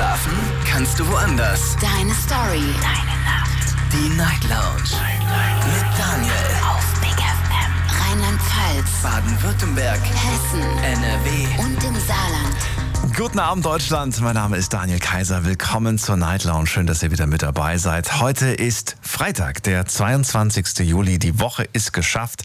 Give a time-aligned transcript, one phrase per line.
[0.00, 0.32] Schlafen
[0.64, 1.76] kannst du woanders.
[1.76, 2.64] Deine Story.
[2.80, 3.76] Deine Nacht.
[3.92, 4.96] Die Night Lounge.
[5.28, 6.32] Night, Mit Daniel.
[6.66, 8.00] Auf Big FM.
[8.00, 8.88] Rheinland-Pfalz.
[9.02, 10.00] Baden-Württemberg.
[10.00, 10.62] Hessen.
[10.82, 11.46] NRW.
[11.58, 13.14] Und im Saarland.
[13.14, 15.44] Guten Abend Deutschland, mein Name ist Daniel Kaiser.
[15.44, 16.66] Willkommen zur Night Lounge.
[16.66, 18.22] Schön, dass ihr wieder mit dabei seid.
[18.22, 20.78] Heute ist Freitag, der 22.
[20.78, 21.18] Juli.
[21.18, 22.44] Die Woche ist geschafft.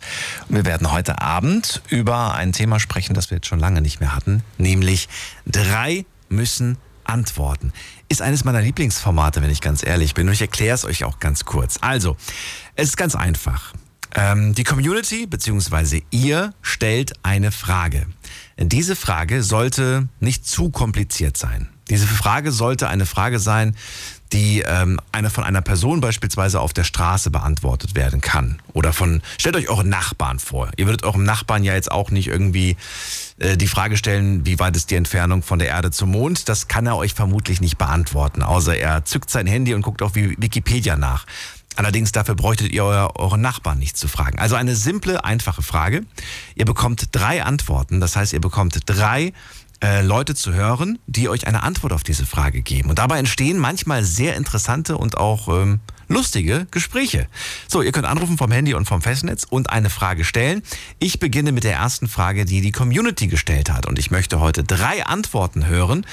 [0.49, 4.01] Und wir werden heute Abend über ein Thema sprechen, das wir jetzt schon lange nicht
[4.01, 5.07] mehr hatten, nämlich
[5.45, 6.77] drei müssen
[7.07, 7.73] antworten.
[8.09, 10.27] Ist eines meiner Lieblingsformate, wenn ich ganz ehrlich bin.
[10.27, 11.77] Und ich erkläre es euch auch ganz kurz.
[11.81, 12.17] Also,
[12.75, 13.73] es ist ganz einfach.
[14.13, 16.03] Ähm, die Community bzw.
[16.11, 18.07] ihr stellt eine Frage.
[18.57, 21.69] Diese Frage sollte nicht zu kompliziert sein.
[21.89, 23.75] Diese Frage sollte eine Frage sein,
[24.31, 28.59] die ähm, eine von einer Person beispielsweise auf der Straße beantwortet werden kann.
[28.73, 30.71] Oder von, stellt euch euren Nachbarn vor.
[30.77, 32.75] Ihr würdet eurem Nachbarn ja jetzt auch nicht irgendwie
[33.37, 36.47] äh, die Frage stellen, wie weit ist die Entfernung von der Erde zum Mond?
[36.49, 40.15] Das kann er euch vermutlich nicht beantworten, außer er zückt sein Handy und guckt auf
[40.15, 41.25] Wikipedia nach.
[41.75, 44.39] Allerdings dafür bräuchtet ihr euer, euren Nachbarn nicht zu fragen.
[44.39, 46.05] Also eine simple, einfache Frage.
[46.55, 47.99] Ihr bekommt drei Antworten.
[47.99, 49.33] Das heißt, ihr bekommt drei
[49.83, 52.89] äh, Leute zu hören, die euch eine Antwort auf diese Frage geben.
[52.89, 57.27] Und dabei entstehen manchmal sehr interessante und auch ähm, lustige Gespräche.
[57.67, 60.61] So, ihr könnt anrufen vom Handy und vom Festnetz und eine Frage stellen.
[60.99, 63.85] Ich beginne mit der ersten Frage, die die Community gestellt hat.
[63.85, 66.05] Und ich möchte heute drei Antworten hören.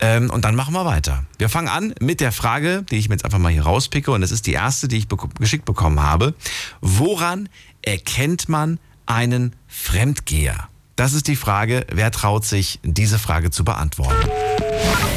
[0.00, 1.24] Ähm, und dann machen wir weiter.
[1.38, 4.10] Wir fangen an mit der Frage, die ich mir jetzt einfach mal hier rauspicke.
[4.10, 6.34] Und das ist die erste, die ich be geschickt bekommen habe.
[6.80, 7.48] Woran
[7.82, 10.68] erkennt man einen Fremdgeher?
[10.96, 14.30] Das ist die Frage, wer traut sich, diese Frage zu beantworten.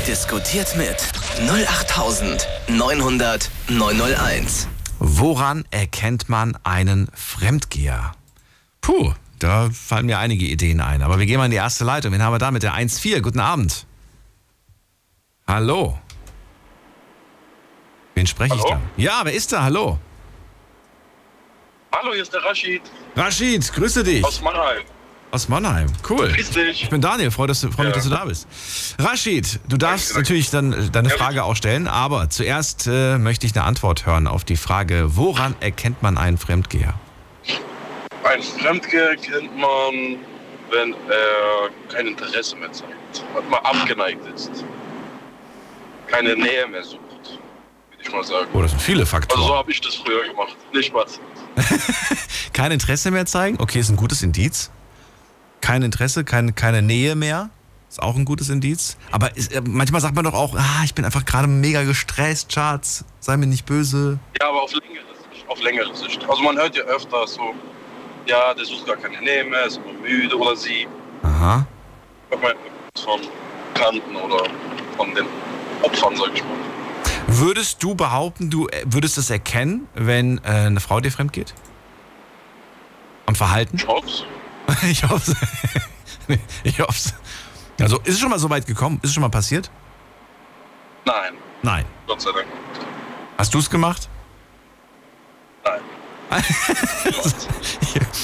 [0.07, 0.95] Diskutiert mit
[1.47, 4.67] 08900 901.
[4.99, 8.13] Woran erkennt man einen Fremdgeher?
[8.81, 11.01] Puh, da fallen mir einige Ideen ein.
[11.03, 12.11] Aber wir gehen mal in die erste Leitung.
[12.11, 13.21] Wen haben wir da mit der 1.4?
[13.21, 13.85] Guten Abend.
[15.47, 15.97] Hallo.
[18.15, 18.81] Wen spreche ich da?
[18.97, 19.63] Ja, wer ist da?
[19.63, 19.97] Hallo.
[21.95, 22.81] Hallo, hier ist der Rashid
[23.15, 24.23] Rashid, grüße dich.
[24.23, 24.83] aus Mannheim.
[25.31, 25.87] Aus Mannheim.
[26.09, 26.31] Cool.
[26.31, 26.83] Grüß dich.
[26.83, 27.89] Ich bin Daniel, freue, freu mich, Ja.
[27.91, 28.47] dass du da bist.
[28.97, 33.45] Rashid, du darfst Danke, natürlich dann deine Ja, Frage auch stellen, aber zuerst äh, möchte
[33.45, 36.95] ich eine Antwort hören auf die Frage, woran erkennt man einen Fremdgeher?
[38.23, 40.17] Ein Fremdgeher kennt man,
[40.71, 43.23] wenn er kein Interesse mehr zeigt.
[43.35, 44.49] Und mal abgeneigt ist.
[46.07, 47.01] Keine Nähe mehr sucht,
[47.91, 48.47] würde ich mal sagen.
[48.53, 49.53] Oh, das sind viele Also so Faktoren.
[49.59, 50.55] habe ich das früher gemacht.
[50.73, 51.19] Nicht was.
[52.53, 53.57] Kein Interesse mehr zeigen?
[53.59, 54.71] Okay, ist ein gutes Indiz.
[55.61, 57.49] Kein Interesse, kein, keine Nähe mehr.
[57.89, 58.97] Ist auch ein gutes Indiz.
[59.11, 62.53] Aber ist, äh, manchmal sagt man doch auch, ah, ich bin einfach gerade mega gestresst,
[62.53, 63.03] Schatz.
[63.19, 64.19] Sei mir nicht böse.
[64.39, 65.49] Ja, aber auf längere Sicht.
[65.49, 66.29] Auf längere Sicht.
[66.29, 67.55] Also man hört ja öfter so,
[68.27, 70.87] ja, der sucht gar keine Nähe mehr, ist immer müde oder sie.
[71.23, 71.65] Aha.
[73.03, 73.21] Von
[73.73, 74.43] Kanten oder
[74.95, 75.25] von den
[75.81, 76.57] Opfern, sag ich mal.
[77.27, 81.53] Würdest du behaupten, du äh, würdest es erkennen, wenn äh, eine Frau dir fremd geht?
[83.25, 83.77] Am Verhalten?
[83.77, 84.25] Ich hoff's.
[84.89, 85.33] Ich hoffe
[86.63, 87.13] Ich hoffe
[87.79, 88.99] Also, ist es schon mal so weit gekommen?
[89.01, 89.69] Ist es schon mal passiert?
[91.05, 91.85] Nein, Nein.
[92.07, 92.45] Gott sei Dank.
[93.37, 94.09] Hast du es gemacht?
[95.63, 95.79] Nein.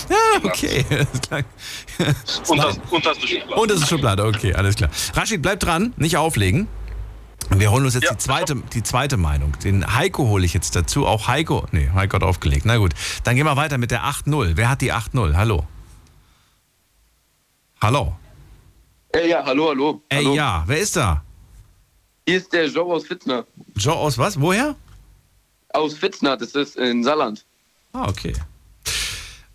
[0.09, 0.85] Ja, okay.
[0.89, 1.45] Das klang-
[2.47, 3.55] Unter, unterste Schublade.
[3.61, 4.89] Und das ist Schublade, okay, alles klar.
[5.15, 6.67] Rashid, bleib dran, nicht auflegen.
[7.49, 9.53] Wir holen uns jetzt Ja, die, zweite, die zweite Meinung.
[9.63, 11.07] Den Heiko hole ich jetzt dazu.
[11.07, 11.65] Auch Heiko.
[11.71, 12.65] Nee, Heiko hat aufgelegt.
[12.65, 12.93] Na gut.
[13.23, 14.51] Dann gehen wir weiter mit der 8-0.
[14.55, 15.35] Wer hat die 8-0?
[15.35, 15.65] Hallo.
[17.81, 18.13] Hallo.
[19.11, 20.01] Ey, ja, hallo, hallo.
[20.09, 20.35] Ey, hallo.
[20.35, 21.23] ja, wer ist da?
[22.27, 23.45] Hier ist der Joe aus Fitzner.
[23.75, 24.39] Joe aus was?
[24.39, 24.75] Woher?
[25.73, 27.45] Aus Fitzner, das ist in Saarland.
[27.93, 28.33] Ah, okay.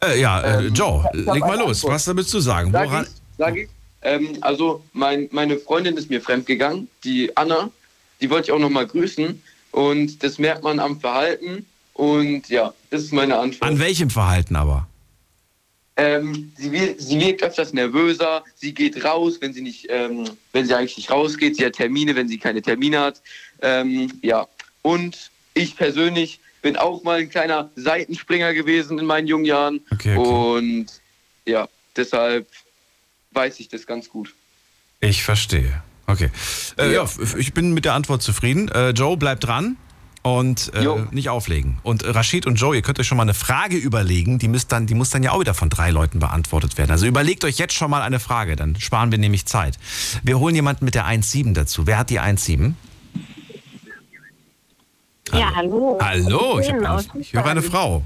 [0.02, 1.78] Äh, ja, äh, Ähm, Joe, hab leg mal los.
[1.84, 1.94] Antwort.
[1.94, 2.72] Was willst du sagen?
[2.72, 3.04] Sag Woran?
[3.04, 3.68] ich, sag ich.
[4.02, 7.70] Ähm, also, mein, meine Freundin ist mir fremdgegangen, die Anna.
[8.20, 9.42] Die wollte ich auch noch mal grüßen.
[9.72, 11.66] Und das merkt man am Verhalten.
[11.94, 13.68] Und ja, das ist meine Antwort.
[13.70, 14.86] An welchem Verhalten aber?
[16.00, 18.42] Ähm, sie, wir- sie wirkt öfters nervöser.
[18.54, 21.56] Sie geht raus, wenn sie nicht, ähm, wenn sie eigentlich nicht rausgeht.
[21.56, 23.20] Sie hat Termine, wenn sie keine Termine hat.
[23.60, 24.46] Ähm, ja.
[24.82, 29.80] Und ich persönlich bin auch mal ein kleiner Seitenspringer gewesen in meinen jungen Jahren.
[29.92, 30.28] Okay, okay.
[30.28, 30.86] Und
[31.46, 32.46] ja, deshalb
[33.32, 34.34] weiß ich das ganz gut.
[35.00, 35.82] Ich verstehe.
[36.06, 36.30] Okay.
[36.78, 37.04] Äh, ja.
[37.04, 37.36] Ja.
[37.38, 38.68] ich bin mit der Antwort zufrieden.
[38.68, 39.76] Äh, Joe, bleib dran
[40.22, 41.78] und äh, nicht auflegen.
[41.82, 44.38] Und äh, Rashid und Joe, ihr könnt euch schon mal eine Frage überlegen.
[44.38, 46.90] Die, müsst dann, die muss dann ja auch wieder von drei Leuten beantwortet werden.
[46.90, 49.78] Also überlegt euch jetzt schon mal eine Frage, dann sparen wir nämlich Zeit.
[50.22, 51.86] Wir holen jemanden mit der 1.7 dazu.
[51.86, 52.74] Wer hat die 1.7?
[55.32, 55.98] Ja, hallo.
[56.02, 57.62] Hallo, ich, eine, ich höre eine.
[57.62, 58.02] Frau.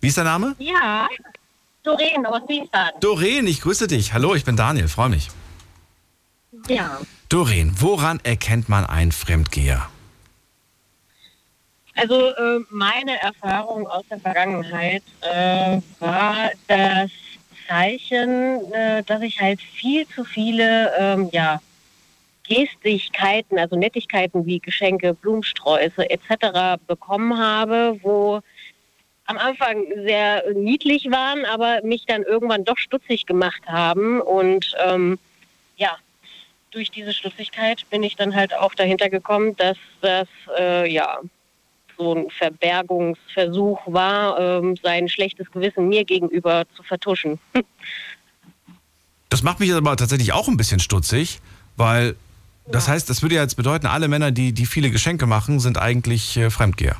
[0.00, 0.56] Wie ist der Name?
[0.58, 1.06] Ja,
[1.82, 3.00] Doreen aus Wiesbaden.
[3.00, 4.12] Doreen, ich grüße dich.
[4.12, 5.28] Hallo, ich bin Daniel, freue mich.
[6.68, 6.98] Ja.
[7.28, 9.88] Doreen, woran erkennt man einen Fremdgeher?
[11.96, 17.10] Also äh, meine Erfahrung aus der Vergangenheit äh, war das
[17.66, 21.60] Zeichen, äh, dass ich halt viel zu viele ähm, ja,
[22.46, 26.78] Gestigkeiten, also Nettigkeiten wie Geschenke, Blumensträuße etc.
[26.86, 28.40] bekommen habe, wo
[29.24, 34.20] am Anfang sehr niedlich waren, aber mich dann irgendwann doch stutzig gemacht haben.
[34.20, 35.18] Und ähm,
[35.76, 35.96] ja,
[36.70, 40.28] durch diese Stutzigkeit bin ich dann halt auch dahinter gekommen, dass das
[40.58, 41.18] äh, ja
[41.96, 47.38] so ein Verbergungsversuch war, ähm, sein schlechtes Gewissen mir gegenüber zu vertuschen.
[49.28, 51.40] Das macht mich aber tatsächlich auch ein bisschen stutzig,
[51.76, 52.14] weil
[52.68, 55.78] das heißt, das würde ja jetzt bedeuten, alle Männer, die, die viele Geschenke machen, sind
[55.78, 56.96] eigentlich äh, Fremdgeher.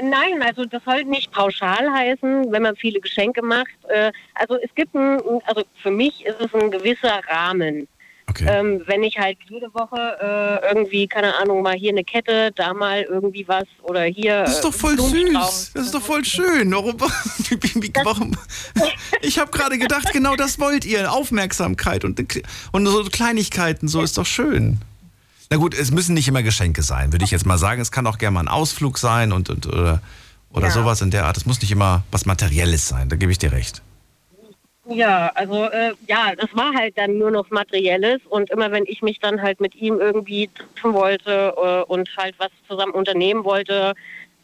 [0.00, 3.72] Nein, also das soll nicht pauschal heißen, wenn man viele Geschenke macht.
[3.88, 7.88] Äh, also es gibt ein, also für mich ist es ein gewisser Rahmen.
[8.36, 8.46] Okay.
[8.50, 9.96] Ähm, wenn ich halt jede Woche
[10.62, 14.42] äh, irgendwie, keine Ahnung, mal hier eine Kette, da mal irgendwie was oder hier.
[14.42, 15.62] Das ist doch äh, voll Blumenstrauß.
[15.64, 15.72] süß.
[15.72, 16.74] Das ist doch voll schön.
[19.22, 21.12] Ich habe gerade gedacht, genau das wollt ihr.
[21.12, 22.20] Aufmerksamkeit und,
[22.72, 24.78] und so Kleinigkeiten, so ist doch schön.
[25.50, 27.80] Na gut, es müssen nicht immer Geschenke sein, würde ich jetzt mal sagen.
[27.80, 30.02] Es kann auch gerne mal ein Ausflug sein und, und oder,
[30.50, 30.72] oder Ja.
[30.72, 31.36] sowas in der Art.
[31.36, 33.82] Es muss nicht immer was Materielles sein, da gebe ich dir recht.
[34.88, 39.02] Ja, also äh, ja, das war halt dann nur noch Materielles und immer wenn ich
[39.02, 43.94] mich dann halt mit ihm irgendwie treffen wollte äh, und halt was zusammen unternehmen wollte,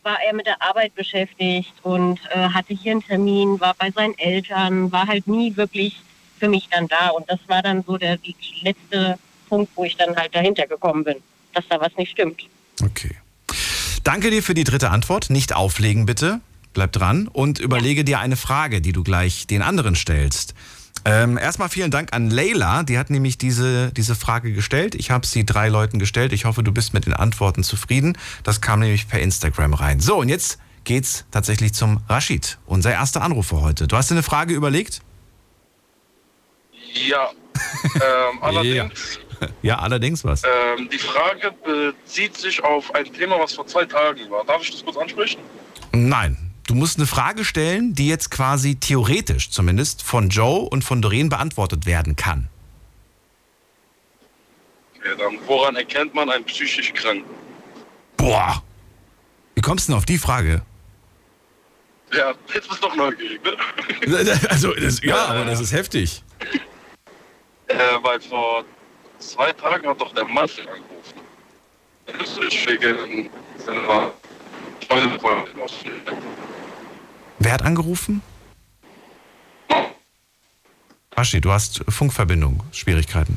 [0.02, 4.18] war er mit der Arbeit beschäftigt und äh, hatte hier einen Termin, war bei seinen
[4.18, 6.00] Eltern, war halt nie wirklich
[6.40, 9.16] für mich dann da und das war dann so der die letzte
[9.48, 11.16] Punkt, wo ich dann halt dahinter gekommen bin,
[11.54, 12.42] dass da was nicht stimmt.
[12.82, 13.16] Okay.
[14.02, 15.30] Danke dir für die dritte Antwort.
[15.30, 16.40] Nicht auflegen, bitte.
[16.72, 20.54] Bleib dran und überlege dir eine Frage, die du gleich den anderen stellst.
[21.04, 24.94] Ähm, erstmal vielen Dank an Leila, die hat nämlich diese, diese Frage gestellt.
[24.94, 26.32] Ich habe sie drei Leuten gestellt.
[26.32, 28.16] Ich hoffe, du bist mit den Antworten zufrieden.
[28.44, 29.98] Das kam nämlich per Instagram rein.
[30.00, 33.88] So, und jetzt geht's tatsächlich zum Rashid, unser erster Anruf für heute.
[33.88, 35.00] Du hast dir eine Frage überlegt?
[36.94, 37.30] Ja.
[37.94, 39.18] ähm, allerdings,
[39.62, 40.42] Ja, allerdings was.
[40.44, 44.44] ähm, die Frage bezieht sich auf ein Thema, was vor zwei Tagen war.
[44.44, 45.40] Darf ich das kurz ansprechen?
[45.92, 46.51] Nein.
[46.66, 51.28] Du musst eine Frage stellen, die jetzt quasi theoretisch zumindest von Joe und von Doreen
[51.28, 52.48] beantwortet werden kann.
[55.04, 57.28] Ja, dann, woran erkennt man einen psychisch Kranken?
[58.16, 58.62] Boah.
[59.54, 60.62] Wie kommst du denn auf die Frage?
[62.12, 63.56] Ja, jetzt bist du doch neugierig, ne?
[64.48, 66.22] Also, das, ja, aber das ist heftig.
[67.66, 68.64] Äh, weil vor
[69.18, 71.20] zwei Tagen hat doch der Manfred angerufen.
[72.06, 74.12] Das ist wegen seiner
[74.86, 75.72] Freundin aus
[77.44, 78.22] Wer hat angerufen?
[81.16, 83.36] Aschi, du hast Funkverbindung, Schwierigkeiten.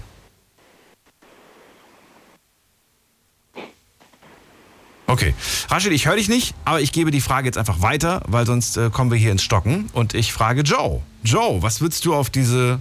[5.07, 5.33] Okay.
[5.69, 8.77] Rashid, ich höre dich nicht, aber ich gebe die Frage jetzt einfach weiter, weil sonst
[8.77, 9.89] äh, kommen wir hier ins Stocken.
[9.93, 11.01] Und ich frage Joe.
[11.23, 12.79] Joe, was würdest du auf diese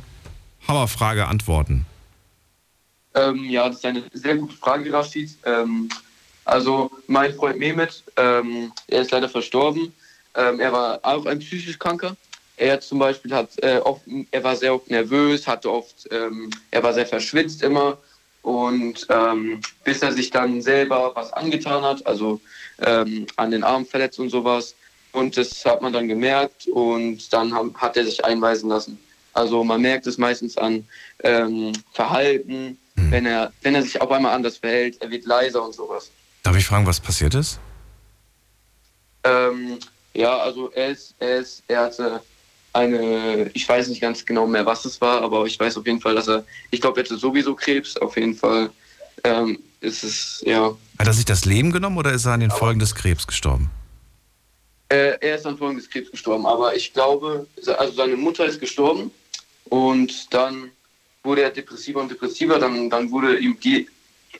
[0.69, 1.87] Hammerfrage antworten?
[3.15, 5.39] Ähm, ja, das ist eine sehr gute Frage, Rashid.
[5.45, 5.89] Ähm,
[6.45, 9.93] also mein Freund Mehmet, ähm, er ist leider verstorben.
[10.35, 12.17] Ähm, er war auch ein psychisch Kranker.
[12.57, 16.83] Er zum Beispiel hat äh, oft, er war sehr oft nervös, hatte oft, ähm, er
[16.83, 17.99] war sehr verschwitzt immer.
[18.43, 22.41] Und ähm, bis er sich dann selber was angetan hat, also
[22.83, 24.75] ähm, an den Arm verletzt und sowas.
[25.13, 28.99] Und das hat man dann gemerkt und dann haben, hat er sich einweisen lassen.
[29.33, 30.87] Also man merkt es meistens an
[31.23, 35.75] ähm, Verhalten, wenn er, wenn er sich auf einmal anders verhält, er wird leiser und
[35.75, 36.11] sowas.
[36.43, 37.59] Darf ich fragen, was passiert ist?
[39.25, 39.79] Ähm,
[40.15, 42.21] ja, also er ist, er ist, er hatte
[42.73, 46.01] eine, ich weiß nicht ganz genau mehr, was es war, aber ich weiß auf jeden
[46.01, 48.71] Fall, dass er, ich glaube, er hatte sowieso Krebs, auf jeden Fall
[49.23, 50.77] ähm, ist es, ja.
[50.99, 53.71] Hat er sich das Leben genommen oder ist er an den Folgen des Krebs gestorben?
[54.89, 57.47] Äh, er ist an Folgen des Krebs gestorben, aber ich glaube,
[57.79, 59.11] also seine Mutter ist gestorben
[59.65, 60.71] und dann
[61.23, 63.89] wurde er depressiver und depressiver, dann, dann wurde ihm die,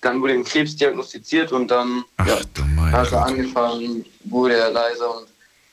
[0.03, 2.41] dann wurde ihm Krebs diagnostiziert und dann Ach ja,
[2.93, 5.29] hat er angefangen, wurde er leiser und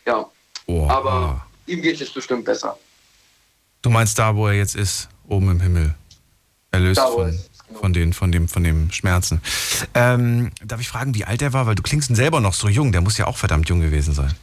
[0.06, 0.26] ja,
[0.68, 2.78] Oh, aber ihm geht es bestimmt besser.
[3.82, 5.96] Du meinst da, wo er jetzt ist, oben im Himmel.
[6.72, 7.80] Erlöst Da, er von, ist, genau.
[7.80, 9.42] von, den, von, dem, von dem Schmerzen.
[9.94, 11.66] Ähm, darf ich fragen, wie alt er war?
[11.66, 12.92] Weil du klingst selber noch so jung.
[12.92, 14.34] Der muss ja auch verdammt jung gewesen sein.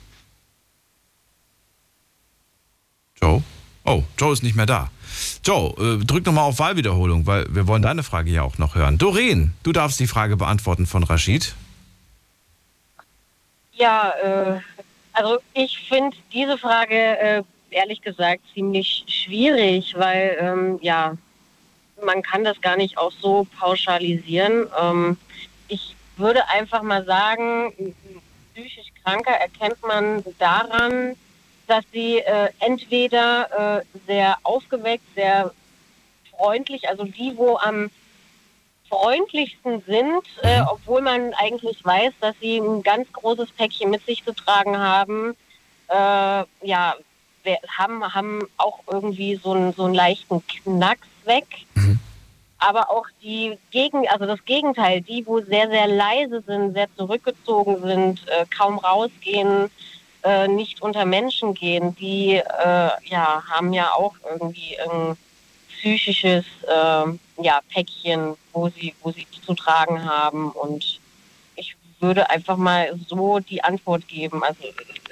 [3.22, 3.42] Joe?
[3.84, 4.90] Oh, Joe ist nicht mehr da.
[5.44, 8.98] Joe, äh, drück nochmal auf Wahlwiederholung, weil wir wollen deine Frage ja auch noch hören.
[8.98, 11.54] Doreen, du darfst die Frage beantworten von Rashid.
[13.72, 14.60] Ja, äh,
[15.18, 21.16] also ich finde diese Frage äh, ehrlich gesagt ziemlich schwierig, weil ähm, ja,
[22.04, 24.68] man kann das gar nicht auch so pauschalisieren.
[24.80, 25.16] Ähm,
[25.66, 27.72] ich würde einfach mal sagen,
[28.54, 31.16] psychisch Kranke erkennt man daran,
[31.66, 35.52] dass sie äh, entweder äh, sehr aufgeweckt, sehr
[36.30, 37.90] freundlich, also die, wo am
[38.88, 40.66] freundlichsten sind, äh, Mhm.
[40.71, 45.37] obwohl man eigentlich weiß, dass sie ein ganz großes Päckchen mit sich zu tragen haben,
[45.88, 46.95] äh, ja,
[47.78, 51.47] haben, haben auch irgendwie so einen, so einen leichten Knacks weg.
[51.75, 51.99] Mhm.
[52.59, 57.80] Aber auch die Gegen, also das Gegenteil, die, wo sehr, sehr leise sind, sehr zurückgezogen
[57.83, 59.71] sind, äh, kaum rausgehen,
[60.25, 62.42] äh, nicht unter Menschen gehen, die äh,
[63.04, 64.76] ja, haben ja auch irgendwie
[65.78, 70.50] psychisches ähm, ja, Päckchen, wo sie, wo sie zu tragen haben.
[70.50, 71.00] Und
[71.56, 74.42] ich würde einfach mal so die Antwort geben.
[74.44, 74.61] Also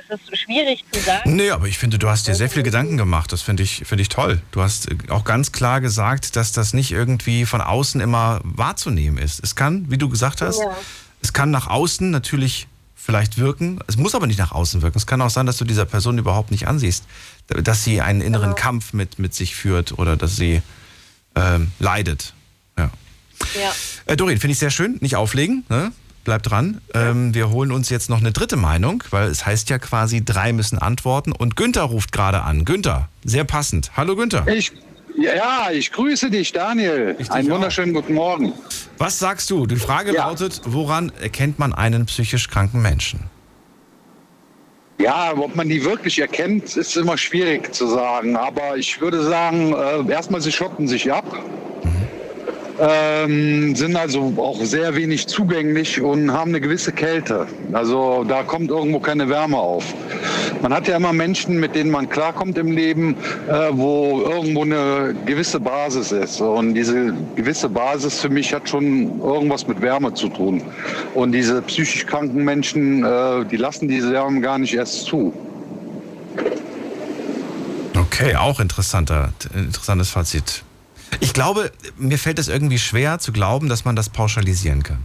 [0.08, 1.34] es ist schwierig zu sagen.
[1.34, 3.32] Nee, aber ich finde, du hast dir sehr viel Gedanken gemacht.
[3.32, 4.40] Das finde ich, finde ich toll.
[4.52, 9.18] Du hast äh, auch ganz klar gesagt, dass das nicht irgendwie von außen immer wahrzunehmen
[9.18, 9.42] ist.
[9.42, 10.76] Es kann, wie du gesagt hast, Ja.
[11.22, 12.68] es kann nach außen natürlich
[13.06, 13.78] vielleicht wirken.
[13.86, 14.98] Es muss aber nicht nach außen wirken.
[14.98, 17.04] Es kann auch sein, dass du dieser Person überhaupt nicht ansiehst,
[17.46, 18.56] dass sie einen inneren Genau.
[18.56, 20.60] Kampf mit, mit sich führt oder dass sie
[21.36, 22.34] ähm, leidet.
[22.76, 22.90] Ja.
[23.54, 23.72] Ja.
[24.06, 24.98] Äh, Doreen, finde ich sehr schön.
[25.00, 25.92] Nicht auflegen, ne?
[26.24, 26.80] Bleib dran.
[26.94, 30.52] Ähm, wir holen uns jetzt noch eine dritte Meinung, weil es heißt ja quasi, drei
[30.52, 31.30] müssen antworten.
[31.30, 32.64] Und Günther ruft gerade an.
[32.64, 33.92] Günther, sehr passend.
[33.96, 34.48] Hallo Günther.
[34.48, 34.72] Ich,
[35.16, 37.16] ja, ich grüße dich, Daniel.
[37.18, 38.52] Ich Einen wunderschönen guten Morgen.
[38.98, 39.66] Was sagst du?
[39.66, 40.26] Die Frage Ja.
[40.28, 43.20] lautet, woran erkennt man einen psychisch kranken Menschen?
[44.98, 48.36] Ja, ob man die wirklich erkennt, ist immer schwierig zu sagen.
[48.36, 51.24] Aber ich würde sagen, äh, erstmal, sie schotten sich ab.
[52.78, 57.46] Ähm, sind also auch sehr wenig zugänglich und haben eine gewisse Kälte.
[57.72, 59.94] Also da kommt irgendwo keine Wärme auf.
[60.60, 63.16] Man hat ja immer Menschen, mit denen man klarkommt im Leben,
[63.48, 66.40] äh, wo irgendwo eine gewisse Basis ist.
[66.40, 70.62] Und diese gewisse Basis für mich hat schon irgendwas mit Wärme zu tun.
[71.14, 75.32] Und diese psychisch kranken Menschen, äh, die lassen diese Wärme gar nicht erst zu.
[77.98, 80.62] Okay, auch interessanter, interessantes Fazit.
[81.20, 85.04] Ich glaube, mir fällt es irgendwie schwer zu glauben, dass man das pauschalisieren kann.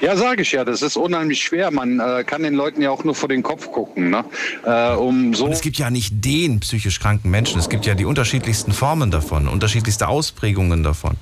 [0.00, 1.70] Ja, sage ich ja, das ist unheimlich schwer.
[1.70, 4.24] Man äh, kann den Leuten ja auch nur vor den Kopf gucken, ne?
[4.64, 5.46] äh, um so.
[5.46, 9.10] Und es gibt ja nicht den psychisch kranken Menschen, es gibt ja die unterschiedlichsten Formen
[9.10, 11.16] davon, unterschiedlichste Ausprägungen davon.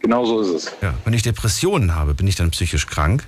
[0.00, 0.72] Genau so ist es.
[0.82, 3.26] Ja, wenn ich Depressionen habe, bin ich dann psychisch krank?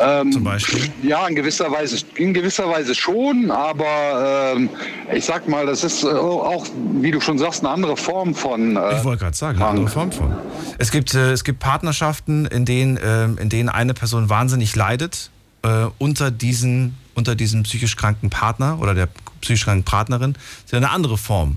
[0.00, 0.90] Ähm, Zum Beispiel?
[1.02, 4.70] Ja, in gewisser Weise, in gewisser Weise schon, aber ähm,
[5.12, 6.66] ich sag mal, das ist äh, auch,
[7.00, 8.76] wie du schon sagst, eine andere Form von.
[8.76, 10.34] Äh, Ich wollte gerade sagen, eine andere Form von.
[10.78, 15.28] Es gibt, äh, es gibt Partnerschaften, in denen, ähm, in denen eine Person wahnsinnig leidet
[15.62, 19.08] äh, unter, diesen, unter diesem psychisch kranken Partner oder der
[19.42, 20.32] psychisch kranken Partnerin.
[20.32, 21.56] Das ist ja eine andere Form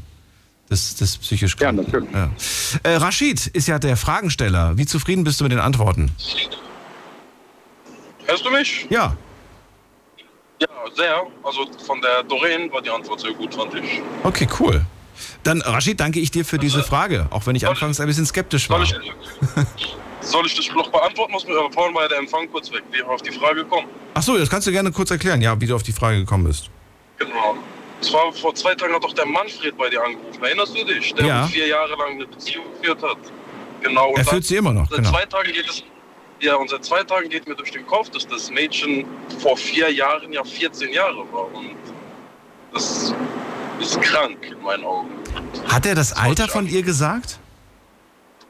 [0.70, 1.84] des, des psychisch Ja, kranken.
[1.86, 2.10] natürlich.
[2.14, 2.30] Ja.
[2.84, 4.78] Äh, Rashid ist ja der Fragensteller.
[4.78, 6.12] Wie zufrieden bist du mit den Antworten?
[8.26, 8.88] Hörst du mich?
[8.90, 9.16] Ja.
[10.60, 11.24] Ja, sehr.
[11.44, 14.02] Also von der Doreen war die Antwort sehr gut, fand ich.
[14.24, 14.86] Okay, cool.
[15.44, 18.70] Dann, Rashid, danke ich dir für diese Frage, auch wenn ich anfangs ein bisschen skeptisch
[18.70, 18.86] war.
[18.86, 21.34] Soll ich, soll ich das noch beantworten?
[21.34, 22.84] Was mir aber vorhin ja der Empfang kurz weg.
[22.92, 23.88] Wie wir auf die Frage kommen.
[24.14, 26.70] Achso, das kannst du gerne kurz erklären, ja, wie du auf die Frage gekommen bist.
[27.18, 27.58] Genau.
[28.02, 30.44] Es war vor zwei Tagen hat doch der Manfred bei dir angerufen.
[30.44, 31.14] Erinnerst du dich?
[31.14, 31.48] Der Ja.
[31.48, 33.18] vier Jahre lang eine Beziehung geführt hat.
[33.82, 34.10] Genau.
[34.10, 35.12] und Er führt sie immer noch, Seit genau.
[35.12, 35.84] zwei Tagen geht es.
[36.44, 39.06] Ja, und seit zwei Tagen geht mir durch den Kopf, dass das Mädchen
[39.40, 41.46] vor vier Jahren ja 14 Jahre war.
[41.54, 41.78] Und
[42.74, 43.14] das
[43.80, 45.10] ist krank in meinen Augen.
[45.70, 47.40] Hat er das wollte Alter von ihr gesagt?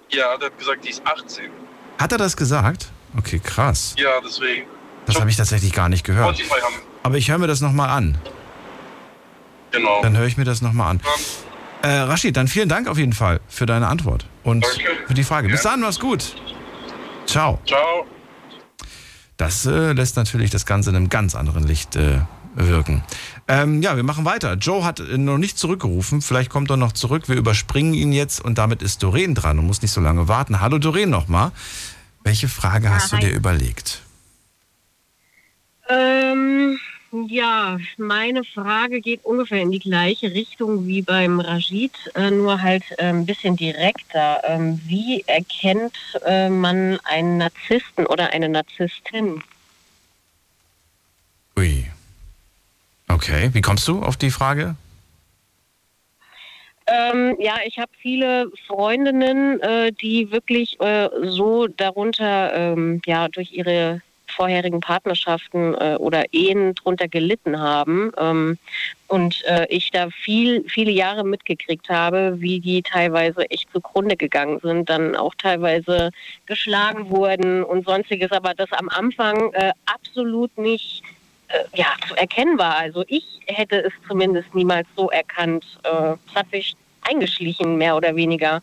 [0.10, 1.52] Ja, der hat gesagt, die ist 18.
[2.00, 2.88] Hat er das gesagt?
[3.16, 3.94] Okay, krass.
[4.00, 4.66] Ja, deswegen.
[5.06, 6.42] Das habe ich tatsächlich gar nicht gehört.
[7.04, 8.18] Aber ich höre mir das nochmal an.
[9.70, 10.02] Genau.
[10.02, 11.02] Dann höre ich mir das nochmal an.
[11.84, 15.06] Äh, Rashid, dann vielen Dank auf jeden Fall für deine Antwort und Danke.
[15.06, 15.48] für die Frage.
[15.50, 16.34] Bis dann, mach's gut.
[17.25, 17.60] Ciao.
[17.65, 18.06] Ciao.
[19.38, 22.20] Das äh, lässt natürlich das Ganze in einem ganz anderen Licht äh,
[22.56, 23.03] wirken.
[23.48, 24.53] Ähm, ja, wir machen weiter.
[24.53, 26.22] Joe hat äh, noch nicht zurückgerufen.
[26.22, 27.27] Vielleicht kommt er noch zurück.
[27.27, 30.62] Wir überspringen ihn jetzt und damit ist Doreen dran und muss nicht so lange warten.
[30.62, 31.51] Hallo Doreen nochmal.
[32.24, 33.25] Welche Frage hast du hi.
[33.25, 34.01] dir überlegt?
[35.89, 36.80] Ähm,
[37.27, 42.84] ja, meine Frage geht ungefähr in die gleiche Richtung wie beim Rajid, äh, nur halt
[43.00, 44.41] ein bisschen direkter.
[44.46, 49.43] Ähm, wie erkennt äh, man einen Narzissten oder eine Narzisstin?
[51.58, 51.86] Ui.
[53.08, 54.75] Okay, wie kommst du auf die Frage?
[56.88, 63.53] Ähm, ja, ich habe viele Freundinnen, äh, die wirklich äh, so darunter, ähm, ja, durch
[63.53, 64.01] ihre
[64.34, 68.12] vorherigen Partnerschaften äh, oder Ehen drunter gelitten haben.
[68.18, 68.58] Ähm,
[69.08, 74.60] und äh, ich da viel, viele Jahre mitgekriegt habe, wie die teilweise echt zugrunde gegangen
[74.60, 76.10] sind, dann auch teilweise
[76.46, 81.04] geschlagen wurden und sonstiges, aber das am Anfang äh, absolut nicht
[81.50, 82.75] äh, ja, zu erkennen war.
[82.75, 85.66] Also ich hätte es zumindest niemals so erkannt.
[85.84, 88.62] Äh, es hat sich eingeschlichen, mehr oder weniger.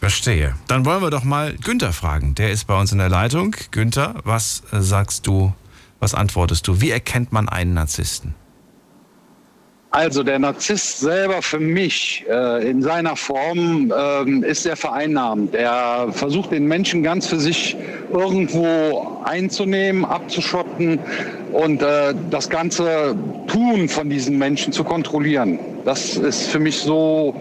[0.00, 0.54] Verstehe.
[0.66, 2.34] Dann wollen wir doch mal Günther fragen.
[2.34, 3.54] Der ist bei uns in der Leitung.
[3.70, 5.52] Günther, was äh, sagst du,
[5.98, 6.80] was antwortest du?
[6.80, 8.34] Wie erkennt man einen Narzissten?
[9.90, 15.54] Also der Narzisst selber für mich äh, in seiner Form ähm, ist sehr vereinnahmend.
[15.54, 17.76] Er versucht den Menschen ganz für sich
[18.10, 20.98] irgendwo einzunehmen, abzuschotten
[21.52, 23.16] und äh, das ganze
[23.48, 25.58] Tun von diesen Menschen zu kontrollieren.
[25.84, 27.34] Das ist für mich so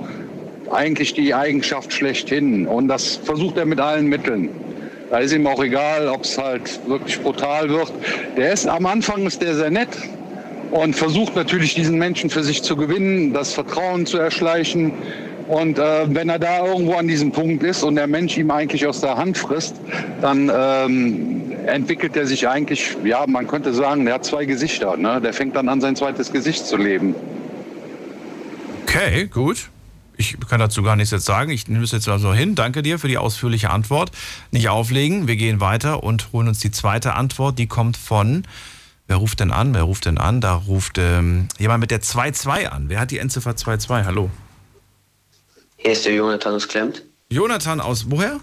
[0.71, 2.67] eigentlich die Eigenschaft schlechthin.
[2.67, 4.49] Und das versucht er mit allen Mitteln.
[5.09, 7.91] Da ist ihm auch egal, ob es halt wirklich brutal wird.
[8.37, 9.89] Der ist am Anfang ist der sehr nett
[10.71, 14.93] und versucht natürlich diesen Menschen für sich zu gewinnen, das Vertrauen zu erschleichen.
[15.47, 18.85] Und äh, wenn er da irgendwo an diesem Punkt ist und der Mensch ihm eigentlich
[18.85, 19.75] aus der Hand frisst,
[20.21, 24.95] dann ähm, entwickelt er sich eigentlich, ja, man könnte sagen, der hat zwei Gesichter.
[24.95, 25.19] Ne?
[25.21, 27.15] Der fängt dann an, sein zweites Gesicht zu leben.
[28.83, 29.69] Okay, gut.
[30.21, 31.49] Ich kann dazu gar nichts jetzt sagen.
[31.49, 32.53] Ich nehme es jetzt also hin.
[32.53, 34.11] Danke dir für die ausführliche Antwort.
[34.51, 35.27] Nicht auflegen.
[35.29, 37.57] Wir gehen weiter und holen uns die zweite Antwort.
[37.57, 38.45] Die kommt von.
[39.07, 39.73] Wer ruft denn an?
[39.73, 40.41] Wer ruft denn an?
[40.41, 42.89] Da ruft ähm, jemand mit der 2-2 an.
[42.89, 44.03] Wer hat die Endziffer 2-2?
[44.03, 44.29] Hallo.
[45.77, 47.01] Hier ist der Jonathan aus Klemmt.
[47.29, 48.41] Jonathan aus woher?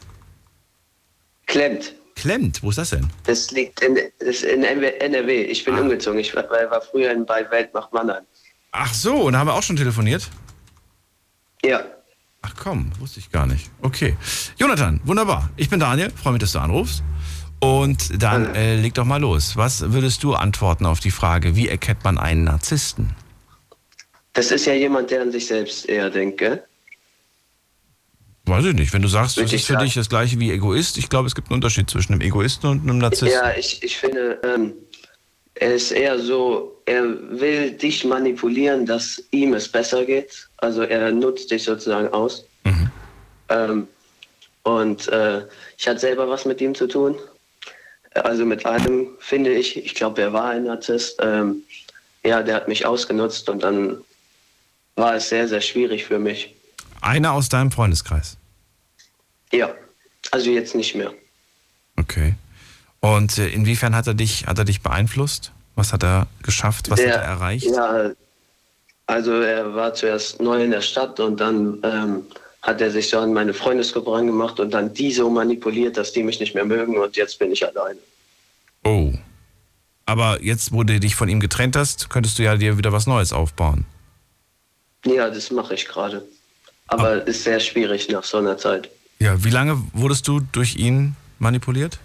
[1.45, 1.93] Klemmt.
[2.15, 2.63] Klemmt?
[2.63, 3.11] Wo ist das denn?
[3.25, 5.43] Das liegt in, das in NRW.
[5.43, 5.83] Ich bin Ah.
[5.83, 6.19] umgezogen.
[6.21, 8.25] Ich war, war früher in bei Weltmacht Mannheim.
[8.73, 10.31] Ach so, und da haben wir auch schon telefoniert?
[11.67, 11.81] Ja.
[12.43, 13.71] Ach komm, wusste ich gar nicht.
[13.83, 14.17] Okay.
[14.57, 15.51] Jonathan, wunderbar.
[15.57, 17.03] Ich bin Daniel, freue mich, dass du anrufst.
[17.59, 19.57] Und dann äh, leg doch mal los.
[19.57, 23.17] Was würdest du antworten auf die Frage, wie erkennt man einen Narzissten?
[24.35, 26.63] Das ist ja jemand, der an sich selbst eher denkt, gell?
[28.45, 28.93] Weiß ich nicht.
[28.93, 29.85] Wenn du sagst, Würde das ist für sagen.
[29.87, 32.83] dich das gleiche wie Egoist, ich glaube, es gibt einen Unterschied zwischen einem Egoisten und
[32.83, 33.31] einem Narzissten.
[33.31, 34.75] Ja, ich, ich finde, ähm,
[35.55, 40.49] er ist eher so, er will dich manipulieren, dass ihm es besser geht.
[40.59, 42.45] Also er nutzt dich sozusagen aus.
[43.49, 43.89] Ähm,
[44.63, 45.47] und äh,
[45.79, 47.17] ich hatte selber was mit ihm zu tun.
[48.15, 51.19] Also mit einem finde ich, ich glaube, er war ein Narzisst.
[51.21, 51.63] Ähm,
[52.25, 53.99] ja, der hat mich ausgenutzt und dann
[54.97, 56.55] war es sehr, sehr schwierig für mich.
[57.01, 58.37] Einer aus deinem Freundeskreis.
[59.53, 59.73] Ja,
[60.33, 61.13] also jetzt nicht mehr.
[61.97, 62.35] Okay.
[63.01, 65.53] Und äh, inwiefern hat er dich, hat er dich beeinflusst?
[65.77, 66.91] Was hat er geschafft?
[66.91, 67.67] Was Der- hat er erreicht?
[67.67, 68.11] Ja,
[69.07, 72.23] also er war zuerst neu in der Stadt und dann ähm,
[72.63, 76.25] hat er sich so an meine Freundesgruppe rangemacht und dann die so manipuliert, dass die
[76.25, 78.01] mich nicht mehr mögen und jetzt bin ich alleine.
[78.85, 79.13] Oh.
[80.07, 83.07] Aber jetzt, wo du dich von ihm getrennt hast, könntest du ja dir wieder was
[83.07, 83.85] Neues aufbauen.
[85.05, 86.25] Ja, das mache ich gerade.
[86.89, 88.89] Aber ist sehr schwierig nach so einer Zeit.
[89.19, 91.99] Ja, wie lange wurdest du durch ihn manipuliert?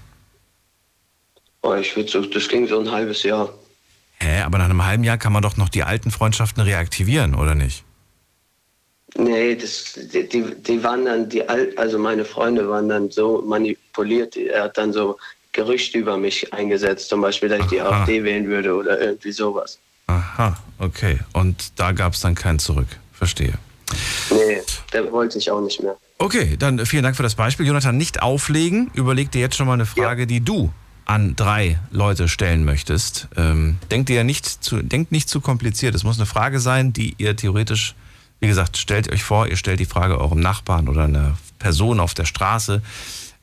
[1.62, 3.54] Oh, ich würde so, das ging so ein halbes Jahr.
[4.22, 7.56] Hä, aber nach einem halben Jahr kann man doch noch die alten Freundschaften reaktivieren, oder
[7.56, 7.84] nicht?
[9.16, 14.38] Nee, das, die, die, waren dann, die Al also meine Freunde waren dann so manipuliert.
[14.38, 15.18] Er hat dann so
[15.54, 18.02] Gerüchte über mich eingesetzt, zum Beispiel, dass ich die Aha.
[18.02, 19.80] AfD wählen würde oder irgendwie sowas.
[20.06, 21.20] Aha, okay.
[21.34, 22.88] Und da gab es dann kein Zurück.
[23.12, 23.54] Verstehe.
[24.30, 24.62] Nee,
[24.94, 25.98] der wollte ich auch nicht mehr.
[26.20, 27.66] Okay, dann vielen Dank für das Beispiel.
[27.66, 28.92] Jonathan, nicht auflegen.
[28.94, 30.72] Überleg dir jetzt schon mal eine Frage, die du
[31.06, 33.28] an drei Leute stellen möchtest.
[33.36, 35.96] Ähm, denkt ihr nicht zu, denkt nicht zu kompliziert.
[35.96, 37.96] Es muss eine Frage sein, die ihr theoretisch,
[38.40, 42.14] wie gesagt, stellt euch vor, ihr stellt die Frage eurem Nachbarn oder einer Person auf
[42.14, 42.82] der Straße.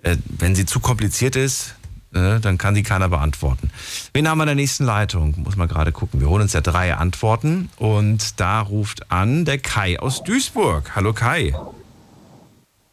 [0.02, 1.74] Äh, wenn sie zu kompliziert ist,
[2.14, 3.70] äh, dann kann die keiner beantworten.
[4.14, 5.34] Wen haben wir in der nächsten Leitung?
[5.36, 6.20] Muss mal gerade gucken.
[6.20, 10.94] Wir holen uns ja drei Antworten und da ruft an der Kai aus Duisburg.
[10.94, 11.54] Hallo Kai.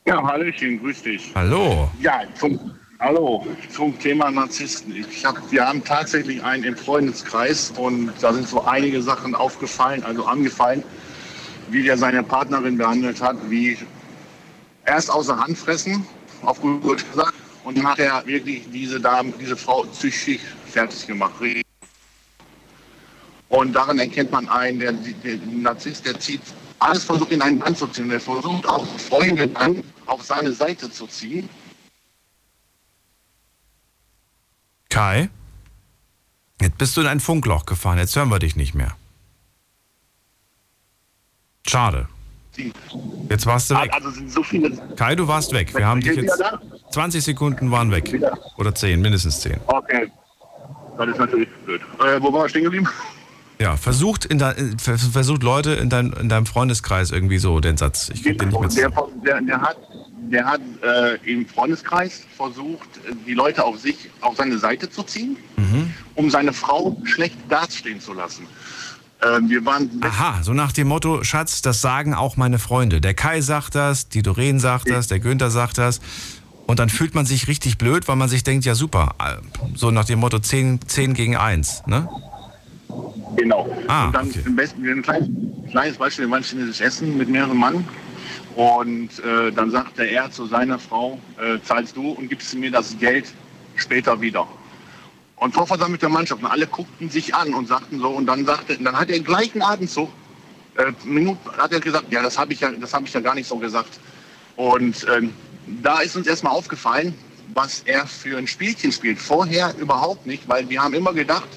[0.06, 1.32] Ja, Hallöchen, grüß dich.
[1.34, 1.90] Hallo.
[2.00, 2.60] Ja, zum,
[3.00, 4.96] hallo, zum Thema Narzissten.
[4.96, 10.04] Ich hab, wir haben tatsächlich einen im Freundeskreis und da sind so einige Sachen aufgefallen,
[10.04, 10.84] also angefallen,
[11.70, 13.78] wie der seine Partnerin behandelt hat, wie
[14.86, 16.06] erst außer Hand fressen,
[16.42, 21.34] auf gut gesagt, und dann hat er wirklich diese Dame, diese Frau psychisch fertig gemacht.
[23.50, 26.42] Und daran erkennt man einen, der, der Narzisst, der zieht
[26.80, 28.12] alles versucht in einen Band zu ziehen.
[28.12, 31.50] Er versucht auch Freunde dann auf seine Seite zu ziehen.
[34.96, 35.30] Kai?
[36.62, 38.96] Jetzt bist du in ein Funkloch gefahren, jetzt hören wir dich nicht mehr.
[41.68, 42.08] Schade.
[43.30, 43.92] Jetzt warst du weg.
[43.94, 44.72] also sind so viele.
[44.96, 45.76] Kai, du warst weg.
[45.76, 46.40] Wir haben dich jetzt.
[46.40, 48.10] wieder 20 Sekunden waren weg.
[48.58, 49.60] Oder 10, mindestens 10.
[49.68, 50.10] Okay.
[50.98, 51.82] Das ist natürlich blöd.
[52.00, 52.88] Äh, wo waren wir stehen geblieben?
[53.60, 57.78] Ja, versucht, in dein, vers- versucht Leute in, dein, in deinem Freundeskreis irgendwie so den
[57.78, 58.10] Satz.
[58.14, 58.90] Ich krieg den nicht mehr Der,
[59.26, 59.78] der, der hat,
[60.30, 62.88] der hat äh, im Freundeskreis versucht,
[63.26, 65.94] die Leute auf sich, auf seine Seite zu ziehen, Mhm.
[66.16, 68.46] um seine Frau schlecht dastehen zu lassen.
[69.24, 73.00] Ähm, wir waren Aha, so nach dem Motto, Schatz, das sagen auch meine Freunde.
[73.00, 76.02] Der Kai sagt das, die Doreen sagt das, der Günther sagt das.
[76.68, 79.36] Und dann fühlt man sich richtig blöd, weil man sich denkt, ja super, äh,
[79.76, 82.10] so nach dem Motto 10, 10 gegen 1, ne?
[83.36, 83.70] Genau.
[83.88, 84.42] Ah, und dann okay.
[84.46, 85.30] im besten ein kleines,
[85.72, 87.88] kleines Beispiel, wir waren chinesisches Essen mit mehreren Mann.
[88.56, 92.98] Und äh, dann sagte er zu seiner Frau, äh, zahlst du und gibst mir das
[92.98, 93.26] Geld
[93.76, 94.48] später wieder.
[95.36, 98.78] Und vor versammelter Mannschaft, und alle guckten sich an und sagten so, und dann sagte,
[98.78, 100.10] dann hat er im gleichen Atemzug,
[100.78, 103.36] äh, Minuten, hat er gesagt, ja, das habe ich ja, das habe ich ja gar
[103.36, 104.00] nicht so gesagt.
[104.56, 105.34] Und ähm,
[105.84, 107.14] da ist uns erstmal aufgefallen,
[107.54, 109.20] was er für ein Spielchen spielt.
[109.20, 111.48] Vorher überhaupt nicht, weil wir haben immer gedacht,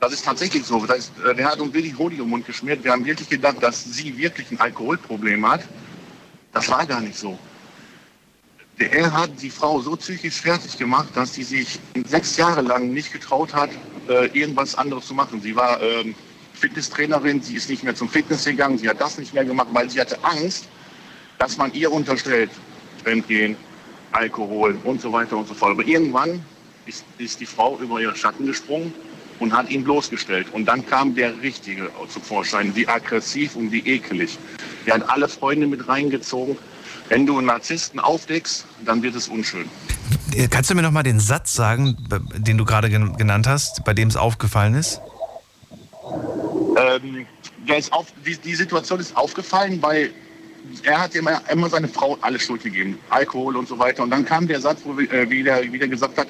[0.00, 0.84] das ist tatsächlich so.
[0.84, 2.84] Das ist, äh, der hat uns wirklich Honig im Mund geschmiert.
[2.84, 5.62] Wir haben wirklich gedacht, dass sie wirklich ein Alkoholproblem hat.
[6.52, 7.38] Das war gar nicht so.
[8.78, 13.10] Er hat die Frau so psychisch fertig gemacht, dass sie sich sechs Jahre lang nicht
[13.10, 13.70] getraut hat,
[14.08, 15.40] äh, irgendwas anderes zu machen.
[15.40, 16.14] Sie war ähm,
[16.52, 19.88] Fitnesstrainerin, sie ist nicht mehr zum Fitness gegangen, sie hat das nicht mehr gemacht, weil
[19.88, 20.66] sie hatte Angst,
[21.38, 22.50] dass man ihr unterstellt,
[23.02, 23.56] Fremdgehen,
[24.12, 25.72] Alkohol und so weiter und so fort.
[25.72, 26.44] Aber irgendwann
[26.84, 28.92] ist, ist die Frau über ihren Schatten gesprungen
[29.38, 30.46] und hat ihn bloßgestellt.
[30.52, 34.38] Und dann kam der Richtige zum Vorschein, die aggressiv und die ekelig.
[34.86, 36.56] Der hat alle Freunde mit reingezogen.
[37.08, 39.68] Wenn du einen Narzissten aufdeckst, dann wird es unschön.
[40.34, 41.96] Äh, Kannst du mir noch mal den Satz sagen,
[42.36, 45.00] den du gerade gen- genannt hast, bei dem es aufgefallen ist?
[46.76, 47.26] Ähm,
[47.66, 50.10] ist auf, die, die Situation ist aufgefallen, weil
[50.82, 54.02] er hat immer, immer seine Frau alle Schuld gegeben, Alkohol und so weiter.
[54.02, 56.26] Und dann kam der Satz, wo äh, wieder, wieder gesagt hat,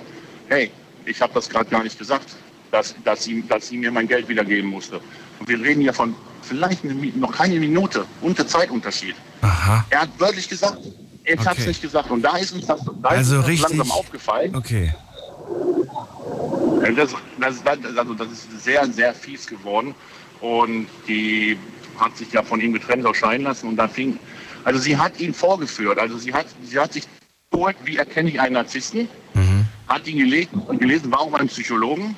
[0.49, 0.71] hey,
[1.05, 2.37] ich habe das gerade gar nicht gesagt,
[2.71, 5.01] dass, dass, sie, dass sie mir mein Geld wiedergeben musste.
[5.39, 9.15] Und wir reden ja von vielleicht eine, noch keine Minute unter Zeitunterschied.
[9.43, 9.85] Aha.
[9.91, 10.79] Er hat wörtlich gesagt,
[11.25, 11.69] ich habe es Okay.
[11.69, 12.11] nicht gesagt.
[12.11, 14.55] Und da ist uns das, da Also ist uns das langsam aufgefallen.
[14.55, 14.95] Okay.
[16.97, 19.95] Das, das, das, also das ist sehr, sehr fies geworden.
[20.41, 21.59] Und die
[21.99, 23.69] hat sich ja von ihm getrennt auch scheiden lassen.
[23.69, 24.19] Und da fing,
[24.65, 25.99] also sie hat ihn vorgeführt.
[25.99, 27.05] Also sie hat, sie hat sich
[27.51, 29.09] geholt, wie erkenne ich einen Narzissten,
[29.89, 32.17] hat ihn gelesen, gelesen warum einen Psychologen.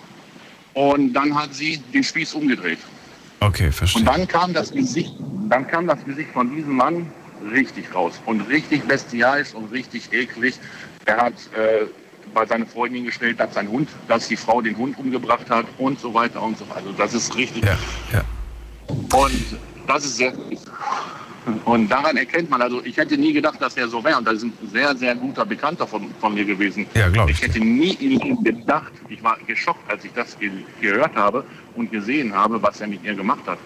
[0.79, 2.79] Und dann hat sie den Spieß umgedreht.
[3.41, 3.99] Okay, verstehe.
[3.99, 5.13] Und dann kam das Gesicht,
[5.49, 7.11] dann kam das Gesicht von diesem Mann
[7.51, 10.55] richtig raus und richtig bestialisch und richtig eklig.
[11.05, 11.87] Er hat äh,
[12.33, 15.99] bei seiner Freundin gestellt, dass sein Hund, dass die Frau den Hund umgebracht hat und
[15.99, 16.87] so weiter und so weiter.
[16.87, 17.65] Also das ist richtig.
[17.65, 17.77] Ja,
[18.13, 18.25] ja.
[19.19, 20.33] Und das ist sehr.
[21.65, 24.19] Und daran erkennt man, also ich hätte nie gedacht, dass er so wäre.
[24.19, 26.87] Und das ist ein sehr, sehr guter Bekannter von, von mir gewesen.
[26.95, 30.39] Ja, glaub ich Ich hätte nie in ihm gedacht, ich war geschockt, als ich das
[30.39, 33.59] ge gehört habe und gesehen habe, was er mit ihr gemacht hat.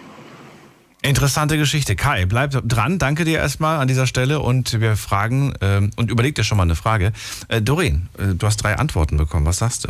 [1.03, 1.97] Interessante Geschichte.
[1.97, 3.01] Kai, bleib dran.
[3.01, 6.63] Danke dir erstmal an dieser Stelle und wir fragen ähm, und überleg dir schon mal
[6.63, 7.13] eine Frage.
[7.49, 9.45] Äh, Doreen, äh, du hast drei Antworten bekommen.
[9.45, 9.89] Was sagst du?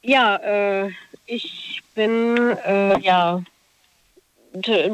[0.00, 0.90] Ja, äh,
[1.26, 3.42] ich bin äh, ja,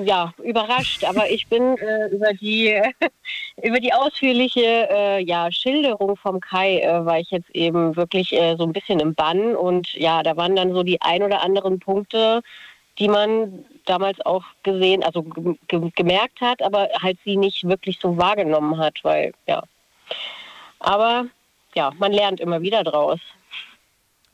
[0.05, 2.81] ja überrascht, aber ich bin äh, über die
[3.63, 8.57] über die ausführliche äh, ja, Schilderung vom Kai äh, war ich jetzt eben wirklich äh,
[8.57, 11.79] so ein bisschen im Bann und ja, da waren dann so die ein oder anderen
[11.79, 12.41] Punkte,
[12.99, 17.99] die man damals auch gesehen, also ge ge gemerkt hat, aber halt sie nicht wirklich
[18.01, 19.63] so wahrgenommen hat, weil ja.
[20.79, 21.27] Aber
[21.75, 23.21] ja, man lernt immer wieder draus.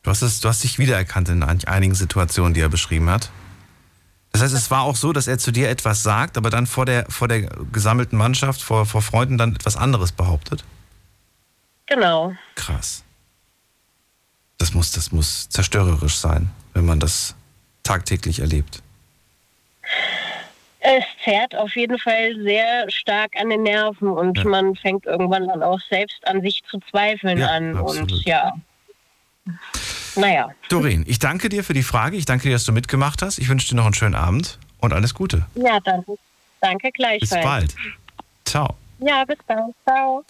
[0.02, 3.30] Du hast, es, du hast dich wiedererkannt in ein- einigen Situationen, die er beschrieben hat.
[4.36, 6.84] Das heißt, es war auch so, dass er zu dir etwas sagt, aber dann vor
[6.84, 10.62] der, vor der gesammelten Mannschaft, vor, vor Freunden dann etwas anderes behauptet?
[11.86, 12.34] Genau.
[12.54, 13.02] Krass.
[14.58, 17.34] Das muss, das muss zerstörerisch sein, wenn man das
[17.82, 18.82] tagtäglich erlebt.
[20.80, 24.44] Es zerrt auf jeden Fall sehr stark an den Nerven und Ja.
[24.44, 27.74] man fängt irgendwann dann auch selbst an sich zu zweifeln Ja, an.
[27.74, 28.12] absolut.
[28.12, 28.52] Und ja.
[30.16, 32.16] Naja, Doreen, ich danke dir für die Frage.
[32.16, 33.38] Ich danke dir, dass du mitgemacht hast.
[33.38, 35.46] Ich wünsche dir noch einen schönen Abend und alles Gute.
[35.54, 36.12] ja, danke.
[36.60, 37.44] Danke Bis gleichfalls.
[37.44, 37.74] bald.
[38.46, 38.76] Ciao.
[38.98, 39.74] Ja, bis bald.
[39.86, 40.24] Ciao.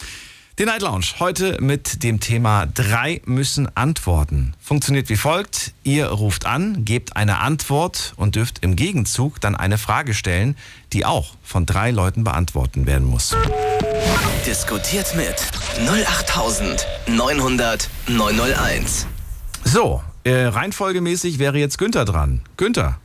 [0.59, 4.55] Die Night Lounge heute mit dem Thema drei müssen antworten.
[4.59, 5.73] Funktioniert wie folgt.
[5.83, 10.57] Ihr ruft an, gebt eine Antwort und dürft im Gegenzug dann eine Frage stellen,
[10.93, 13.35] die auch von drei Leuten beantworten werden muss.
[14.45, 15.35] Diskutiert mit
[15.87, 19.05] 08900 901.
[19.67, 22.39] So, äh, reihenfolgemäßig wäre jetzt Günther dran.
[22.55, 22.97] Günther,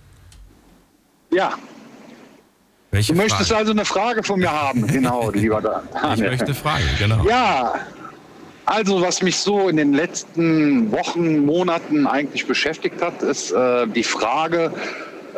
[1.33, 1.55] Ja,
[2.93, 3.59] Welche du möchtest Frage?
[3.59, 5.83] also eine Frage von mir haben, genau, lieber Dan.
[6.15, 7.25] Ich möchte fragen, genau.
[7.25, 7.75] Ja,
[8.65, 14.05] also was mich so in den letzten Wochen, Monaten eigentlich beschäftigt hat, ist äh, die
[14.05, 14.73] Frage,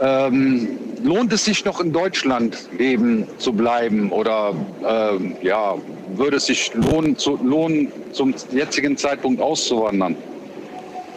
[0.02, 4.52] ähm, lohnt es sich noch in Deutschland leben zu bleiben oder
[4.86, 5.74] ähm, ja,
[6.16, 10.16] würde es sich lohnen, zu, lohnen, zum jetzigen Zeitpunkt auszuwandern?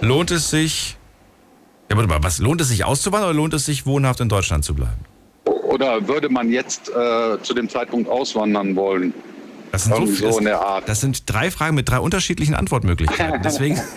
[0.01, 0.97] Lohnt es sich.
[1.89, 4.65] Ja, warte mal, was lohnt es sich auszuwandern oder lohnt es sich wohnhaft in Deutschland
[4.65, 4.99] zu bleiben?
[5.45, 9.13] Oder würde man jetzt äh, zu dem Zeitpunkt auswandern wollen?
[9.71, 10.87] Das sind, so, viele- so in der Art.
[10.89, 13.41] das sind drei Fragen mit drei unterschiedlichen Antwortmöglichkeiten.
[13.41, 13.79] Deswegen.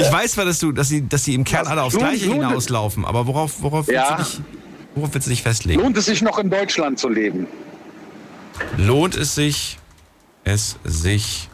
[0.00, 1.72] Ich weiß zwar, dass, du, dass, sie, dass sie im Kern Was?
[1.72, 4.16] alle aufs Lohnt- Gleiche lohnt hinauslaufen, aber worauf, worauf, Ja.
[4.16, 4.46] willst du dich,
[4.94, 5.82] worauf willst du dich festlegen?
[5.82, 7.48] Lohnt es sich noch in Deutschland zu leben?
[8.76, 9.76] Lohnt es sich,
[10.44, 11.48] es sich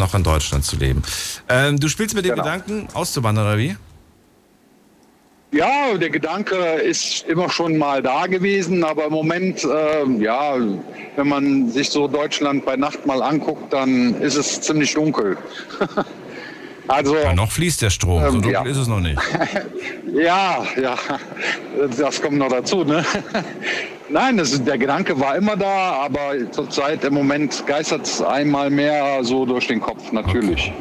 [0.00, 1.02] noch in Deutschland zu leben?
[1.48, 2.42] Ähm, du spielst mit dem Genau.
[2.42, 3.76] Gedanken, auszuwandern, oder wie?
[5.52, 10.54] Ja, der Gedanke ist immer schon mal da gewesen, aber im Moment, ähm, ja,
[11.16, 15.36] wenn man sich so Deutschland bei Nacht mal anguckt, dann ist es ziemlich dunkel.
[16.90, 18.62] also, Ja, noch fließt der Strom, so Ähm, dunkel ja.
[18.64, 19.20] ist es noch nicht.
[20.12, 20.96] ja, ja,
[21.96, 23.04] das kommt noch dazu, ne?
[24.08, 28.70] Nein, das ist, der Gedanke war immer da, aber zurzeit im Moment geistert es einmal
[28.70, 30.72] mehr so durch den Kopf, natürlich.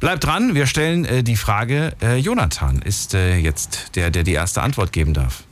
[0.00, 4.32] Bleib dran, wir stellen äh, die Frage, äh, Jonathan ist äh, jetzt der, der die
[4.32, 5.44] erste Antwort geben darf.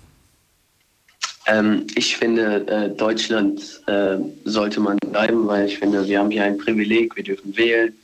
[1.47, 6.45] Ähm, ich finde, äh, Deutschland äh, sollte man bleiben, weil ich finde, wir haben hier
[6.45, 7.95] ein Privileg, wir dürfen wählen,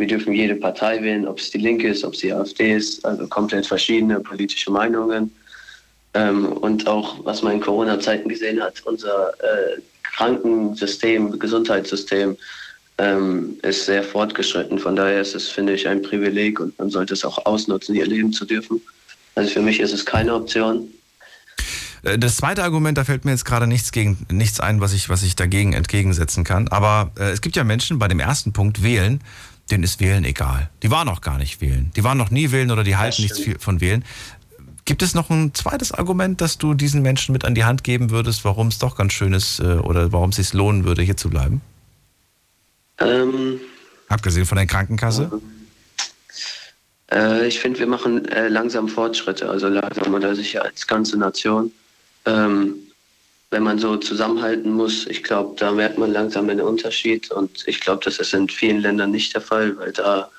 [0.00, 3.04] wir dürfen jede Partei wählen, ob es die Linke ist, ob es die AfD ist,
[3.04, 5.30] also komplett verschiedene politische Meinungen.
[6.14, 12.36] Ähm, und auch, was man in Corona-Zeiten gesehen hat, unser äh, Krankensystem, Gesundheitssystem
[12.98, 14.78] ähm, ist sehr fortgeschritten.
[14.78, 18.06] Von daher ist es, finde ich, ein Privileg und man sollte es auch ausnutzen, hier
[18.06, 18.80] leben zu dürfen.
[19.34, 20.88] Also für mich ist es keine Option.
[22.02, 25.08] Äh, Das zweite Argument, da fällt mir jetzt gerade nichts, gegen, nichts ein, was ich,
[25.08, 26.68] was ich dagegen entgegensetzen kann.
[26.68, 29.20] Aber äh, es gibt ja Menschen, bei dem ersten Punkt wählen,
[29.70, 30.70] denen ist Wählen egal.
[30.82, 31.90] Die waren noch gar nicht wählen.
[31.96, 34.04] Die waren noch nie wählen oder die halten nichts von Wählen.
[34.84, 38.10] Gibt es noch ein zweites Argument, das du diesen Menschen mit an die Hand geben
[38.10, 41.16] würdest, warum es doch ganz schön ist äh, oder warum es sich lohnen würde, hier
[41.16, 41.60] zu bleiben?
[42.98, 43.60] Ähm,
[44.08, 45.30] Abgesehen von der Krankenkasse?
[47.12, 51.72] Äh, ich finde, wir machen äh, langsam Fortschritte, also langsam oder sicher als ganze Nation.
[52.26, 52.74] Ähm,
[53.50, 57.80] wenn man so zusammenhalten muss, ich glaube, da merkt man langsam einen Unterschied und ich
[57.80, 60.30] glaube, das ist in vielen Ländern nicht der Fall, weil da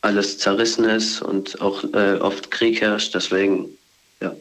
[0.00, 3.14] alles zerrissen ist und auch äh, oft Krieg herrscht.
[3.14, 3.66] Deswegen,
[4.20, 4.32] ja.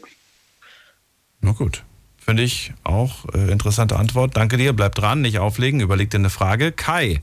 [1.41, 1.83] Na gut.
[2.17, 4.35] Finde ich auch äh, interessante Antwort.
[4.35, 4.73] Danke dir.
[4.73, 5.79] Bleib dran, nicht auflegen.
[5.79, 6.73] Überleg dir eine Frage.
[6.73, 7.21] Kai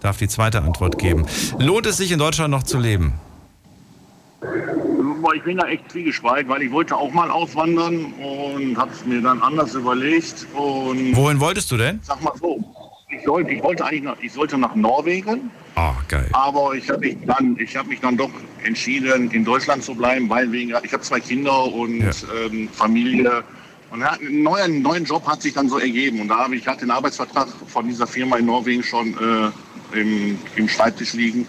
[0.00, 1.26] darf die zweite Antwort geben.
[1.58, 3.12] Lohnt es sich in Deutschland noch zu leben?
[5.26, 9.04] Boah, Ich bin da echt zwiegespalten, weil ich wollte auch mal auswandern und habe es
[9.04, 10.46] mir dann anders überlegt.
[10.54, 11.98] Und Wohin wolltest du denn?
[12.04, 12.62] sag mal so,
[13.10, 16.28] ich, sollte, ich wollte eigentlich nach, ich sollte nach Norwegen, Ah, geil.
[16.32, 18.30] aber ich habe mich dann, ich habe mich dann doch
[18.64, 22.10] entschieden, in Deutschland zu bleiben, weil wegen, ich habe zwei Kinder und Ja.
[22.46, 23.42] ähm, Familie.
[23.90, 26.20] Und einen neuen, neuen Job hat sich dann so ergeben.
[26.20, 29.98] Und da habe ich ich hatte den Arbeitsvertrag von dieser Firma in Norwegen schon äh,
[30.00, 31.48] im, im Schreibtisch liegen.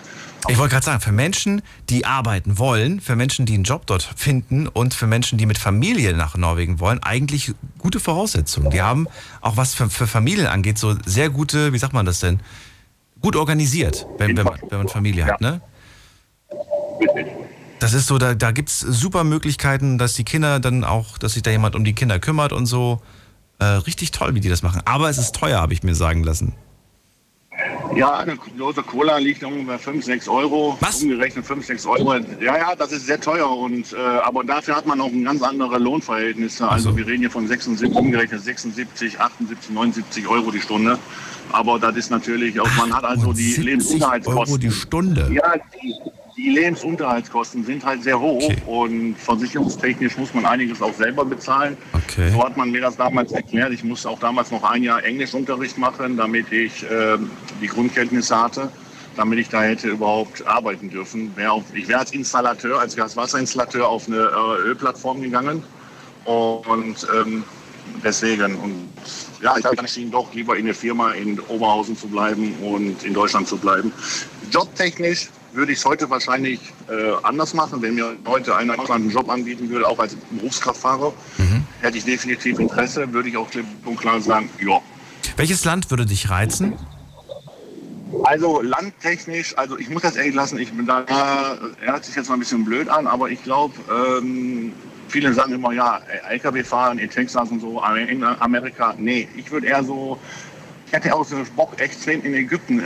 [0.50, 4.04] Ich wollte gerade sagen, für Menschen, die arbeiten wollen, für Menschen, die einen Job dort
[4.04, 8.70] finden und für Menschen, die mit Familie nach Norwegen wollen, eigentlich gute Voraussetzungen.
[8.70, 9.08] Die haben
[9.42, 12.40] auch was für, für Familien angeht, so sehr gute, wie sagt man das denn,
[13.22, 15.62] gut organisiert, wenn, wenn, man, wenn man Familie hat, ne?
[17.80, 21.34] Das ist so, da, da gibt es super Möglichkeiten, dass die Kinder dann auch, dass
[21.34, 23.02] sich da jemand um die Kinder kümmert und so.
[23.60, 24.82] Äh, richtig toll, wie die das machen.
[24.86, 26.54] Aber es ist teuer, habe ich mir sagen lassen.
[27.96, 30.78] Ja, eine Dose Cola liegt ungefähr 5, 6 Euro.
[30.80, 31.02] Was?
[31.02, 32.16] Umgerechnet 5, 6 Euro.
[32.40, 33.50] Ja, ja, das ist sehr teuer.
[33.50, 36.68] Und, äh, aber dafür hat man auch ein ganz andere Lohnverhältnisse.
[36.68, 36.98] Also so.
[36.98, 41.00] wir reden hier von 76, umgerechnet 76, 78, 79 Euro die Stunde.
[41.52, 44.48] Aber das ist natürlich auch, man hat also die 70 Lebensunterhaltskosten.
[44.48, 45.32] Euro die Stunde.
[45.34, 45.96] Ja, die,
[46.38, 48.62] die Lebensunterhaltskosten sind halt sehr hoch Okay.
[48.68, 51.76] und versicherungstechnisch muss man einiges auch selber bezahlen.
[51.94, 52.30] Okay.
[52.32, 53.74] So hat man mir das damals erklärt.
[53.74, 58.72] Ich musste auch damals noch ein Jahr Englischunterricht machen, damit ich ähm, die Grundkenntnisse hatte,
[59.16, 61.34] damit ich da hätte überhaupt arbeiten dürfen.
[61.74, 65.64] Ich wäre als Installateur, als Gaswasserinstallateur auf eine äh, Ölplattform gegangen
[66.26, 67.44] und ähm,
[68.04, 68.90] deswegen und
[69.42, 73.14] ja, ich habe entschieden, doch lieber in der Firma in Oberhausen zu bleiben und in
[73.14, 73.92] Deutschland zu bleiben.
[74.52, 77.82] Jobtechnisch würde ich es heute wahrscheinlich äh, anders machen.
[77.82, 81.14] Wenn mir heute einer in Deutschland einen Job anbieten würde, auch als Berufskraftfahrer,
[81.82, 84.80] hätte ich definitiv Interesse, würde ich auch klipp und klar sagen, ja.
[85.36, 86.74] Welches Land würde dich reizen?
[88.24, 92.30] Also landtechnisch, also ich muss das ehrlich lassen, ich bin da, er hört sich jetzt
[92.30, 94.74] mal ein bisschen blöd an, aber ich glaube, ähm,
[95.10, 98.96] viele sagen immer, ja, LKW fahren in Texas und so, in Amerika.
[98.98, 100.18] Nee, ich würde eher so,
[100.88, 102.84] ich hätte auch so Bock extrem in Ägypten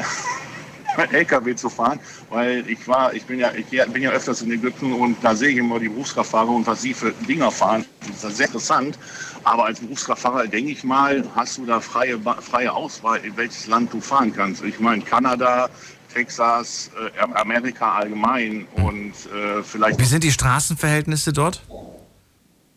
[0.97, 1.99] LKW zu fahren,
[2.29, 5.49] weil ich war, ich bin ja, ich bin ja öfters in Ägypten und da sehe
[5.49, 7.85] ich immer die Berufskraftfahrer und was sie für Dinger fahren.
[8.07, 8.97] Das ist sehr interessant.
[9.43, 13.93] Aber als Berufskraftfahrer denke ich mal, hast du da freie, freie Auswahl, in welches Land
[13.93, 14.63] du fahren kannst.
[14.63, 15.69] Ich meine, Kanada,
[16.13, 19.99] Texas, äh, Amerika allgemein und äh, vielleicht.
[19.99, 21.61] Wie sind die Straßenverhältnisse dort?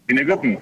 [0.06, 0.58] In Ägypten.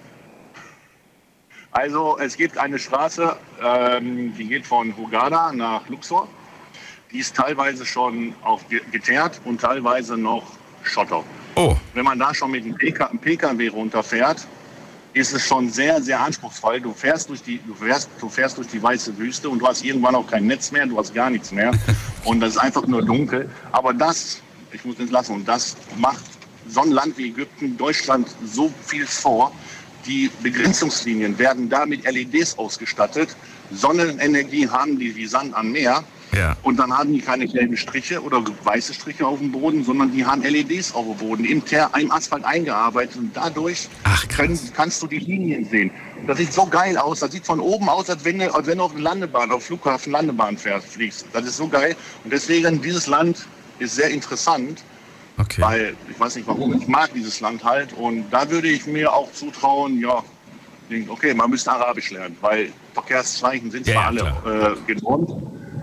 [1.72, 6.28] Also es gibt eine Straße, ähm, die geht von Hurghada nach Luxor.
[7.12, 10.44] Die ist teilweise schon auf geteert und teilweise noch
[10.82, 11.22] Schotter.
[11.56, 11.76] Oh.
[11.94, 14.46] Wenn man da schon mit einem PKW runterfährt,
[15.14, 16.80] ist es schon sehr, sehr anspruchsvoll.
[16.80, 19.84] Du fährst durch die, du fährst, du fährst durch die weiße Wüste und du hast
[19.84, 21.72] irgendwann auch kein Netz mehr, du hast gar nichts mehr.
[22.24, 23.50] Und das ist einfach nur dunkel.
[23.72, 26.22] Aber das, ich muss das lassen, und das macht
[26.68, 29.50] so ein Land wie Ägypten, Deutschland so viel vor.
[30.06, 33.34] Die Begrenzungslinien werden da mit LEDs ausgestattet.
[33.72, 36.04] Sonnenenergie haben die wie Sand am Meer.
[36.34, 36.56] Ja.
[36.62, 40.24] Und dann haben die keine gelben Striche oder weiße Striche auf dem Boden, sondern die
[40.24, 43.16] haben LEDs auf dem Boden, im, Ter im Asphalt eingearbeitet.
[43.16, 45.90] Und dadurch Ach, können, kannst du die Linien sehen.
[46.26, 47.20] Das sieht so geil aus.
[47.20, 49.64] Das sieht von oben aus, als wenn du, als wenn du auf eine Landebahn, auf
[49.64, 51.26] Flughafen Landebahn fährst, fliegst.
[51.32, 51.96] Das ist so geil.
[52.24, 53.46] Und deswegen, dieses Land
[53.78, 54.82] ist sehr interessant.
[55.38, 55.60] Okay.
[55.62, 57.92] Weil, ich weiß nicht warum, ich mag dieses Land halt.
[57.92, 60.22] Und da würde ich mir auch zutrauen, ja,
[61.08, 65.30] okay, man müsste Arabisch lernen, weil Verkehrszeichen sind Ja, zwar ja, alle äh, genormt,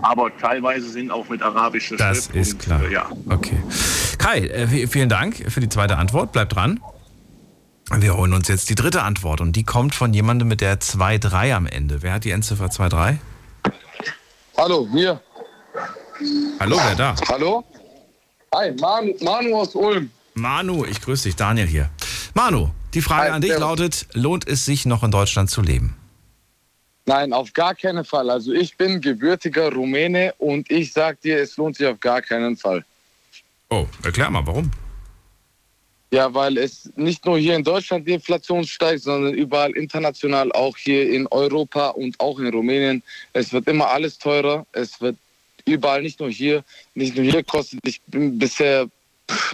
[0.02, 2.34] aber teilweise sind auch mit arabischer Das Schrift.
[2.36, 2.82] ist und, klar.
[2.84, 3.10] Äh, ja.
[3.28, 3.62] Okay.
[4.18, 6.32] Kai, äh, vielen Dank für die zweite Antwort.
[6.32, 6.80] Bleib dran.
[7.92, 11.54] Wir holen uns jetzt die dritte Antwort und die kommt von jemandem mit der 2-3
[11.54, 12.02] am Ende.
[12.02, 13.18] Wer hat die Endziffer 2-3?
[14.56, 15.20] Hallo, hier.
[16.60, 17.14] Hallo, wer da?
[17.28, 17.64] Hallo?
[18.54, 20.10] Hi, Manu, Manu aus Ulm.
[20.34, 21.90] Manu, ich grüße dich, Daniel hier.
[22.34, 25.96] Manu, die Frage Hi, an dich lautet, lohnt es sich noch in Deutschland zu leben?
[27.10, 28.30] Nein, auf gar keinen Fall.
[28.30, 32.56] Also ich bin gebürtiger Rumäne und ich sag dir, es lohnt sich auf gar keinen
[32.56, 32.84] Fall.
[33.68, 34.70] Oh, erklär mal, warum?
[36.12, 40.76] Ja, weil es nicht nur hier in Deutschland die Inflation steigt, sondern überall international, auch
[40.76, 43.02] hier in Europa und auch in Rumänien.
[43.32, 44.64] Es wird immer alles teurer.
[44.70, 45.16] Es wird
[45.64, 46.62] überall, nicht nur hier,
[46.94, 47.80] nicht nur hier kostet.
[47.82, 48.86] Ich bin bisher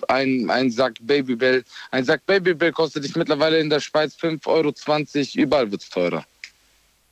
[0.09, 1.65] ein, ein Sack Babybell.
[1.91, 5.43] Ein Sack Babybell kostet dich mittlerweile in der Schweiz 5,20 Euro.
[5.43, 6.23] Überall wird es teurer.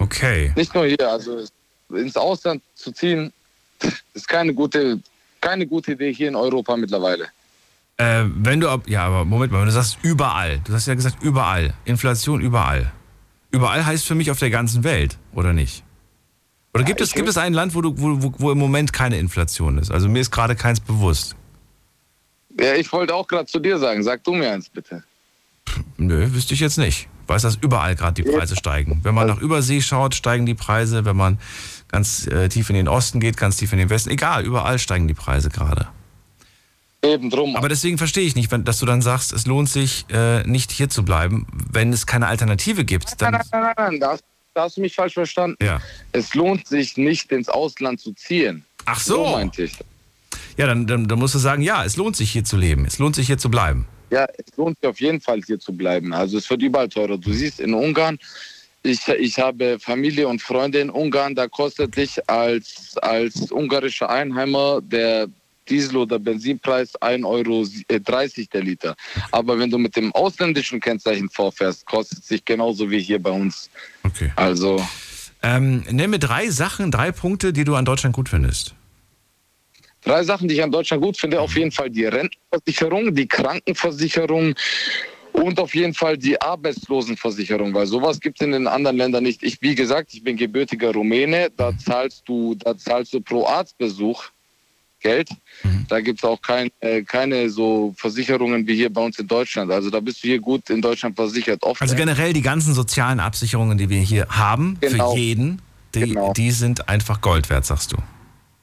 [0.05, 0.53] Okay.
[0.55, 1.45] Nicht nur hier, also
[1.91, 3.33] ins Ausland zu ziehen,
[4.15, 5.01] ist keine gute,
[5.41, 7.29] keine gute Idee hier in Europa mittlerweile.
[7.97, 11.23] Äh, wenn du, ja, aber Moment mal, wenn du sagst überall, du hast ja gesagt
[11.23, 12.93] überall, Inflation überall.
[13.51, 15.85] Überall heißt für mich auf der ganzen Welt, oder nicht?
[16.75, 19.19] Oder gibt, es, gibt es ein Land, wo, du, wo, wo, wo im Moment keine
[19.19, 19.93] Inflation ist?
[19.93, 21.37] Also mir ist gerade keins bewusst.
[22.59, 25.05] Ja, ich wollte auch gerade zu dir sagen, sag du mir eins bitte.
[25.97, 27.09] Nö, wüsste ich jetzt nicht.
[27.27, 29.01] Weiß, dass überall gerade die Preise steigen.
[29.03, 31.05] Wenn man nach Übersee schaut, steigen die Preise.
[31.05, 31.39] Wenn man
[31.89, 35.09] ganz äh, tief in den Osten geht, ganz tief in den Westen, egal, überall steigen
[35.09, 35.89] die Preise gerade.
[37.03, 37.55] Eben drum.
[37.57, 40.71] Aber deswegen verstehe ich nicht, wenn, dass du dann sagst, es lohnt sich äh, nicht
[40.73, 41.47] hier zu bleiben.
[41.71, 43.33] Wenn es keine Alternative gibt, Nein, dann.
[43.33, 45.57] nein, nein, nein, nein, da, hast- da hast du mich falsch verstanden.
[45.63, 45.81] Ja.
[46.13, 48.65] Es lohnt sich nicht ins Ausland zu ziehen.
[48.87, 49.25] Ach so.
[49.33, 49.77] meinte ich.
[50.57, 52.85] Ja, dann, dann, dann musst du sagen, ja, es lohnt sich hier zu leben.
[52.87, 53.87] Es lohnt sich hier zu bleiben.
[54.11, 56.13] Ja, es lohnt sich auf jeden Fall hier zu bleiben.
[56.13, 57.19] Also es wird überall teurer.
[57.19, 58.19] Du siehst in Ungarn,
[58.83, 64.81] ich, ich habe Familie und Freunde in Ungarn, da kostet dich als, als ungarischer Einheimer
[64.83, 65.29] der
[65.69, 67.67] Diesel- oder Benzinpreis 1,30 Euro
[68.53, 68.95] der Liter.
[69.31, 73.31] Aber wenn du mit dem ausländischen Kennzeichen vorfährst, kostet es sich genauso wie hier bei
[73.31, 73.71] uns.
[74.03, 74.31] Okay.
[74.37, 74.87] Also
[75.43, 78.75] Ähm, mir drei Sachen, drei Punkte, die du an Deutschland gut findest.
[80.05, 84.55] Drei Sachen, die ich an Deutschland gut finde, auf jeden Fall die Rentenversicherung, die Krankenversicherung
[85.33, 89.43] und auf jeden Fall die Arbeitslosenversicherung, weil sowas gibt es in den anderen Ländern nicht.
[89.43, 94.25] Ich, wie gesagt, ich bin gebürtiger Rumäne, da zahlst du, da zahlst du pro Arztbesuch
[95.01, 95.29] Geld.
[95.89, 99.71] Da gibt es auch kein, äh, keine so Versicherungen wie hier bei uns in Deutschland.
[99.71, 101.63] Also da bist du hier gut in Deutschland versichert.
[101.63, 105.13] Oft Also generell die ganzen sozialen Absicherungen, die wir hier haben, Genau.
[105.13, 105.61] für jeden,
[105.95, 107.97] die, die sind einfach Gold wert, sagst du.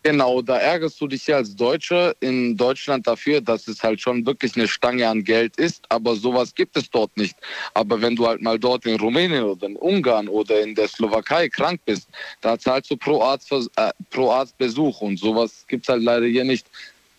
[0.04, 4.26] Genau, da ärgerst du dich ja als Deutscher in Deutschland dafür, dass es halt schon
[4.26, 7.36] wirklich eine Stange an Geld ist, aber sowas gibt es dort nicht.
[7.76, 11.50] Aber wenn du halt mal dort in Rumänien oder in Ungarn oder in der Slowakei
[11.50, 12.08] krank bist,
[12.42, 16.46] da zahlst du pro, Arzt, äh, pro Arztbesuch und sowas gibt es halt leider hier
[16.46, 16.66] nicht.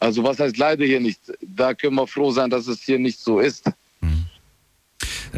[0.00, 1.20] Also was heißt leider hier nicht?
[1.40, 3.64] Da können wir froh sein, dass es hier nicht so ist.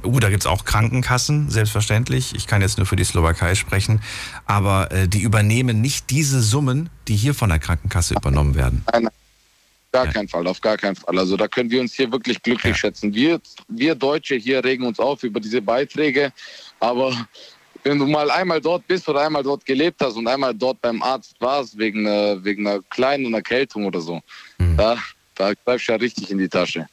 [0.02, 2.34] Uh, da gibt's auch Krankenkassen, selbstverständlich.
[2.34, 4.00] Ich kann jetzt nur für die Slowakei sprechen.
[4.46, 8.84] Aber äh, die übernehmen nicht diese Summen, die hier von der Krankenkasse übernommen werden.
[8.92, 9.08] Nein,
[9.92, 11.18] gar keinen Fall, auf gar keinen Fall.
[11.18, 12.76] Also da können wir uns hier wirklich glücklich ja.
[12.76, 13.14] schätzen.
[13.14, 16.32] Wir, wir Deutsche hier regen uns auf über diese Beiträge,
[16.80, 17.14] aber
[17.84, 21.00] wenn du mal einmal dort bist oder einmal dort gelebt hast und einmal dort beim
[21.02, 24.20] Arzt warst wegen, äh, wegen einer kleinen Erkältung oder so,
[24.58, 24.76] mhm.
[24.76, 24.98] da,
[25.36, 26.88] da greifst du ja richtig in die Tasche.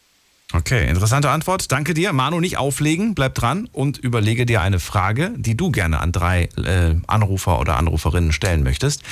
[0.54, 1.72] Okay, interessante Antwort.
[1.72, 2.12] Danke dir.
[2.12, 6.50] Manu, nicht auflegen, bleib dran und überlege dir eine Frage, die du gerne an drei
[6.58, 9.04] äh, Anrufer oder Anruferinnen stellen möchtest.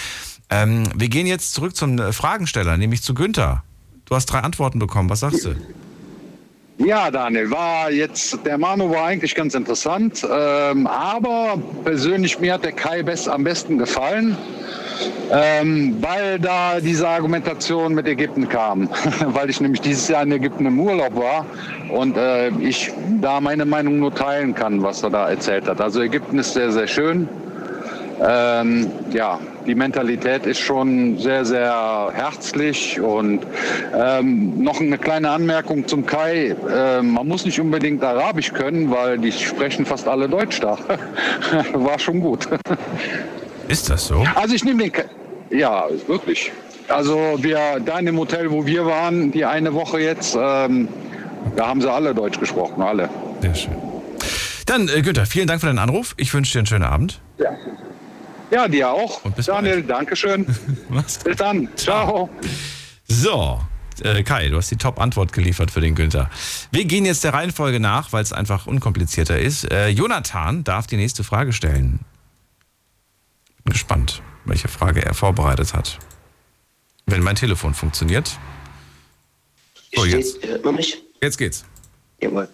[0.50, 3.64] Ähm, wir gehen jetzt zurück zum Fragensteller, nämlich zu Günther.
[4.06, 5.10] Du hast drei Antworten bekommen.
[5.10, 5.56] Was sagst du?
[6.82, 12.64] Ja, Daniel, war jetzt, der Manu war eigentlich ganz interessant, ähm, aber persönlich mir hat
[12.64, 14.38] der Kai best, am besten gefallen,
[15.30, 18.88] ähm, weil da diese Argumentation mit Ägypten kam,
[19.26, 21.46] weil ich nämlich dieses Jahr in Ägypten im Urlaub war
[21.90, 25.82] und äh, ich da meine Meinung nur teilen kann, was er da erzählt hat.
[25.82, 27.28] Also Ägypten ist sehr, sehr schön.
[28.26, 29.38] Ähm, ja,
[29.70, 33.00] die Mentalität ist schon sehr, sehr herzlich.
[33.00, 33.46] Und
[33.96, 36.56] ähm, noch eine kleine Anmerkung zum Kai.
[36.68, 40.76] Äh, man muss nicht unbedingt Arabisch können, weil die sprechen fast alle Deutsch da.
[41.74, 42.50] War schon gut.
[43.68, 44.26] Ist das so?
[44.34, 45.06] Also ich nehme den Kai.
[45.52, 46.52] Ja, wirklich.
[46.88, 50.88] Also wir, da in dem Hotel, wo wir waren, die eine Woche jetzt, ähm,
[51.56, 53.08] da haben sie alle Deutsch gesprochen, alle.
[53.42, 53.76] Sehr schön.
[54.66, 56.16] Dann, äh, Günther, vielen Dank für deinen Anruf.
[56.18, 57.22] Ich wünsche dir einen schönen Abend.
[57.38, 57.52] Ja.
[58.52, 59.24] Ja, dir auch.
[59.24, 59.90] Und bis Daniel, bald.
[59.90, 60.46] Dankeschön.
[60.90, 61.70] bis dann.
[61.76, 62.30] Ciao.
[63.08, 63.60] So,
[64.04, 66.30] äh, Kai, du hast die Top-Antwort geliefert für den Günther.
[66.72, 69.70] Wir gehen jetzt der Reihenfolge nach, weil es einfach unkomplizierter ist.
[69.72, 72.00] Äh, Jonathan darf die nächste Frage stellen.
[73.64, 76.00] Bin gespannt, welche Frage er vorbereitet hat.
[77.06, 78.38] Wenn mein Telefon funktioniert.
[79.94, 80.46] So, jetzt.
[80.46, 81.02] Hört man mich?
[81.22, 81.66] Jetzt geht's.
[82.22, 82.48] Jawohl.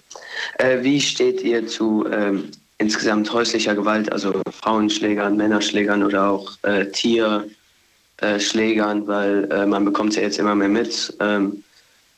[0.58, 6.86] Äh, wie steht ihr zu ähm, insgesamt häuslicher Gewalt, also Frauenschlägern, Männerschlägern oder auch äh,
[6.92, 11.16] Tierschlägern, weil äh, man bekommt es ja jetzt immer mehr mit.
[11.20, 11.64] Ähm,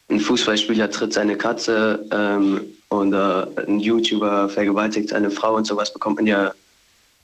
[0.09, 5.91] ein Fußballspieler tritt seine Katze ähm, und äh, ein YouTuber vergewaltigt eine Frau und sowas
[5.91, 6.53] bekommt man ja,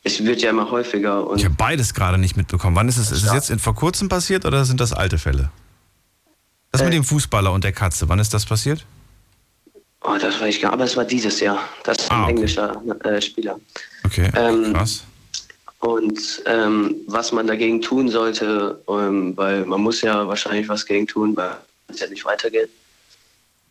[0.03, 1.25] es wird ja immer häufiger.
[1.35, 2.75] ich habe beides gerade nicht mitbekommen.
[2.75, 3.11] Wann ist es?
[3.11, 5.49] Ist es jetzt in, vor kurzem passiert oder sind das alte Fälle?
[6.71, 6.95] Das mit äh.
[6.95, 8.85] dem Fußballer und der Katze, wann ist das passiert?
[10.03, 10.73] Oh, das weiß ich gar nicht.
[10.73, 11.59] Aber es war dieses Jahr.
[11.83, 12.31] Das ist ah, ein okay.
[12.31, 13.59] englischer äh, Spieler.
[14.05, 15.03] Okay, ähm, krass.
[15.79, 21.07] Und ähm, was man dagegen tun sollte, ähm, weil man muss ja wahrscheinlich was gegen
[21.07, 21.57] tun, weil
[21.89, 22.69] es ja nicht weitergeht.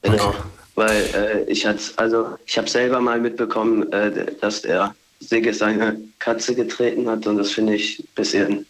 [0.03, 0.29] Genau.
[0.29, 0.39] Okay.
[0.75, 5.99] Weil äh, ich hatte, also ich habe selber mal mitbekommen, äh, dass der Sigge seine
[6.19, 8.67] Katze getreten hat und das finde ich ein bisschen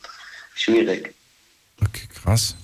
[0.54, 1.14] schwierig.
[1.80, 2.56] Okay, krass.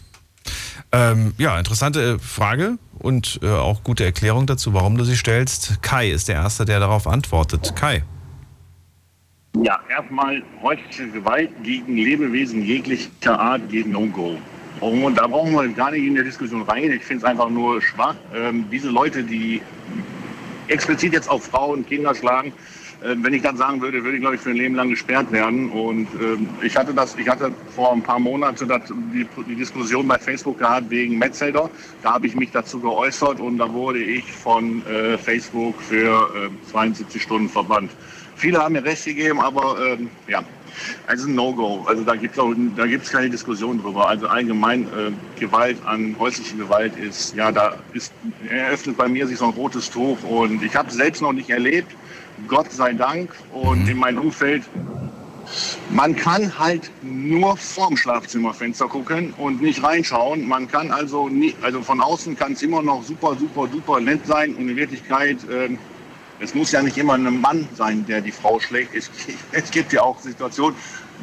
[0.93, 5.83] Ähm, ja, interessante Frage und äh, auch gute Erklärung dazu, warum du sie stellst.
[5.83, 7.75] Kai ist der Erste, der darauf antwortet.
[7.77, 8.03] Kai.
[9.63, 14.39] Ja, erstmal häusliche Gewalt gegen Lebewesen jeglicher Art geht No-Go.
[14.81, 16.93] Und da brauchen wir gar nicht in der Diskussion reingehen.
[16.93, 18.15] Ich finde es einfach nur schwach.
[18.35, 19.61] Ähm, diese Leute, die
[20.69, 22.53] explizit jetzt auf Frauen, Kinder schlagen,
[23.01, 25.71] wenn ich das sagen würde, würde ich, glaube ich, für ein Leben lang gesperrt werden.
[25.71, 28.69] Und ähm, ich hatte das, ich hatte vor ein paar Monaten
[29.13, 31.71] die, die, Diskussion bei Facebook gehabt wegen Metzelder.
[32.03, 36.71] Da habe ich mich dazu geäußert und da wurde ich von äh, Facebook für äh,
[36.71, 37.91] 72 Stunden verbannt.
[38.35, 40.45] Viele haben mir Recht gegeben, aber ähm, ja,
[41.07, 41.85] also ein No-Go.
[41.87, 44.09] Also da gibt es keine Diskussion drüber.
[44.09, 48.13] Also allgemein äh, Gewalt an häusliche Gewalt ist, ja, da ist,
[48.49, 51.51] eröffnet bei mir sich so ein rotes Tuch und ich habe es selbst noch nicht
[51.51, 51.93] erlebt.
[52.47, 53.35] Gott sei Dank.
[53.53, 53.89] Und mhm.
[53.89, 54.65] in meinem Umfeld,
[55.91, 60.47] man kann halt nur vorm Schlafzimmerfenster gucken und nicht reinschauen.
[60.47, 64.27] Man kann also, nie, also von außen kann es immer noch super, super, super nett
[64.27, 64.55] sein.
[64.55, 65.77] Und in Wirklichkeit, äh,
[66.41, 68.95] es muss ja nicht immer ein Mann sein, der die Frau schlägt.
[68.95, 69.11] Es,
[69.53, 70.77] es gibt ja auch Situationen,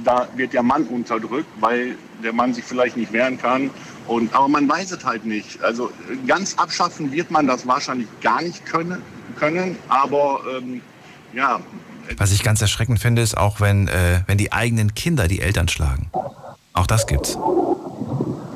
[0.03, 3.69] da wird der Mann unterdrückt, weil der Mann sich vielleicht nicht wehren kann.
[4.07, 5.61] Und, aber man weiß es halt nicht.
[5.63, 5.91] Also
[6.27, 9.01] ganz abschaffen wird man das wahrscheinlich gar nicht können.
[9.39, 10.81] können aber ähm,
[11.35, 11.59] ja.
[12.17, 15.67] Was ich ganz erschreckend finde, ist auch, wenn, äh, wenn die eigenen Kinder die Eltern
[15.67, 16.09] schlagen.
[16.73, 17.37] Auch das gibt's.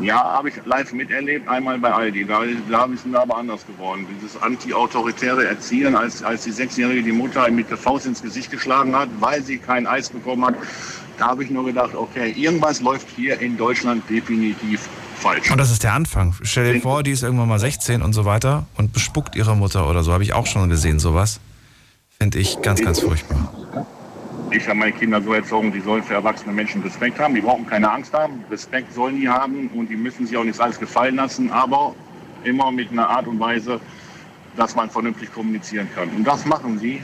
[0.01, 2.25] Ja, habe ich live miterlebt, einmal bei Aldi.
[2.25, 4.07] Da, da ist es aber anders geworden.
[4.15, 8.95] Dieses anti-autoritäre Erziehen, als, als die Sechsjährige die Mutter mit der Faust ins Gesicht geschlagen
[8.95, 10.55] hat, weil sie kein Eis bekommen hat,
[11.17, 14.87] da habe ich nur gedacht, okay, irgendwas läuft hier in Deutschland definitiv
[15.19, 15.51] falsch.
[15.51, 16.33] Und das ist der Anfang.
[16.43, 19.89] Stell dir vor, die ist irgendwann mal 16 und so weiter und bespuckt ihre Mutter
[19.89, 20.13] oder so.
[20.13, 21.41] Habe ich auch schon gesehen, sowas.
[22.21, 23.53] Finde ich ganz, ganz furchtbar.
[24.51, 27.33] Ich habe meine Kinder so erzogen, die sollen für erwachsene Menschen Respekt haben.
[27.33, 28.43] Die brauchen keine Angst haben.
[28.51, 31.95] Respekt sollen die haben und die müssen sich auch nicht alles gefallen lassen, aber
[32.43, 33.79] immer mit einer Art und Weise,
[34.57, 36.09] dass man vernünftig kommunizieren kann.
[36.09, 37.01] Und das machen sie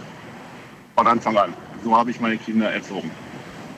[0.95, 1.53] von Anfang an.
[1.81, 3.09] So habe ich meine Kinder erzogen.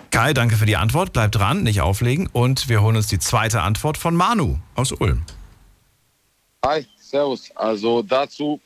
[0.10, 1.14] Kai, danke für die Antwort.
[1.14, 2.28] Bleib dran, nicht auflegen.
[2.34, 5.24] Und wir holen uns die zweite Antwort von Manu aus Ulm.
[6.66, 7.52] Hi, servus.
[7.56, 8.60] Also dazu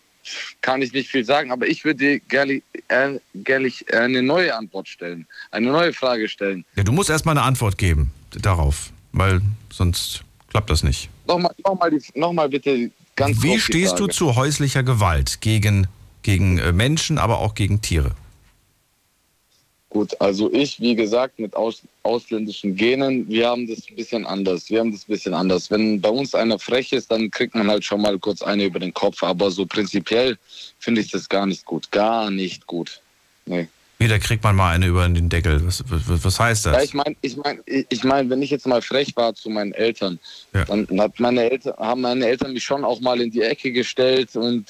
[0.61, 4.87] kann ich nicht viel sagen, aber ich würde dir gerne, äh, gerne eine neue Antwort
[4.87, 6.65] stellen, eine neue Frage stellen.
[6.75, 9.41] Ja, du musst erstmal eine Antwort geben darauf, weil
[9.71, 11.09] sonst klappt das nicht.
[11.27, 15.87] Nochmal, nochmal, nochmal bitte ganz Wie stehst du zu häuslicher Gewalt gegen,
[16.23, 18.15] gegen äh, Menschen, aber auch gegen Tiere?
[19.91, 24.69] Gut, also ich, wie gesagt, mit aus, ausländischen Genen, wir haben das ein bisschen anders.
[24.69, 25.69] Wir haben das ein bisschen anders.
[25.69, 28.79] Wenn bei uns einer frech ist, dann kriegt man halt schon mal kurz eine über
[28.79, 29.21] den Kopf.
[29.21, 30.37] Aber so prinzipiell
[30.79, 31.91] finde ich das gar nicht gut.
[31.91, 33.01] Gar nicht gut.
[33.45, 33.67] Nee.
[33.99, 35.61] Wieder kriegt man mal eine über den Deckel.
[35.67, 36.85] Was, was, was heißt Ja, das?
[36.85, 40.19] ich meine, ich mein, ich mein, wenn ich jetzt mal frech war zu meinen Eltern,
[40.53, 40.63] Ja.
[40.63, 44.37] dann hat meine Eltern, haben meine Eltern mich schon auch mal in die Ecke gestellt
[44.37, 44.65] und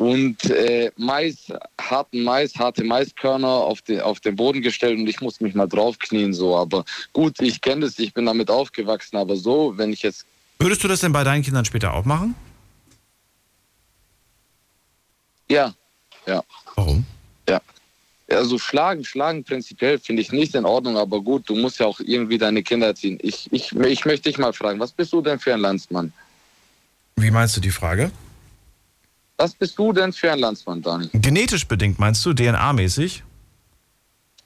[0.00, 5.20] und äh, Mais, harten Mais, harte Maiskörner auf, den auf den Boden gestellt und ich
[5.20, 6.56] musste mich mal draufknien so.
[6.56, 9.18] Aber gut, ich kenne das, ich bin damit aufgewachsen.
[9.18, 10.24] Aber so, wenn ich jetzt
[10.58, 12.34] Würdest du das denn bei deinen Kindern später auch machen?
[15.50, 15.74] ja,
[16.26, 16.42] ja,
[16.76, 17.04] Warum?
[17.46, 17.60] ja.
[18.30, 22.00] Also schlagen, schlagen prinzipiell finde ich nicht in Ordnung, aber gut, du musst ja auch
[22.00, 23.18] irgendwie deine Kinder erziehen.
[23.20, 26.12] Ich, ich, ich möchte dich mal fragen, was bist du denn für ein Landsmann?
[27.16, 28.10] Wie meinst du die Frage?
[29.40, 31.08] Was bist du denn für ein Landsmann, Dani?
[31.14, 33.22] Genetisch bedingt meinst du, DNA-mäßig?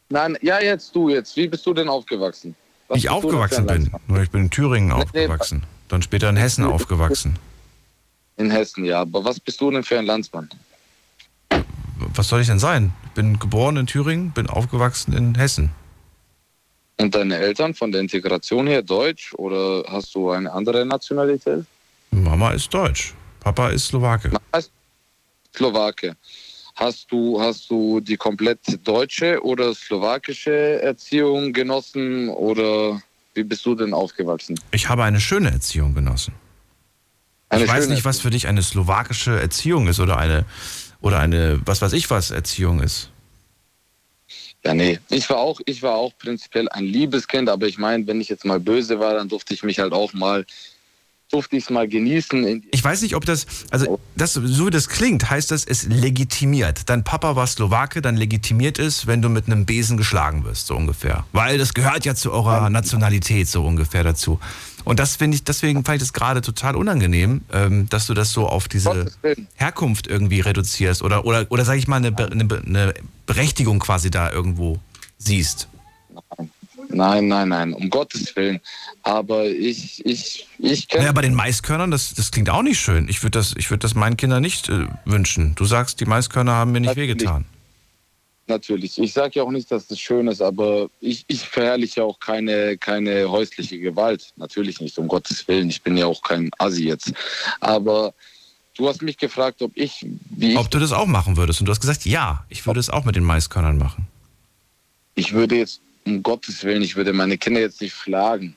[0.08, 1.36] Nein, ja, jetzt du jetzt.
[1.36, 2.54] Wie bist du denn aufgewachsen?
[2.86, 3.90] Was Wie ich aufgewachsen bin.
[4.06, 5.64] Nur ich bin in Thüringen Nee, nee, aufgewachsen.
[5.88, 7.36] Dann später in Hessen aufgewachsen.
[8.36, 9.00] In Hessen, ja.
[9.00, 10.48] Aber was bist du denn für ein Landsmann?
[12.14, 12.92] Was soll ich denn sein?
[13.06, 15.70] Ich bin geboren in Thüringen, bin aufgewachsen in Hessen.
[16.98, 21.64] Und deine Eltern von der Integration her deutsch oder hast du eine andere Nationalität?
[22.12, 23.12] Mama ist deutsch.
[23.40, 24.30] Papa ist Slowake.
[24.54, 24.70] Heißt
[25.54, 26.16] Slowake.
[26.74, 33.00] Hast du, hast du die komplett deutsche oder slowakische Erziehung genossen oder
[33.34, 34.58] wie bist du denn aufgewachsen?
[34.72, 36.34] Ich habe eine schöne Erziehung genossen.
[37.48, 40.44] Eine ich weiß nicht, was für dich eine slowakische Erziehung ist oder eine,
[41.00, 43.10] oder eine, was weiß ich was, Erziehung ist.
[44.64, 44.98] Ja, nee.
[45.10, 48.28] Ich war auch, ich war auch prinzipiell ein liebes Kind, aber ich meine, wenn ich
[48.28, 50.46] jetzt mal böse war, dann durfte ich mich halt auch mal,
[51.30, 52.62] durfte ich es mal genießen.
[52.70, 56.88] Ich weiß nicht, ob das, also das, so wie das klingt, heißt das, es legitimiert.
[56.88, 60.76] Dein Papa war Slowake, dann legitimiert es, wenn du mit einem Besen geschlagen wirst, so
[60.76, 61.24] ungefähr.
[61.32, 64.38] Weil das gehört ja zu eurer Nationalität so ungefähr dazu.
[64.84, 68.32] Und das finde ich, deswegen fand ich das gerade total unangenehm, ähm, dass du das
[68.32, 69.10] so auf diese.
[69.54, 72.94] Herkunft irgendwie reduzierst oder, oder, oder sag ich mal, eine, eine, eine
[73.26, 74.78] Berechtigung quasi da irgendwo
[75.18, 75.68] siehst.
[76.88, 78.60] Nein, nein, nein, um Gottes Willen.
[79.02, 81.02] Aber ich, ich, ich kenne.
[81.02, 83.08] Naja, bei den Maiskörnern, das, das klingt auch nicht schön.
[83.08, 85.54] Ich würde das, ich würd das meinen Kindern nicht äh, wünschen.
[85.54, 87.10] Du sagst, die Maiskörner haben mir nicht Natürlich.
[87.10, 87.44] wehgetan.
[88.46, 88.98] Natürlich.
[88.98, 92.76] Ich sage ja auch nicht, dass das schön ist, aber ich, ich verherrliche auch keine,
[92.76, 94.32] keine häusliche Gewalt.
[94.36, 95.70] Natürlich nicht, um Gottes Willen.
[95.70, 97.12] Ich bin ja auch kein Assi jetzt.
[97.60, 98.12] Aber
[98.76, 101.60] du hast mich gefragt, ob ich, wie ich, Ob du das auch machen würdest.
[101.60, 104.06] Und du hast gesagt, ja, ich würde es auch mit den Maiskörnern machen.
[105.14, 108.56] ich würde jetzt, um Gottes Willen, ich würde meine Kinder jetzt nicht schlagen.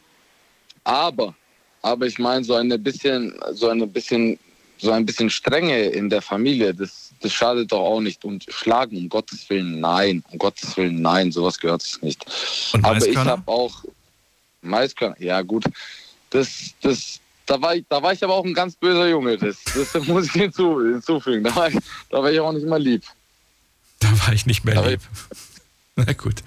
[0.84, 1.36] Aber,
[1.82, 4.40] aber ich meine, so eine bisschen, so eine bisschen,
[4.78, 8.24] so ein bisschen Strenge in der Familie, das, das schadet doch auch nicht.
[8.26, 10.24] Und schlagen, um Gottes Willen, nein.
[10.32, 12.26] Um Gottes Willen, nein, sowas gehört sich nicht.
[12.74, 13.84] Und Aber ich habe auch
[14.62, 15.66] Maiskörner, ja gut.
[16.30, 19.38] Das, das, da war ich, da war ich aber auch ein ganz böser Junge.
[19.38, 21.44] Das, das muss ich hinzu, hinzufügen.
[21.44, 21.78] Da war, ich,
[22.10, 23.04] da war ich auch nicht mal lieb.
[24.00, 25.02] Da war ich nicht mehr Aber- lieb.
[25.96, 26.44] Na gut.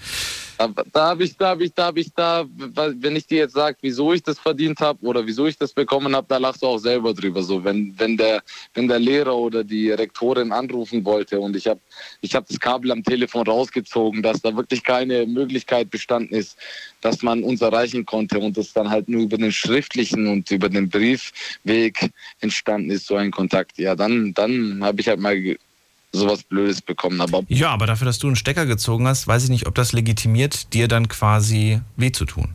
[0.67, 3.77] Da, habe ich, da habe ich, da habe ich, da, wenn ich dir jetzt sage,
[3.81, 6.77] wieso ich das verdient habe oder wieso ich das bekommen habe, da lachst du auch
[6.77, 7.43] selber drüber.
[7.43, 8.41] So, wenn, wenn der,
[8.73, 11.79] wenn der Lehrer oder die Rektorin anrufen wollte und ich habe,
[12.21, 16.57] ich habe das Kabel am Telefon rausgezogen, dass da wirklich keine Möglichkeit bestanden ist,
[17.01, 20.69] dass man uns erreichen konnte und das dann halt nur über den schriftlichen und über
[20.69, 23.77] den Briefweg entstanden ist, so ein Kontakt.
[23.77, 25.35] Ja, dann, dann habe ich halt mal
[26.13, 27.21] sowas Blödes bekommen.
[27.21, 29.93] Aber Ja, aber dafür, dass du einen Stecker gezogen hast, weiß ich nicht, ob das
[29.93, 32.53] legitimiert, dir dann quasi weh zu tun.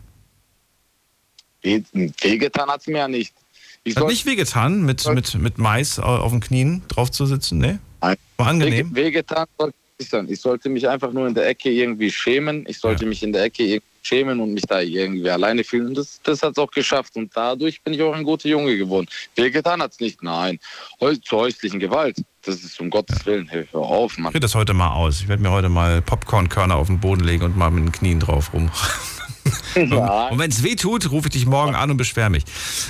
[1.63, 1.83] weh-
[2.21, 3.33] wehgetan hat es mir ja nicht.
[3.83, 7.57] Ich Hat nicht wehgetan, mit, mit, mit Mais au- auf den Knien drauf zu sitzen?
[7.57, 7.79] Nee?
[8.01, 8.17] Nein.
[8.37, 8.93] War angenehm?
[8.93, 9.75] Weh- Wehgetan sollte
[10.05, 10.27] sein.
[10.29, 12.65] Ich sollte mich einfach nur in der Ecke irgendwie schämen.
[12.67, 15.87] Ich sollte mich in der Ecke irgendwie schämen und mich da irgendwie alleine fühlen.
[15.87, 17.15] Und das, das hat es auch geschafft.
[17.15, 19.07] Und dadurch bin ich auch ein guter Junge geworden.
[19.35, 20.21] Wehgetan hat es nicht.
[20.21, 20.59] Nein.
[21.01, 22.17] Heu zur häuslichen Gewalt.
[22.43, 23.49] Das ist um Gottes Willen.
[23.51, 24.25] Hör auf, Ich Mann.
[24.31, 25.21] probiere das heute mal aus.
[25.21, 28.19] Ich werde mir heute mal Popcornkörner auf den Boden legen und mal mit den Knien
[28.19, 28.71] drauf rum.
[29.75, 30.27] Ja.
[30.29, 32.43] Und wenn es weh tut, rufe ich dich morgen an und beschwer mich.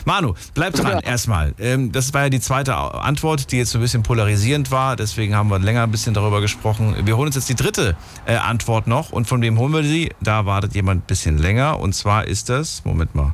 [0.06, 1.54] Manu, bleib dran erstmal.
[1.60, 4.96] Ähm, das war ja die zweite Antwort, die jetzt so ein bisschen polarisierend war.
[4.96, 6.96] Deswegen haben wir länger ein bisschen darüber gesprochen.
[7.04, 7.96] Wir holen uns jetzt die dritte
[8.26, 9.12] äh, Antwort noch.
[9.12, 10.12] Und von wem holen wir sie?
[10.22, 11.80] Da wartet jemand ein bisschen länger.
[11.80, 13.34] Und zwar ist das, Moment mal,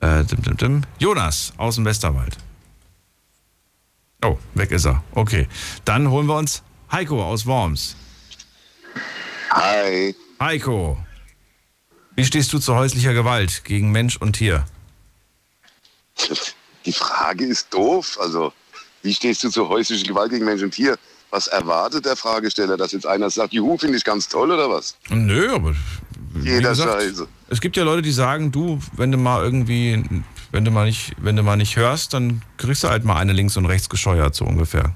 [0.00, 2.36] äh, dim, dim, dim, Jonas aus dem Westerwald.
[4.24, 5.02] Oh, weg ist er.
[5.12, 5.48] Okay.
[5.84, 7.96] Dann holen wir uns Heiko aus Worms.
[9.50, 10.14] Hi.
[10.40, 10.98] Heiko,
[12.16, 14.64] wie stehst du zu häuslicher Gewalt gegen Mensch und Tier?
[16.84, 18.18] Die Frage ist doof.
[18.20, 18.52] Also,
[19.02, 20.98] wie stehst du zu häuslicher Gewalt gegen Mensch und Tier?
[21.30, 24.96] Was erwartet der Fragesteller, dass jetzt einer sagt, Juhu, finde ich ganz toll oder was?
[25.08, 25.74] Nö, aber
[26.42, 27.26] Jeder gesagt, Scheiße.
[27.48, 30.04] es gibt ja Leute, die sagen, du, wenn du mal irgendwie,
[30.50, 33.32] wenn du mal nicht, wenn du mal nicht hörst, dann kriegst du halt mal eine
[33.32, 34.94] links und rechts gescheuert, so ungefähr.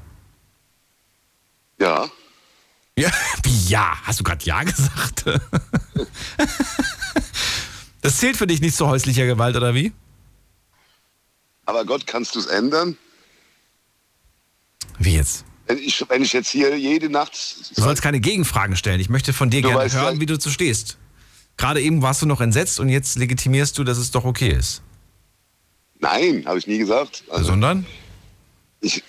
[1.80, 2.06] Ja.
[2.98, 3.10] Ja,
[3.42, 3.94] wie ja?
[4.04, 5.24] Hast du gerade ja gesagt?
[8.00, 9.92] das zählt für dich nicht zu häuslicher Gewalt, oder wie?
[11.66, 12.96] Aber Gott, kannst du es ändern?
[14.98, 15.44] Wie jetzt?
[15.66, 17.32] Wenn ich, wenn ich jetzt hier jede Nacht.
[17.74, 19.00] Du sollst keine Gegenfragen stellen.
[19.00, 20.96] Ich möchte von dir Du gerne weißt hören, wie du zu stehst.
[21.56, 24.82] Gerade eben warst du noch entsetzt und jetzt legitimierst du, dass es doch okay ist.
[25.98, 27.24] Nein, habe ich nie gesagt.
[27.28, 27.84] Also, Sondern?
[28.80, 29.02] ich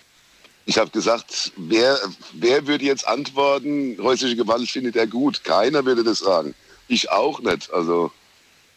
[0.68, 1.97] ich habe gesagt, wer,
[2.34, 5.45] wer würde jetzt antworten, häusliche Gewalt findet er gut?
[5.45, 6.53] Keiner würde das sagen.
[6.89, 7.72] Ich auch nicht.
[7.72, 8.11] Also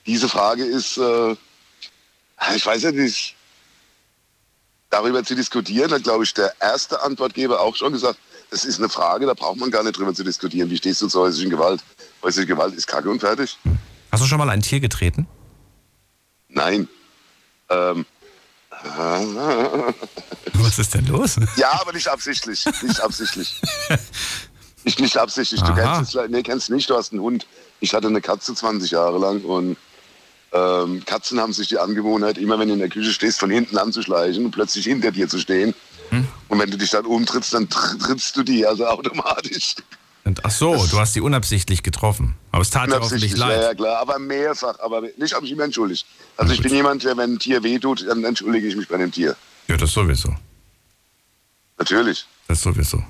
[0.06, 1.32] diese Frage ist, äh,
[2.54, 3.34] ich weiß ja nicht,
[4.88, 8.20] darüber zu diskutieren, hat, glaube ich, der erste Antwortgeber auch schon gesagt,
[8.50, 10.70] das ist eine Frage, da braucht man gar nicht drüber zu diskutieren.
[10.70, 11.80] Wie stehst du zur häuslichen Gewalt?
[12.22, 13.58] Häusliche Gewalt ist Kacke und fertig.
[14.12, 15.26] Hast du schon mal ein Tier getreten?
[16.48, 16.88] Nein.
[17.68, 18.06] Ähm,
[20.54, 21.36] Was ist denn los?
[21.56, 22.64] Ja, aber nicht absichtlich.
[22.82, 23.60] Nicht absichtlich.
[24.84, 25.60] nicht, nicht absichtlich.
[25.62, 27.46] Du kennst es nee, kennst nicht, du hast einen Hund.
[27.80, 29.76] Ich hatte eine Katze 20 Jahre lang und
[30.52, 33.78] ähm, Katzen haben sich die Angewohnheit, immer wenn du in der Küche stehst, von hinten
[33.78, 35.74] anzuschleichen und plötzlich hinter dir zu stehen.
[36.10, 36.26] Hm?
[36.48, 39.76] Und wenn du dich dann umtrittst, dann tr trittst du die, also automatisch.
[40.24, 42.34] Und, ach so, du hast die unabsichtlich getroffen.
[42.52, 43.56] Aber es tat dir hoffentlich leid.
[43.56, 44.78] Ja, ja, klar, aber mehrfach.
[44.80, 46.06] Aber nicht, habe ich mich entschuldigt.
[46.36, 49.10] Also ich bin jemand, der, wenn ein Tier wehtut, dann entschuldige ich mich bei dem
[49.10, 49.36] Tier.
[49.68, 50.34] Ja, das sowieso.
[51.78, 52.26] Natürlich.
[52.48, 53.02] Das sowieso.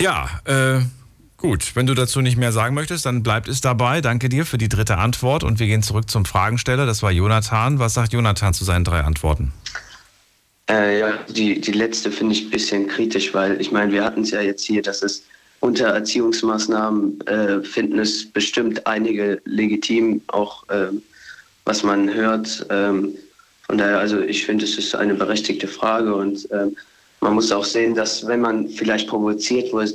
[0.00, 0.80] Ja, äh,
[1.36, 1.76] gut.
[1.76, 4.00] Wenn du dazu nicht mehr sagen möchtest, dann bleibt es dabei.
[4.00, 6.86] Danke dir für die dritte Antwort und wir gehen zurück zum Fragensteller.
[6.86, 7.78] Das war Jonathan.
[7.78, 9.52] Was sagt Jonathan zu seinen drei Antworten?
[10.70, 14.22] Äh, ja, die, die letzte finde ich ein bisschen kritisch, weil ich meine, wir hatten
[14.22, 15.24] es ja jetzt hier, dass es
[15.60, 21.02] unter Erziehungsmaßnahmen äh, finden es bestimmt einige legitim, auch ähm,
[21.64, 22.66] was man hört.
[22.70, 23.14] Ähm,
[23.66, 26.76] von daher, also ich finde, es ist eine berechtigte Frage und ähm,
[27.20, 29.94] man muss auch sehen, dass wenn man vielleicht provoziert wird,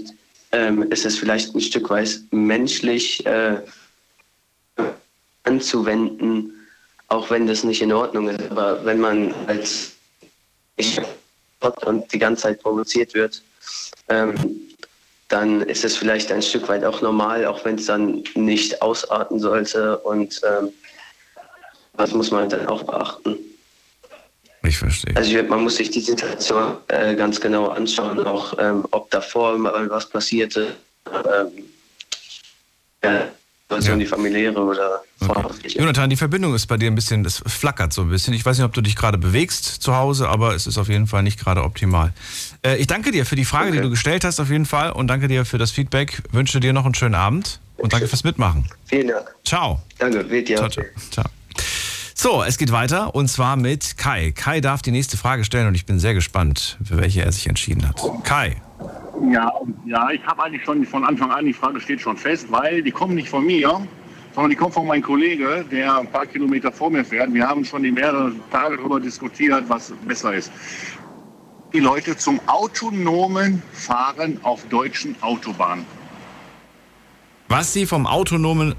[0.51, 3.57] ähm, ist es vielleicht ein Stück weit menschlich äh,
[5.43, 6.51] anzuwenden,
[7.07, 8.49] auch wenn das nicht in Ordnung ist.
[8.49, 9.91] Aber wenn man als
[11.85, 13.41] und die ganze Zeit provoziert wird,
[14.07, 14.35] ähm,
[15.27, 19.39] dann ist es vielleicht ein Stück weit auch normal, auch wenn es dann nicht ausarten
[19.39, 19.97] sollte.
[19.99, 20.69] Und ähm,
[21.97, 23.37] das muss man dann auch beachten.
[24.63, 25.15] Ich verstehe.
[25.15, 29.89] Also man muss sich die Situation äh, ganz genau anschauen, auch ähm, ob davor mal
[29.89, 30.75] was passierte.
[31.07, 31.69] Ähm,
[33.03, 33.29] ja,
[33.69, 35.79] also die familiäre oder vorhaftliche.
[35.79, 38.33] Jonathan, die Verbindung ist bei dir ein bisschen, es flackert so ein bisschen.
[38.33, 41.07] Ich weiß nicht, ob du dich gerade bewegst zu Hause, aber es ist auf jeden
[41.07, 42.13] Fall nicht gerade optimal.
[42.65, 44.91] Äh, ich danke dir für die Frage, die du gestellt hast, auf jeden Fall.
[44.91, 46.21] Und danke dir für das Feedback.
[46.31, 48.65] Wünsche dir noch einen schönen Abend und danke fürs Mitmachen.
[48.87, 49.35] Vielen Dank.
[49.45, 49.81] Ciao.
[49.99, 50.57] Danke, wird ja.
[50.57, 50.85] Ciao, ciao.
[51.11, 51.25] ciao.
[52.15, 54.31] So, es geht weiter und zwar mit Kai.
[54.31, 57.47] Kai darf die nächste Frage stellen und ich bin sehr gespannt, für welche er sich
[57.47, 58.01] entschieden hat.
[58.23, 58.61] Kai.
[59.27, 59.51] Ja,
[59.85, 62.91] ja, ich habe eigentlich schon von Anfang an, die Frage steht schon fest, weil die
[62.91, 63.81] kommen nicht von mir,
[64.33, 67.33] sondern die kommen von meinem Kollege, der ein paar Kilometer vor mir fährt.
[67.33, 70.51] Wir haben schon die mehreren Tage darüber diskutiert, was besser ist.
[71.73, 75.85] Die Leute zum autonomen Fahren auf deutschen Autobahnen.
[77.49, 78.75] Was Sie vom autonomen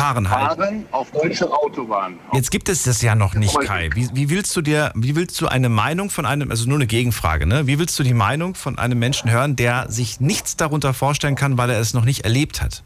[0.00, 0.60] Fahren halten.
[0.60, 2.18] Fahren auf deutschen Autobahnen.
[2.32, 3.90] Jetzt gibt es das ja noch nicht, Kai.
[3.94, 6.86] Wie, wie willst du dir, wie willst du eine Meinung von einem, also nur eine
[6.86, 7.66] Gegenfrage, ne?
[7.66, 11.58] Wie willst du die Meinung von einem Menschen hören, der sich nichts darunter vorstellen kann,
[11.58, 12.82] weil er es noch nicht erlebt hat?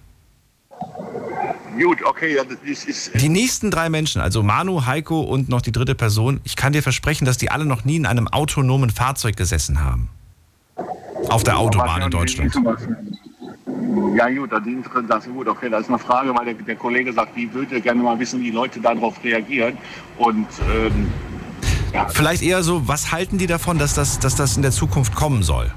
[1.81, 5.61] Gut, okay, ja, das ist, ist Die nächsten drei Menschen, also Manu, Heiko und noch
[5.61, 8.91] die dritte Person, ich kann dir versprechen, dass die alle noch nie in einem autonomen
[8.91, 10.09] Fahrzeug gesessen haben.
[11.29, 12.55] Auf der Autobahn in Deutschland.
[14.17, 16.77] Ja gut, das ist, das ist gut, okay, das ist eine Frage, weil der, der
[16.77, 19.77] Kollege sagt, wie würde gerne mal wissen, wie die Leute darauf reagieren.
[20.19, 21.11] Und ähm,
[22.09, 25.43] Vielleicht eher so, was halten die davon, dass das, dass das in der Zukunft kommen
[25.43, 25.71] soll?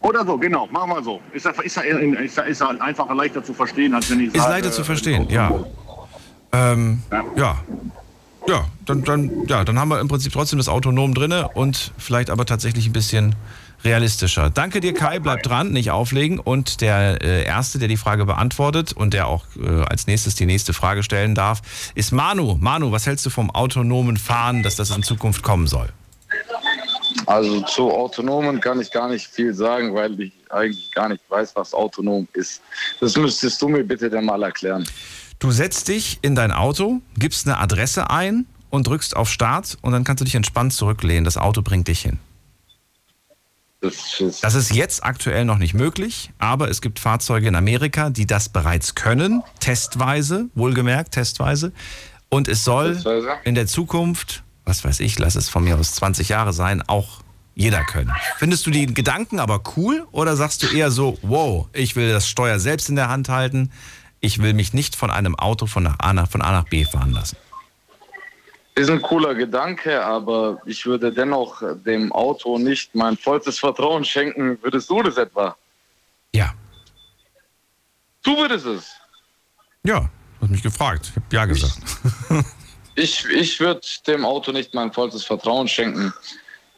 [0.00, 1.20] oder so, genau, machen wir so.
[1.32, 4.26] Ist, das- ist, das- ist, das- ist das einfacher, leichter zu verstehen, als wenn ich
[4.28, 4.52] Ist sage...
[4.52, 5.50] leichter zu verstehen, ja.
[6.52, 7.02] Ähm,
[7.36, 7.56] ja.
[8.46, 12.30] Ja, dann, dann, ja, dann haben wir im Prinzip trotzdem das Autonom drinne und vielleicht
[12.30, 13.34] aber tatsächlich ein bisschen
[13.84, 14.50] realistischer.
[14.50, 15.18] Danke dir, Kai.
[15.18, 16.38] Bleib dran, nicht auflegen.
[16.38, 20.46] Und der äh, Erste, der die Frage beantwortet und der auch äh, als nächstes die
[20.46, 21.62] nächste Frage stellen darf,
[21.94, 22.56] ist Manu.
[22.60, 25.88] Manu, was hältst du vom autonomen Fahren, dass das in Zukunft kommen soll?
[27.26, 31.52] Also zu autonomen kann ich gar nicht viel sagen, weil ich eigentlich gar nicht weiß,
[31.56, 32.62] was autonom ist.
[33.00, 34.86] Das müsstest du mir bitte dann mal erklären.
[35.38, 39.92] Du setzt dich in dein Auto, gibst eine Adresse ein und drückst auf Start und
[39.92, 41.24] dann kannst du dich entspannt zurücklehnen.
[41.24, 42.18] Das Auto bringt dich hin.
[43.80, 48.10] Das ist, Das ist jetzt aktuell noch nicht möglich, aber es gibt Fahrzeuge in Amerika,
[48.10, 51.72] die das bereits können, testweise, wohlgemerkt, testweise.
[52.28, 53.00] Und es soll
[53.44, 57.20] in der Zukunft, was weiß ich, lass es von mir aus 20 Jahre sein, auch
[57.54, 58.12] jeder können.
[58.36, 62.28] Findest du die Gedanken aber cool oder sagst du eher so, wow, ich will das
[62.28, 63.70] Steuer selbst in der Hand halten,
[64.20, 66.84] ich will mich nicht von einem Auto von, nach A nach, von A nach B
[66.84, 67.36] fahren lassen?
[68.78, 74.58] Ist ein cooler Gedanke, aber ich würde dennoch dem Auto nicht mein vollstes Vertrauen schenken.
[74.62, 75.56] Würdest du das etwa?
[76.34, 76.54] Ja.
[78.22, 78.92] Du würdest es.
[79.84, 80.08] Ja,
[80.40, 81.10] hast mich gefragt.
[81.10, 81.78] Ich habe ja gesagt.
[83.00, 86.12] Ich, ich würde dem Auto nicht mein vollstes Vertrauen schenken.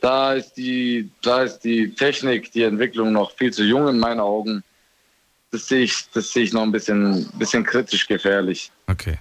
[0.02, 4.20] Da ist, die, da ist die Technik, die Entwicklung noch viel zu jung in meinen
[4.20, 4.62] Augen.
[5.50, 8.70] Das sehe ich, das sehe ich noch ein bisschen, bisschen kritisch gefährlich.
[8.86, 9.18] Okay.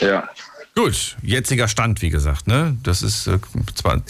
[0.00, 0.28] Ja.
[0.76, 2.76] Gut, jetziger Stand, wie gesagt, ne?
[2.84, 3.38] Das ist äh,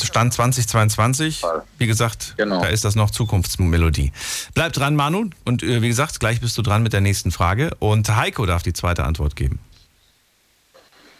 [0.02, 1.42] Stand 2022.
[1.78, 2.61] Wie gesagt, Genau.
[2.61, 4.12] da ist das noch Zukunftsmelodie.
[4.54, 5.30] Bleib dran, Manu.
[5.44, 7.70] Und äh, wie gesagt, gleich bist du dran mit der nächsten Frage.
[7.78, 9.58] Und Heiko darf die zweite Antwort geben.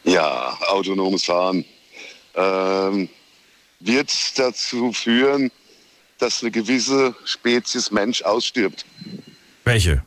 [0.05, 1.64] Ja, autonomes Fahren
[2.34, 3.09] ähm,
[3.80, 5.51] wird dazu führen,
[6.18, 8.84] dass eine gewisse Spezies Mensch ausstirbt.
[9.64, 10.03] Welche?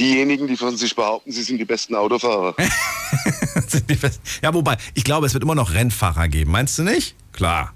[0.00, 2.56] Diejenigen, die von sich behaupten, sie sind die besten Autofahrer.
[3.88, 6.50] Die fest- ja, wobei, ich glaube, es wird immer noch Rennfahrer geben.
[6.50, 7.14] Meinst du nicht?
[7.32, 7.72] Klar.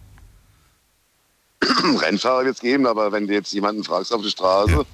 [1.63, 4.85] Rennfahrer wird es geben, aber wenn du jetzt jemanden fragst auf der Straße,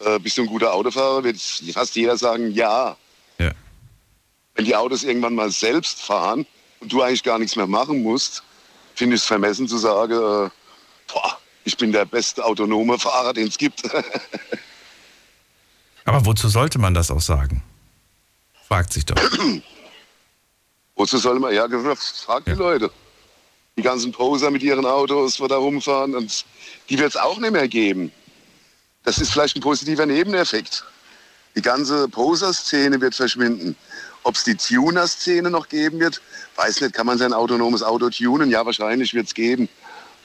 [0.00, 1.38] äh, bist du ein guter Autofahrer, wird
[1.72, 2.96] fast jeder sagen, ja.
[3.38, 3.52] Ja.
[4.54, 6.46] Wenn die Autos irgendwann mal selbst fahren
[6.80, 8.42] und du eigentlich gar nichts mehr machen musst,
[8.94, 10.50] finde ich es vermessen zu sagen, äh,
[11.12, 13.82] boah, ich bin der beste autonome Fahrer, den es gibt.
[16.04, 17.62] Aber wozu sollte man das auch sagen?
[18.66, 19.16] Fragt sich doch.
[20.96, 21.66] Wozu soll man, ja,
[22.24, 22.90] frag die Leute.
[23.76, 26.44] Die ganzen Poser mit ihren Autos, wo da rumfahren, und
[26.90, 28.12] die wird es auch nicht mehr geben.
[29.02, 30.84] Das ist vielleicht ein positiver Nebeneffekt.
[31.56, 33.76] Die ganze Poser-Szene wird verschwinden.
[34.22, 36.20] Ob es die Tuner-Szene noch geben wird,
[36.56, 36.94] weiß nicht.
[36.94, 38.50] Kann man sein autonomes Auto tunen?
[38.50, 39.68] Ja, wahrscheinlich wird es geben.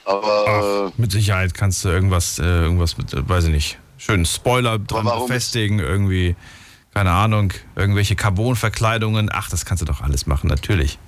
[0.04, 4.78] Aber Mit Sicherheit kannst du irgendwas, äh, irgendwas mit, äh, weiß ich nicht, schönen Spoiler
[4.78, 6.36] dran befestigen, irgendwie,
[6.94, 9.28] keine Ahnung, irgendwelche Carbonverkleidungen.
[9.32, 10.98] Ach, das kannst du doch alles machen, natürlich.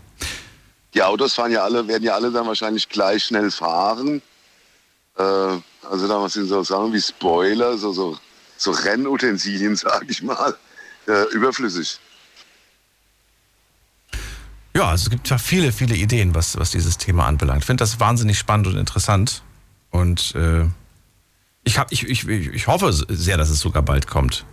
[0.94, 4.20] die Autos fahren ja alle, werden ja alle dann wahrscheinlich gleich schnell fahren.
[5.16, 8.18] Äh, also da sind so Sachen wie Spoiler, so, so,
[8.56, 10.56] so Rennutensilien, sag ich mal,
[11.06, 11.98] äh, überflüssig.
[14.74, 17.60] Ja, also es gibt ja viele, viele Ideen, was, was dieses Thema anbelangt.
[17.62, 19.42] Ich finde das wahnsinnig spannend und interessant.
[19.90, 20.66] Und äh,
[21.64, 24.44] ich, hab, ich, ich, ich hoffe sehr, dass es sogar bald kommt.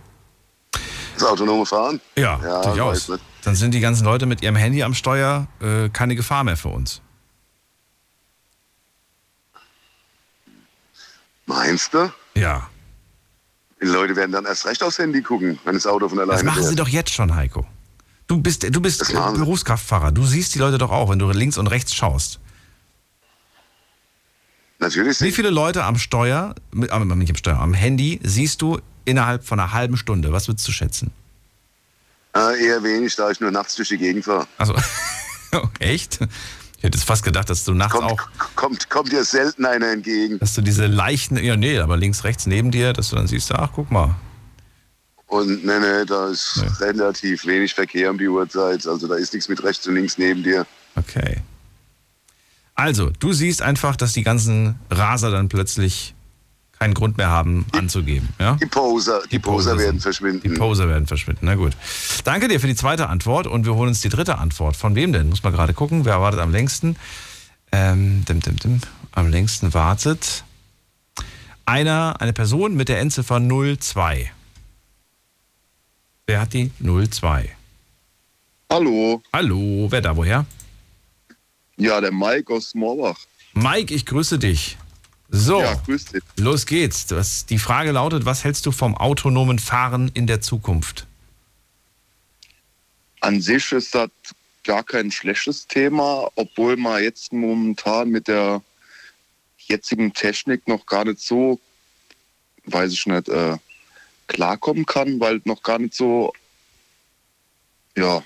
[1.14, 2.00] Das autonome Fahren?
[2.16, 3.10] Ja, Ja, durchaus.
[3.42, 6.68] Dann sind die ganzen Leute mit ihrem Handy am Steuer äh, keine Gefahr mehr für
[6.68, 7.00] uns.
[11.46, 12.12] Meinst du?
[12.34, 12.68] Ja.
[13.80, 16.44] Die Leute werden dann erst recht aufs Handy gucken, wenn das Auto von Das alleine
[16.44, 17.66] machen sie doch jetzt schon, Heiko.
[18.26, 20.12] Du bist, du bist Berufskraftfahrer.
[20.12, 22.40] Du siehst die Leute doch auch, wenn du links und rechts schaust.
[24.78, 25.20] Natürlich.
[25.20, 29.44] Wie viele Leute am Steuer, mit, am, nicht am Steuer, am Handy siehst du innerhalb
[29.44, 30.32] von einer halben Stunde?
[30.32, 31.10] Was würdest du schätzen?
[32.36, 34.46] Äh, eher wenig, da ich nur nachts durch die Gegend fahre.
[34.56, 34.76] Also,
[35.80, 36.20] echt?
[36.76, 39.90] Ich hätte jetzt fast gedacht, dass du nachts Kommt, auch, kommt, kommt dir selten einer
[39.90, 40.38] entgegen.
[40.38, 43.50] dass du diese leichten, ja nee, aber links, rechts neben dir, dass du dann siehst,
[43.52, 44.14] ach, guck mal.
[45.26, 48.86] Und ne, ne, da ist relativ wenig Verkehr um die Uhrzeit.
[48.86, 50.66] Also da ist nichts mit rechts und links neben dir.
[50.94, 51.42] Okay.
[52.78, 56.14] Also, du siehst einfach, dass die ganzen Raser dann plötzlich
[56.78, 58.28] keinen Grund mehr haben, anzugeben.
[58.38, 58.54] Ja?
[58.54, 60.42] Die Poser, die, Poser, Poser werden verschwinden.
[60.44, 61.40] Die Poser werden verschwinden.
[61.44, 61.72] Na gut.
[62.22, 64.76] Danke dir für die zweite Antwort und wir holen uns die dritte Antwort.
[64.76, 65.28] Von wem denn?
[65.28, 66.04] Muss man gerade gucken.
[66.04, 66.94] Wer wartet am längsten?
[67.72, 68.80] Ähm, dim, dim, dim.
[69.10, 70.44] Am längsten wartet
[71.66, 74.30] einer, eine Person mit der Endziffer 02.
[76.28, 77.50] Wer hat die 02?
[78.70, 79.20] Hallo.
[79.32, 80.46] Hallo, wer da woher?
[81.78, 83.18] Ja, der Mike aus Moorbach.
[83.54, 84.76] Mike, ich grüße dich.
[85.30, 86.22] So, Ja, grüß dich.
[86.36, 87.06] los geht's.
[87.06, 91.06] Das, die Frage lautet, was hältst du vom autonomen Fahren in der Zukunft?
[93.20, 94.10] An sich ist das
[94.64, 98.62] gar kein schlechtes Thema, obwohl man jetzt momentan mit der
[99.58, 101.60] jetzigen Technik noch gar nicht so,
[102.64, 103.56] weiß ich nicht, äh,
[104.28, 106.32] klarkommen kann, weil noch gar nicht so,
[107.96, 108.22] ja,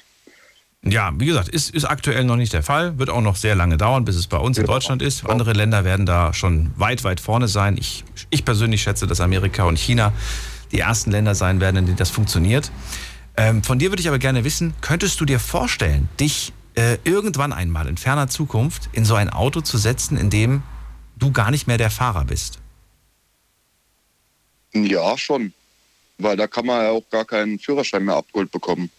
[0.85, 2.99] Ja, wie gesagt, ist, ist aktuell noch nicht der Fall.
[2.99, 5.25] Wird auch noch sehr lange dauern, bis es bei uns in Deutschland ist.
[5.25, 7.77] Andere Länder werden da schon weit, weit vorne sein.
[7.79, 10.13] Ich, ich persönlich schätze, dass Amerika und China
[10.73, 12.73] die ersten Länder sein werden, in denen das funktioniert.
[13.37, 17.53] Ähm, von dir würde ich aber gerne wissen, könntest du dir vorstellen, dich äh, irgendwann
[17.53, 20.63] einmal in ferner Zukunft in so ein Auto zu setzen, in dem
[21.17, 22.59] du gar nicht mehr der Fahrer bist?
[24.73, 25.53] Ja, schon.
[26.19, 28.91] Weil da kann man ja auch gar keinen Führerschein mehr abgeholt bekommen.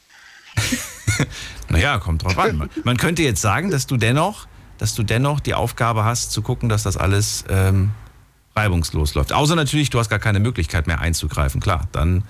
[1.70, 2.70] Naja, kommt drauf an.
[2.84, 4.48] Man- könnte jetzt sagen, dass du dennoch,
[4.78, 7.92] dass du dennoch die Aufgabe hast, zu gucken, dass das alles ähm,
[8.56, 9.34] reibungslos läuft.
[9.34, 11.62] Außer natürlich, du hast gar keine Möglichkeit mehr einzugreifen.
[11.62, 12.24] Klar, dann,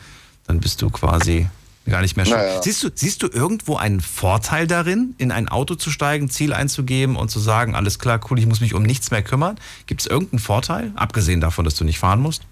[0.48, 1.48] dann bist du quasi
[1.90, 2.38] gar nicht mehr schuld.
[2.38, 2.62] Naja.
[2.62, 7.16] Siehst, du, siehst du irgendwo einen Vorteil darin, in ein Auto zu steigen, Ziel einzugeben
[7.16, 9.58] und zu sagen, alles klar, cool, ich muss mich um nichts mehr kümmern?
[9.86, 12.44] Gibt es irgendeinen Vorteil, abgesehen davon, dass du nicht fahren musst?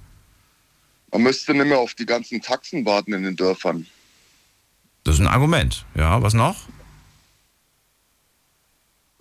[1.12, 3.86] Man müsste nicht mehr auf die ganzen Taxen warten in den Dörfern.
[5.04, 5.86] Das ist ein Argument.
[5.96, 6.56] Ja, was noch?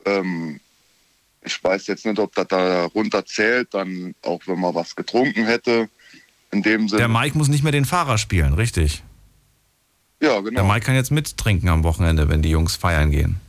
[0.05, 0.61] Ähm,
[1.43, 5.47] ich weiß jetzt nicht, ob das da runter zählt, dann auch wenn man was getrunken
[5.47, 5.89] hätte.
[6.53, 6.99] In dem Sinne.
[6.99, 9.05] Der Mike muss nicht mehr den Fahrer spielen, richtig?
[10.21, 10.63] Ja, genau.
[10.63, 13.41] Der Mike kann jetzt mittrinken am Wochenende, wenn die Jungs feiern gehen.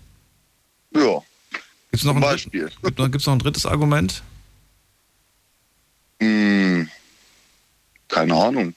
[0.93, 1.21] Ja.
[1.89, 2.71] Gibt's noch, Zum ein Beispiel.
[2.83, 4.21] Gibt noch, gibt's noch ein drittes Argument?
[6.21, 6.87] Hm,
[8.07, 8.75] keine Ahnung.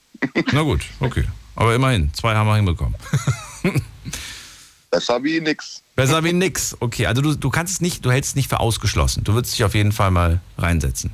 [0.51, 1.25] Na gut, okay.
[1.55, 2.95] Aber immerhin, zwei haben wir hinbekommen.
[4.91, 5.81] Besser wie nix.
[5.95, 6.75] Besser wie nix.
[6.79, 9.23] Okay, also du, du kannst es nicht, du hältst es nicht für ausgeschlossen.
[9.23, 11.11] Du würdest dich auf jeden Fall mal reinsetzen.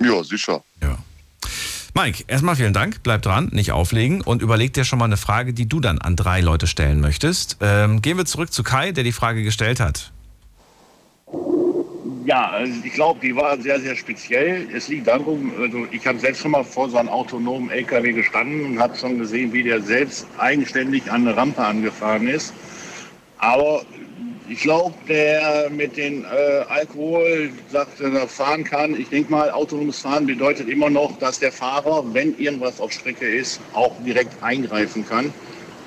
[0.00, 0.62] Ja, sicher.
[0.80, 0.98] Ja.
[1.94, 3.02] Mike, erstmal vielen Dank.
[3.02, 6.14] Bleib dran, nicht auflegen und überleg dir schon mal eine Frage, die du dann an
[6.14, 7.56] drei Leute stellen möchtest.
[7.60, 10.12] Ähm, gehen wir zurück zu Kai, der die Frage gestellt hat.
[12.28, 14.68] Ja, also ich glaube, die war sehr, sehr speziell.
[14.74, 18.66] Es liegt darum, also ich habe selbst schon mal vor so einem autonomen LKW gestanden
[18.66, 22.52] und habe schon gesehen, wie der selbst eigenständig an eine Rampe angefahren ist.
[23.38, 23.82] Aber
[24.46, 29.00] ich glaube, der mit dem äh, Alkohol sagt, dass er fahren kann.
[29.00, 33.26] Ich denke mal, autonomes Fahren bedeutet immer noch, dass der Fahrer, wenn irgendwas auf Strecke
[33.26, 35.32] ist, auch direkt eingreifen kann.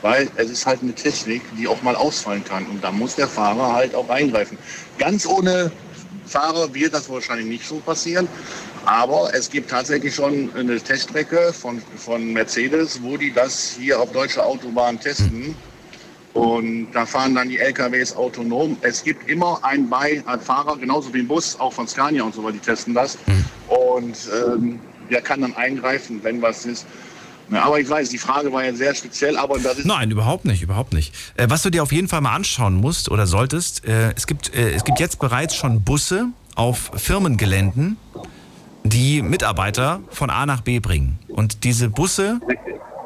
[0.02, 2.66] Weil es ist halt eine Technik, die auch mal ausfallen kann.
[2.66, 4.58] Und da muss der Fahrer halt auch eingreifen.
[4.98, 5.72] Ganz ohne
[6.32, 8.28] Fahrer wird das wahrscheinlich nicht so passieren.
[8.86, 14.12] Aber es gibt tatsächlich schon eine Teststrecke von, von Mercedes, wo die das hier auf
[14.12, 15.56] deutscher Autobahn testen.
[16.34, 18.78] Und da fahren dann die LKWs autonom.
[18.82, 22.54] Es gibt immer einen Beifahrer, genauso wie im Bus, auch von Scania und so weiter,
[22.54, 23.18] die testen das.
[23.68, 24.80] Und ähm,
[25.10, 26.86] der kann dann eingreifen, wenn was ist.
[27.52, 29.86] Ja, aber ich weiß, die Frage war ja sehr speziell, aber das ist.
[29.86, 31.14] Nein, überhaupt nicht, überhaupt nicht.
[31.36, 34.56] Äh, was du dir auf jeden Fall mal anschauen musst oder solltest, äh, es, gibt,
[34.56, 37.97] äh, es gibt jetzt bereits schon Busse auf Firmengeländen,
[38.84, 41.20] die Mitarbeiter von A nach B bringen.
[41.28, 42.39] Und diese Busse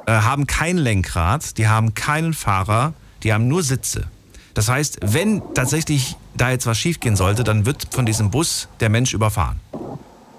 [0.07, 2.93] haben kein Lenkrad, die haben keinen Fahrer,
[3.23, 4.05] die haben nur Sitze.
[4.53, 8.89] Das heißt, wenn tatsächlich da jetzt was schiefgehen sollte, dann wird von diesem Bus der
[8.89, 9.59] Mensch überfahren.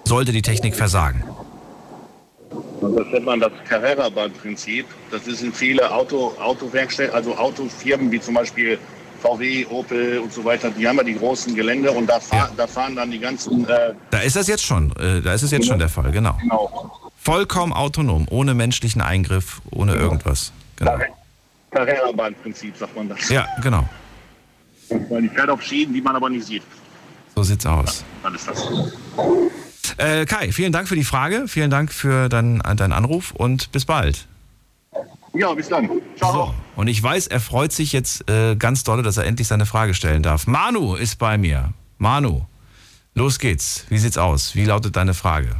[0.05, 1.23] Sollte die Technik versagen.
[2.81, 4.87] Das nennt man das Carrera-Bahn-Prinzip.
[5.11, 8.79] Das ist in viele Auto, Autowerkstätten, also Autofirmen wie zum Beispiel
[9.21, 12.67] VW, Opel und so weiter, die haben ja die großen Gelände und da, fahr, da
[12.67, 13.67] fahren dann die ganzen.
[13.69, 16.37] Äh, Da ist das jetzt schon, äh, da ist es jetzt schon der Fall, genau.
[16.41, 17.01] genau.
[17.17, 20.53] Vollkommen autonom, ohne menschlichen Eingriff, ohne irgendwas.
[20.77, 20.99] Genau.
[21.71, 23.29] Carrera-Bahn-Prinzip, sagt man das.
[23.29, 23.89] Ja, genau.
[24.91, 26.63] Die fährt auf Schienen, die man aber nicht sieht.
[27.35, 28.05] So sieht's aus.
[28.23, 28.69] Dann ist das.
[29.99, 33.85] Äh, Kai, vielen Dank für die Frage, vielen Dank für deinen, deinen Anruf und bis
[33.85, 34.27] bald.
[35.35, 35.89] Ja, bis dann.
[36.17, 36.33] Ciao.
[36.33, 39.67] So, und ich weiß, er freut sich jetzt äh, ganz doll, dass er endlich seine
[39.67, 40.47] Frage stellen darf.
[40.47, 41.75] Manu ist bei mir.
[41.99, 42.47] Manu,
[43.15, 43.85] los geht's.
[43.89, 44.55] Wie sieht's aus?
[44.55, 45.57] Wie lautet deine Frage?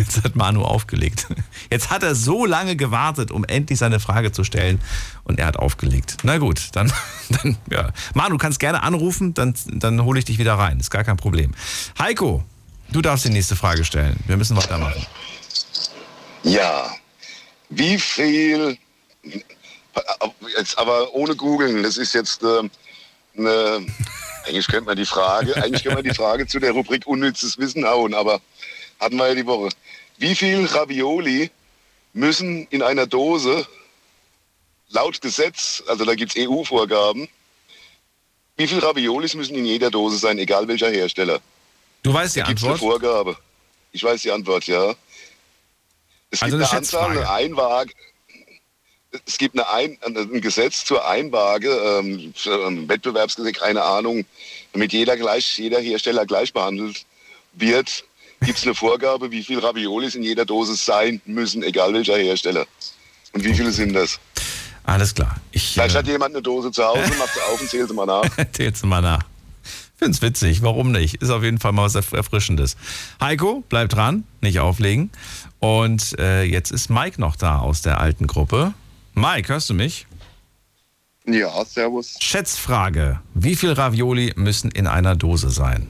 [0.00, 1.26] Jetzt hat Manu aufgelegt.
[1.70, 4.80] Jetzt hat er so lange gewartet, um endlich seine Frage zu stellen
[5.24, 6.16] und er hat aufgelegt.
[6.22, 6.90] Na gut, dann,
[7.28, 7.90] dann ja.
[8.14, 10.80] Manu, kannst gerne anrufen, dann, dann hole ich dich wieder rein.
[10.80, 11.52] Ist gar kein Problem.
[11.98, 12.42] Heiko,
[12.90, 14.16] du darfst die nächste Frage stellen.
[14.26, 15.04] Wir müssen weitermachen.
[16.42, 16.94] Ja.
[17.68, 18.78] Wie viel,
[20.56, 22.62] jetzt aber ohne googeln, das ist jetzt äh,
[23.36, 23.86] eine,
[24.46, 27.84] eigentlich könnte man die Frage, eigentlich könnte man die Frage zu der Rubrik unnützes Wissen
[27.86, 28.40] hauen, aber
[28.98, 29.68] hatten wir ja die Woche.
[30.20, 31.50] Wie viel Ravioli
[32.12, 33.66] müssen in einer Dose
[34.90, 37.26] laut Gesetz, also da gibt es EU-Vorgaben,
[38.58, 41.40] wie viel Raviolis müssen in jeder Dose sein, egal welcher Hersteller?
[42.02, 43.00] Du weißt die Da gibt's eine Antwort?
[43.00, 43.38] Vorgabe.
[43.92, 44.94] Ich weiß die Antwort, ja.
[46.30, 47.94] Es Also gibt eine eine Anzahl, eine Einwaage.
[49.24, 54.26] Es gibt eine ein, ein Gesetz zur Einwaage, ähm, ein Wettbewerbsgesetz, keine Ahnung,
[54.74, 57.06] damit jeder gleich, jeder Hersteller gleich behandelt
[57.54, 58.04] wird,
[58.44, 62.66] gibt es eine Vorgabe, wie viel Raviolis in jeder Dose sein müssen, egal welcher Hersteller.
[63.32, 64.18] Und wie viele sind das?
[64.84, 65.36] Alles klar.
[65.52, 67.94] Ich, Vielleicht äh, hat jemand eine Dose zu Hause, macht sie auf und zählt sie
[67.94, 68.24] mal nach.
[68.52, 69.22] Zähl's mal nach.
[69.96, 71.16] Find's witzig, warum nicht?
[71.16, 72.76] Ist auf jeden Fall mal was Erf- Erfrischendes.
[73.20, 75.10] Heiko, bleib dran, nicht auflegen.
[75.58, 78.72] Und äh, jetzt ist Mike noch da aus der alten Gruppe.
[79.14, 80.06] Mike, hörst du mich?
[81.26, 82.16] Ja, servus.
[82.18, 83.20] Schätzfrage.
[83.34, 85.86] Wie viel Ravioli müssen in einer Dose sein?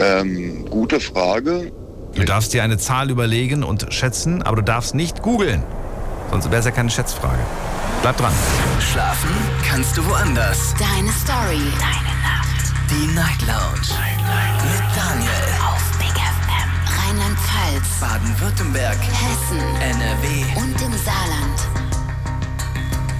[0.00, 1.72] Ähm, gute Frage.
[2.14, 5.62] Du darfst dir eine Zahl überlegen und schätzen, aber du darfst nicht googeln.
[6.30, 7.38] Sonst wäre es ja keine Schätzfrage.
[8.02, 8.32] Bleib dran.
[8.80, 9.30] Schlafen
[9.68, 10.74] kannst du woanders.
[10.78, 11.62] Deine Story.
[11.78, 12.72] Deine Nacht.
[12.90, 13.88] Die Night Lounge.
[14.70, 15.30] Mit Daniel.
[15.66, 16.70] Auf Big FM.
[16.98, 18.00] Rheinland-Pfalz.
[18.00, 18.98] Baden-Württemberg.
[18.98, 19.58] Hessen.
[19.80, 20.44] NRW.
[20.56, 21.73] Und im Saarland.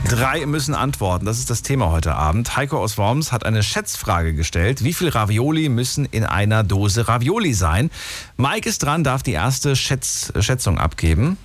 [0.08, 1.24] Drei müssen antworten.
[1.24, 2.56] Das ist das Thema heute Abend.
[2.56, 4.84] Heiko aus Worms hat eine Schätzfrage gestellt.
[4.84, 7.90] Wie viel Ravioli müssen in einer Dose Ravioli sein?
[8.36, 11.38] Mike ist dran, darf die erste Schätz Schätzung abgeben.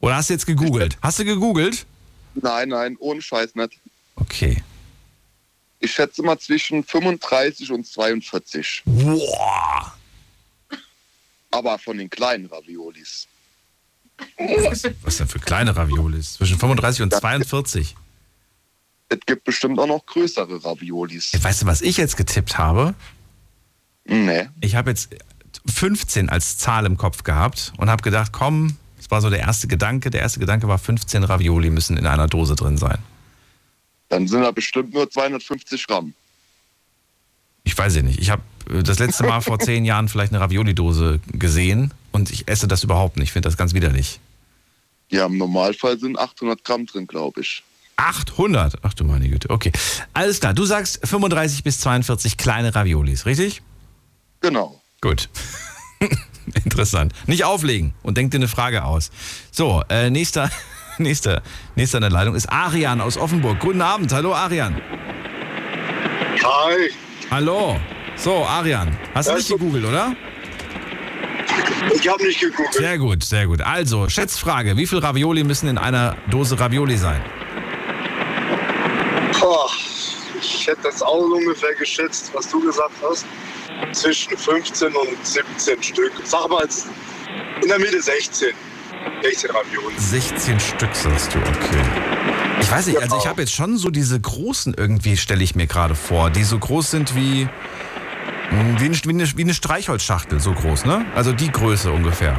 [0.00, 0.96] Oder hast du jetzt gegoogelt?
[1.02, 1.84] Hast du gegoogelt?
[2.34, 3.78] Nein, nein, ohne Scheiß nicht.
[4.16, 4.62] Okay.
[5.80, 8.82] Ich schätze mal zwischen 35 und 42.
[8.86, 9.94] Boah.
[11.50, 13.28] Aber von den kleinen Raviolis.
[15.02, 16.34] Was, denn für kleine Raviolis?
[16.34, 17.96] Zwischen 35 und 42.
[19.08, 21.32] Es gibt bestimmt auch noch größere Raviolis.
[21.42, 22.94] Weißt du, was ich jetzt getippt habe?
[24.04, 24.48] Nee.
[24.60, 25.10] Ich habe jetzt
[25.66, 29.68] 15 als Zahl im Kopf gehabt und habe gedacht, komm, das war so der erste
[29.68, 30.10] Gedanke.
[30.10, 32.98] Der erste Gedanke war, 15 Ravioli müssen in einer Dose drin sein.
[34.08, 36.14] Dann sind da bestimmt nur 250 Gramm.
[37.68, 38.18] Ich weiß ja nicht.
[38.18, 38.40] Ich habe
[38.70, 42.82] äh, das letzte Mal vor zehn Jahren vielleicht eine Ravioli-Dose gesehen und ich esse das
[42.82, 43.26] überhaupt nicht.
[43.26, 44.20] Ich finde das ganz widerlich.
[45.10, 47.62] Ja, im Normalfall sind 800 Gramm drin, glaube ich.
[47.96, 48.76] 800?
[48.82, 49.50] Ach du meine Güte.
[49.50, 49.70] Okay.
[50.14, 50.54] Alles klar.
[50.54, 53.60] Du sagst 35 bis 42 kleine Raviolis, richtig?
[54.40, 54.80] Genau.
[55.02, 55.28] Gut.
[56.64, 57.12] Interessant.
[57.26, 59.10] Nicht auflegen und denk dir eine Frage aus.
[59.50, 60.50] So, äh, nächster,
[60.98, 61.42] nächster,
[61.76, 63.60] nächster in der Leitung ist Arian aus Offenburg.
[63.60, 64.10] Guten Abend.
[64.10, 64.80] Hallo Arian.
[66.42, 66.90] Hi.
[67.30, 67.78] Hallo.
[68.16, 70.16] So, Arian, hast du nicht gegoogelt, oder?
[71.94, 72.74] Ich habe nicht geguckt.
[72.74, 73.60] Sehr gut, sehr gut.
[73.60, 74.76] Also, Schätzfrage.
[74.76, 77.22] Wie viel Ravioli müssen in einer Dose Ravioli sein?
[79.38, 79.70] Boah,
[80.40, 83.26] ich hätte das auch ungefähr geschätzt, was du gesagt hast.
[83.92, 86.12] Zwischen 15 und 17 Stück.
[86.24, 86.66] Sag mal,
[87.62, 88.48] in der Mitte 16.
[89.22, 89.94] 16 Ravioli.
[89.98, 92.17] 16 Stück sagst du, okay.
[92.60, 95.66] Ich weiß nicht, also ich habe jetzt schon so diese großen irgendwie, stelle ich mir
[95.66, 97.44] gerade vor, die so groß sind wie,
[98.50, 101.06] mh, wie, eine, wie, eine, wie eine Streichholzschachtel, so groß, ne?
[101.14, 102.36] Also die Größe ungefähr.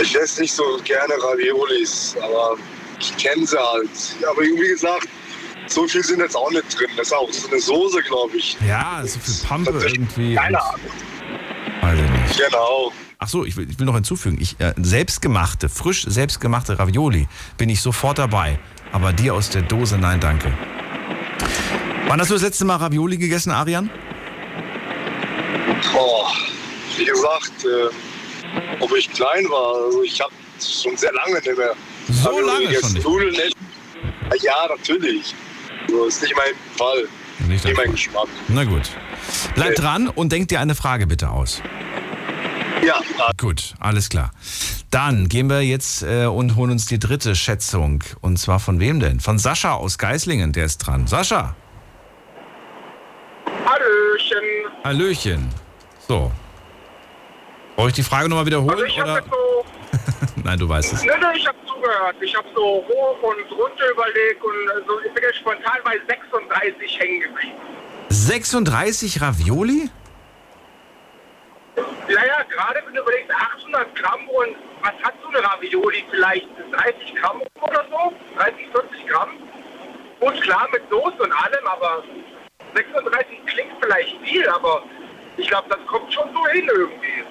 [0.00, 2.56] Ich esse nicht so gerne Raviolis, aber
[3.00, 3.90] ich kenne sie halt.
[4.30, 5.08] Aber wie gesagt,
[5.66, 6.88] so viel sind jetzt auch nicht drin.
[6.96, 8.56] Das ist auch so eine Soße, glaube ich.
[8.66, 10.34] Ja, so viel Pampe irgendwie.
[10.34, 10.80] Keine Ahnung.
[11.80, 12.48] Weiß ich nicht.
[12.48, 12.92] Genau.
[13.20, 17.68] Ach so, ich will, ich will noch hinzufügen, ich, äh, selbstgemachte, frisch selbstgemachte Ravioli bin
[17.68, 18.60] ich sofort dabei.
[18.92, 20.52] Aber die aus der Dose, nein, danke.
[22.06, 23.90] Wann hast du das letzte Mal Ravioli gegessen, Arian?
[25.92, 26.32] Boah,
[26.96, 30.32] wie gesagt, äh, ob ich klein war, also ich habe
[30.64, 31.74] schon sehr lange nicht mehr.
[32.08, 33.02] So Ravioli lange gegessen.
[33.02, 33.56] schon nicht?
[34.30, 34.44] Nicht.
[34.44, 35.34] Ja, natürlich.
[35.88, 37.08] So ist nicht mein Fall.
[37.48, 38.28] Nicht Nicht mein Geschmack.
[38.46, 38.90] Na gut.
[39.56, 41.60] Bleib dran und denk dir eine Frage bitte aus.
[42.84, 43.00] Ja.
[43.36, 44.30] Gut, alles klar.
[44.90, 48.02] Dann gehen wir jetzt äh, und holen uns die dritte Schätzung.
[48.20, 49.20] Und zwar von wem denn?
[49.20, 51.06] Von Sascha aus Geislingen, der ist dran.
[51.06, 51.54] Sascha,
[53.68, 54.72] Hallöchen.
[54.84, 55.48] Hallöchen.
[56.06, 56.32] So.
[57.76, 58.70] Brauche ich die Frage nochmal wiederholen?
[58.70, 59.16] Also ich oder?
[59.16, 59.64] jetzt so,
[60.42, 61.02] Nein, du weißt es.
[61.04, 62.16] ne, ne, ich habe zugehört.
[62.20, 66.98] Ich habe so hoch und runter überlegt und so, ich bin jetzt spontan bei 36
[66.98, 67.56] hängen geblieben.
[68.08, 69.90] 36 Ravioli?
[72.08, 76.04] Ja, ja, gerade wenn du überlegst, 800 Gramm und was hat so eine Ravioli?
[76.10, 78.12] Vielleicht 30 Gramm oder so?
[78.36, 79.30] 30, 40 Gramm?
[80.20, 82.02] Gut, klar, mit Soße und allem, aber
[82.74, 84.82] 36 klingt vielleicht viel, aber
[85.36, 87.24] ich glaube, das kommt schon so hin irgendwie.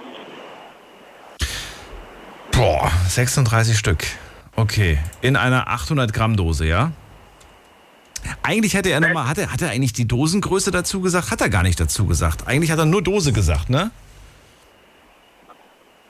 [2.51, 4.03] Boah, 36 Stück.
[4.55, 4.97] Okay.
[5.21, 6.91] In einer 800 Gramm Dose, ja?
[8.41, 11.31] Eigentlich hätte er nochmal, hat er, hat er eigentlich die Dosengröße dazu gesagt?
[11.31, 12.47] Hat er gar nicht dazu gesagt.
[12.47, 13.91] Eigentlich hat er nur Dose gesagt, ne?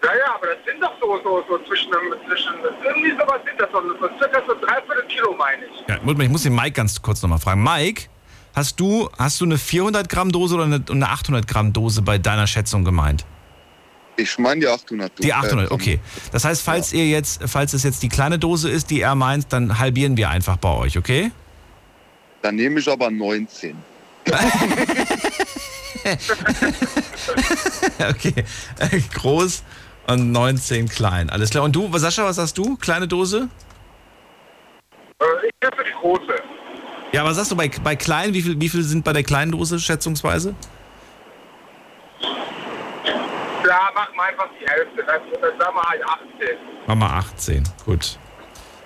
[0.04, 1.90] Ja, ja, aber das sind doch so, so, so zwischen,
[2.28, 2.54] zwischen
[2.84, 5.88] irgendwie sowas sind das so, so circa so dreiviertel Kilo, meine ich.
[5.88, 7.64] Ja, ich muss den Mike ganz kurz nochmal fragen.
[7.64, 8.04] Mike,
[8.54, 12.18] hast du, hast du eine 400 Gramm Dose oder eine, eine 800 Gramm Dose bei
[12.18, 13.26] deiner Schätzung gemeint?
[14.18, 15.24] Ich meine die 800.
[15.24, 16.00] Die 800, äh, okay.
[16.32, 19.54] Das heißt, falls ihr jetzt, falls es jetzt die kleine Dose ist, die er meint,
[19.54, 21.32] dann halbieren wir einfach bei euch, okay?
[22.42, 23.78] Dann nehme ich aber 19.
[28.10, 28.34] okay.
[29.14, 29.64] Groß
[30.08, 31.30] und 19 klein.
[31.30, 31.64] Alles klar.
[31.64, 32.78] Und du, Sascha, was sagst du?
[32.78, 33.50] Kleine Dose?
[35.20, 36.36] Äh, ich für die große.
[37.12, 38.34] Ja, was sagst du bei, bei klein?
[38.34, 40.56] Wie viel, wie viel sind bei der kleinen Dose schätzungsweise?
[42.22, 45.06] Ja, mach mal einfach die Hälfte.
[45.06, 46.58] Sagen wir halt 18.
[46.88, 47.64] Machen wir 18.
[47.86, 48.18] Gut.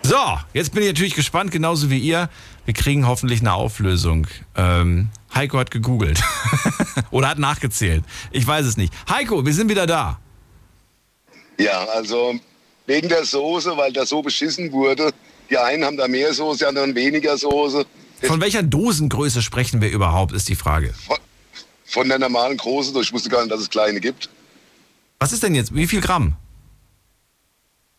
[0.04, 2.30] So, jetzt bin ich natürlich gespannt, genauso wie ihr.
[2.66, 4.28] Wir kriegen hoffentlich eine Auflösung.
[4.56, 6.22] Ähm, Heiko hat gegoogelt.
[7.12, 8.04] Oder hat nachgezählt.
[8.32, 8.94] Ich weiß es nicht.
[9.10, 10.20] Heiko, wir sind wieder da.
[11.62, 12.40] Ja, also
[12.88, 15.12] wegen der Soße, weil da so beschissen wurde.
[15.50, 17.86] Die einen haben da mehr Soße, die anderen weniger Soße.
[18.24, 20.94] Von welcher Dosengröße sprechen wir überhaupt, ist die Frage.
[21.86, 24.30] Von der normalen großen, ich wusste gar nicht, dass es kleine gibt.
[25.20, 25.76] Was ist denn jetzt?
[25.76, 26.36] Wie viel Gramm?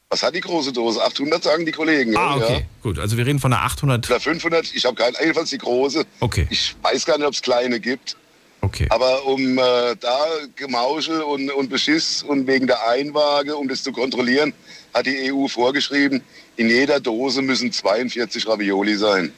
[0.09, 1.03] Was hat die große Dose?
[1.03, 2.17] 800 sagen die Kollegen.
[2.17, 2.61] Ah, okay.
[2.61, 2.67] Ja.
[2.83, 4.11] Gut, also wir reden von einer 800.
[4.11, 6.05] Oder 500, ich habe keinen, jedenfalls die große.
[6.21, 6.47] Okay.
[6.51, 8.17] Ich weiß gar nicht, ob es kleine gibt.
[8.63, 8.87] Okay.
[8.91, 10.25] Aber um äh, da
[10.57, 14.55] Gemauschel und, und Beschiss und wegen der Einwaage, um das zu kontrollieren,
[14.95, 16.23] hat die EU vorgeschrieben,
[16.57, 19.33] in jeder Dose müssen 42 Ravioli sein.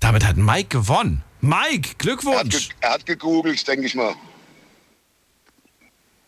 [0.00, 1.22] Damit hat Mike gewonnen.
[1.40, 2.68] Mike, Er hat, Glückwunsch.
[2.68, 4.14] ge er hat gegoogelt, denke ich mal.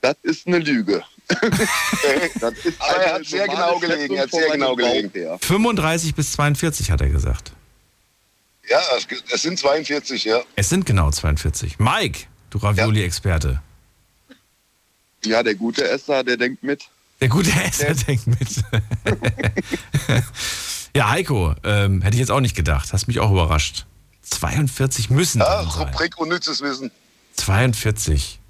[0.01, 1.03] Das ist eine Lüge.
[1.29, 5.11] das ist Aber er hat sehr genau gelegen, er hat sehr genau gelegen.
[5.41, 7.53] 35 bis 42 hat er gesagt.
[8.71, 10.41] Ja, es, es sind 42, ja.
[10.57, 11.79] Es sind genau 42.
[11.79, 13.61] Mike, du Ravioli-Experte.
[15.25, 16.89] Ja, der gute Esser, der denkt mit.
[17.21, 18.65] Der gute Esser denkt mit.
[20.97, 22.93] ja, Heiko, ähm, hätte ich jetzt auch nicht gedacht.
[22.93, 23.87] Hast mich auch überrascht.
[24.23, 25.89] 42 müssen Ja, drin sein.
[25.89, 26.91] Rubrik unnützes Wissen.
[27.37, 28.41] 42.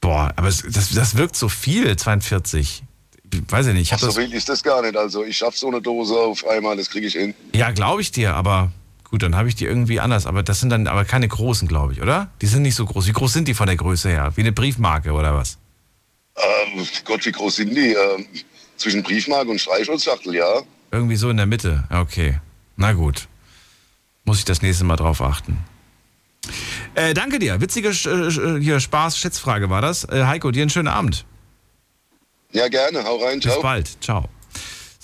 [0.00, 2.82] Boah, aber es, das, das wirkt so viel, 42.
[3.32, 3.82] Ich weiß ich nicht.
[3.82, 4.96] Ich Ach, so das, wild ist das gar nicht.
[4.96, 7.34] Also ich schaff so eine Dose auf einmal, das kriege ich hin.
[7.54, 8.72] ja, glaube ich dir, aber
[9.10, 10.26] gut, dann habe ich die irgendwie anders.
[10.26, 12.30] Aber das sind dann aber keine großen, glaube ich, oder?
[12.40, 13.06] Die sind nicht so groß.
[13.06, 14.32] Wie groß sind die von der Größe her?
[14.36, 15.58] Wie eine Briefmarke oder was?
[16.36, 17.92] Ähm, Gott, wie groß sind die?
[17.92, 18.26] Ähm,
[18.76, 20.62] zwischen Briefmarke und Streichholzschachtel, ja.
[20.90, 21.84] Irgendwie so in der Mitte.
[21.90, 22.38] Okay.
[22.76, 23.28] Na gut.
[24.24, 25.58] Muss ich das nächste Mal drauf achten.
[26.94, 27.60] Äh, danke dir.
[27.60, 30.04] Witzige äh, hier Spaß-Schätzfrage war das.
[30.04, 31.24] Äh, Heiko, dir einen schönen Abend.
[32.52, 33.04] Ja, gerne.
[33.04, 33.40] Hau rein.
[33.40, 33.62] Bis Ciao.
[33.62, 34.02] bald.
[34.02, 34.28] Ciao.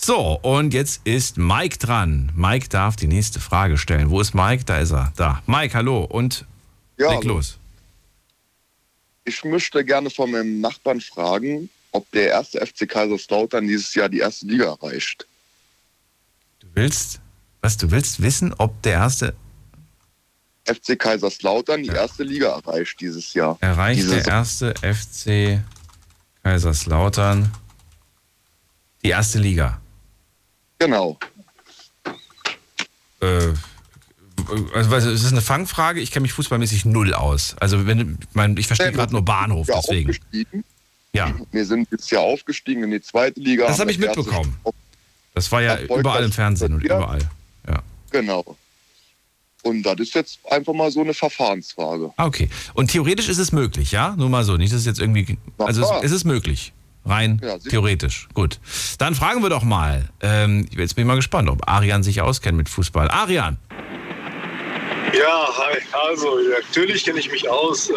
[0.06, 2.30] So, und jetzt ist Mike dran.
[2.36, 4.10] Mike darf die nächste Frage stellen.
[4.10, 4.64] Wo ist Mike?
[4.66, 5.14] Da ist er.
[5.16, 5.42] Da.
[5.46, 6.04] Mike, hallo.
[6.04, 6.44] Und
[6.98, 7.56] Ja, leg los.
[9.24, 14.18] Ich möchte gerne von meinem Nachbarn fragen, ob der erste FC Kaiserslautern dieses Jahr die
[14.18, 15.26] erste Liga erreicht.
[16.60, 17.22] Du willst,
[17.62, 19.34] was, du willst wissen, ob der erste
[20.66, 23.56] FC Kaiserslautern die erste Liga erreicht dieses Jahr.
[23.62, 25.62] erreicht Diese der erste FC
[26.42, 27.50] Kaiserslautern
[29.02, 29.80] die erste Liga?
[30.78, 31.18] Genau.
[33.20, 33.52] Äh,
[34.74, 36.00] also, was, ist das eine Fangfrage?
[36.00, 37.56] Ich kenne mich fußballmäßig null aus.
[37.60, 40.16] Also, wenn, mein, ich verstehe gerade nur Bahnhof, Ja, deswegen.
[41.12, 43.68] Ja, Wir sind dieses Jahr aufgestiegen in die zweite Liga.
[43.68, 44.56] das habe ich mitbekommen.
[45.32, 47.20] Das war ja überall im Fernsehen und überall.
[47.68, 47.82] Ja.
[48.10, 48.56] Genau.
[49.62, 52.12] Und das ist jetzt einfach mal so eine Verfahrensfrage.
[52.16, 52.50] Ah, okay.
[52.74, 54.14] Und theoretisch ist es möglich, ja?
[54.16, 54.56] Nur mal so.
[54.56, 55.38] Nicht, dass es jetzt irgendwie.
[55.58, 56.72] Also, es, es ist möglich.
[57.06, 58.28] Rein Ja, theoretisch.
[58.34, 58.58] Gut.
[58.98, 60.08] Dann fragen wir doch mal.
[60.22, 63.10] Ähm, jetzt bin ich mal gespannt, ob Arian sich auskennt mit Fußball.
[63.10, 63.58] Arian,
[65.12, 65.78] Ja, hi.
[66.10, 67.90] Also, ja, natürlich kenne ich mich aus.
[67.90, 67.94] Ähm,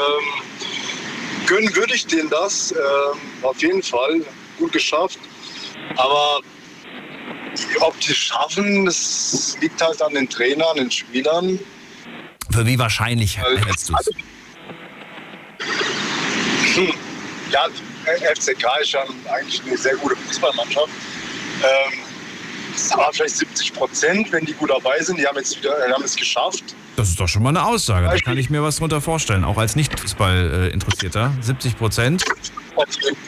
[1.47, 2.71] gönnen würde ich denen das.
[2.73, 4.21] Ähm, auf jeden Fall.
[4.59, 5.19] Gut geschafft.
[5.95, 6.39] Aber
[7.79, 11.59] ob die es schaffen, das liegt halt an den Trainern, den Spielern.
[12.51, 14.09] für wie wahrscheinlich Also, hältst du es?
[16.75, 16.93] Hm.
[17.49, 17.65] Ja,
[18.15, 20.89] FCK ist schon eigentlich eine sehr gute Fußballmannschaft.
[21.63, 21.99] Ähm,
[22.75, 25.19] es war vielleicht 70 Prozent, wenn die gut dabei sind.
[25.19, 26.63] Die haben jetzt wieder, haben es geschafft.
[26.95, 28.07] Das ist doch schon mal eine Aussage.
[28.07, 29.43] Da kann ich mir was drunter vorstellen.
[29.43, 31.33] Auch als Nicht-Fußball-Interessierter.
[31.41, 32.23] 70 Prozent.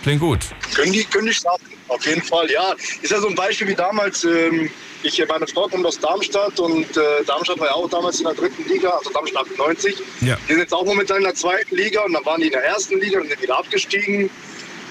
[0.03, 0.39] Klingt gut.
[0.76, 2.73] Können die, können die schaffen, auf jeden Fall, ja.
[3.01, 4.69] Ist ja so ein Beispiel wie damals, ähm,
[5.01, 8.35] ich, meine Frau kommt aus Darmstadt und äh, Darmstadt war ja auch damals in der
[8.35, 9.95] dritten Liga, also Darmstadt 90.
[10.22, 10.38] Ja.
[10.47, 12.64] Die sind jetzt auch momentan in der zweiten Liga und dann waren die in der
[12.64, 14.30] ersten Liga und sind wieder abgestiegen.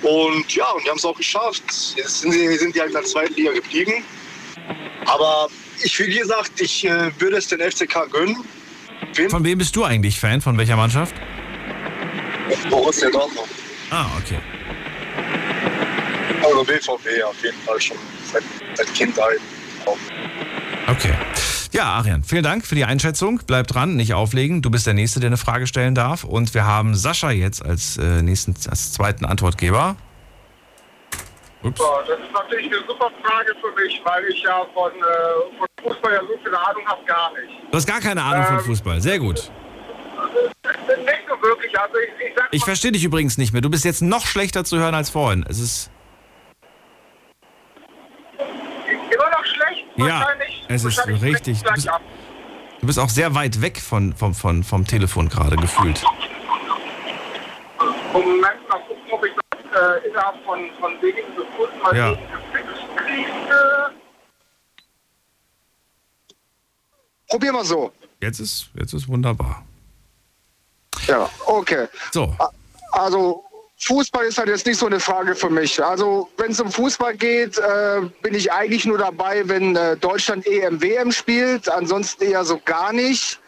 [0.03, 1.63] Und ja, und die haben es auch geschafft.
[1.97, 4.05] Jetzt sind, sie, sind die halt in der zweiten Liga geblieben.
[5.07, 5.49] Aber
[5.83, 8.37] ich, wie gesagt, ich äh, würde es den FCK gönnen.
[9.29, 10.41] Von wem bist du eigentlich Fan?
[10.41, 11.15] Von welcher Mannschaft?
[12.71, 13.49] Borussia Dortmund.
[13.91, 14.39] Ah, okay.
[16.43, 17.97] Also BVB auf jeden Fall schon
[18.33, 18.43] seit,
[18.75, 19.41] seit Kindheit.
[19.85, 19.97] Auch.
[20.89, 21.15] Okay.
[21.73, 23.41] Ja, Arian, vielen Dank für die Einschätzung.
[23.47, 24.63] Bleib dran, nicht auflegen.
[24.63, 26.25] Du bist der Nächste, der eine Frage stellen darf.
[26.25, 29.97] Und wir haben Sascha jetzt als äh, nächsten, als zweiten Antwortgeber.
[31.63, 31.79] Ups.
[31.79, 35.67] So, das ist natürlich eine super Frage für mich, weil ich ja von, äh, von
[35.83, 37.51] Fußball ja so viel Ahnung habe, gar nicht.
[37.71, 39.01] Du hast gar keine Ahnung von Ähm, Fußball.
[39.01, 39.37] Sehr gut.
[39.37, 43.61] Nicht so wirklich, also ich, ich Ich verstehe dich übrigens nicht mehr.
[43.61, 45.45] Du bist jetzt noch schlechter zu hören als vorhin.
[45.49, 45.91] Es ist.
[48.39, 50.27] immer noch schlecht, Ja.
[50.69, 51.63] Es ist richtig.
[51.63, 51.89] Du bist,
[52.81, 56.03] du bist auch sehr weit weg von, vom, von, vom Telefon gerade gefühlt.
[58.13, 59.61] Moment, mal gucken, ob ich das
[60.05, 62.15] äh, innerhalb von, von wenigen Sekunden mal Ja.
[62.97, 63.29] kriege.
[67.29, 67.93] Probier mal so.
[68.21, 69.65] Jetzt ist, jetzt ist wunderbar.
[71.07, 71.87] Ja, okay.
[72.11, 72.35] So.
[72.93, 73.45] Also
[73.81, 75.83] Fußball ist halt jetzt nicht so eine Frage für mich.
[75.83, 80.47] Also wenn es um Fußball geht, äh, bin ich eigentlich nur dabei, wenn äh, Deutschland
[80.47, 81.69] EM, WM spielt.
[81.69, 83.39] Ansonsten eher so gar nicht.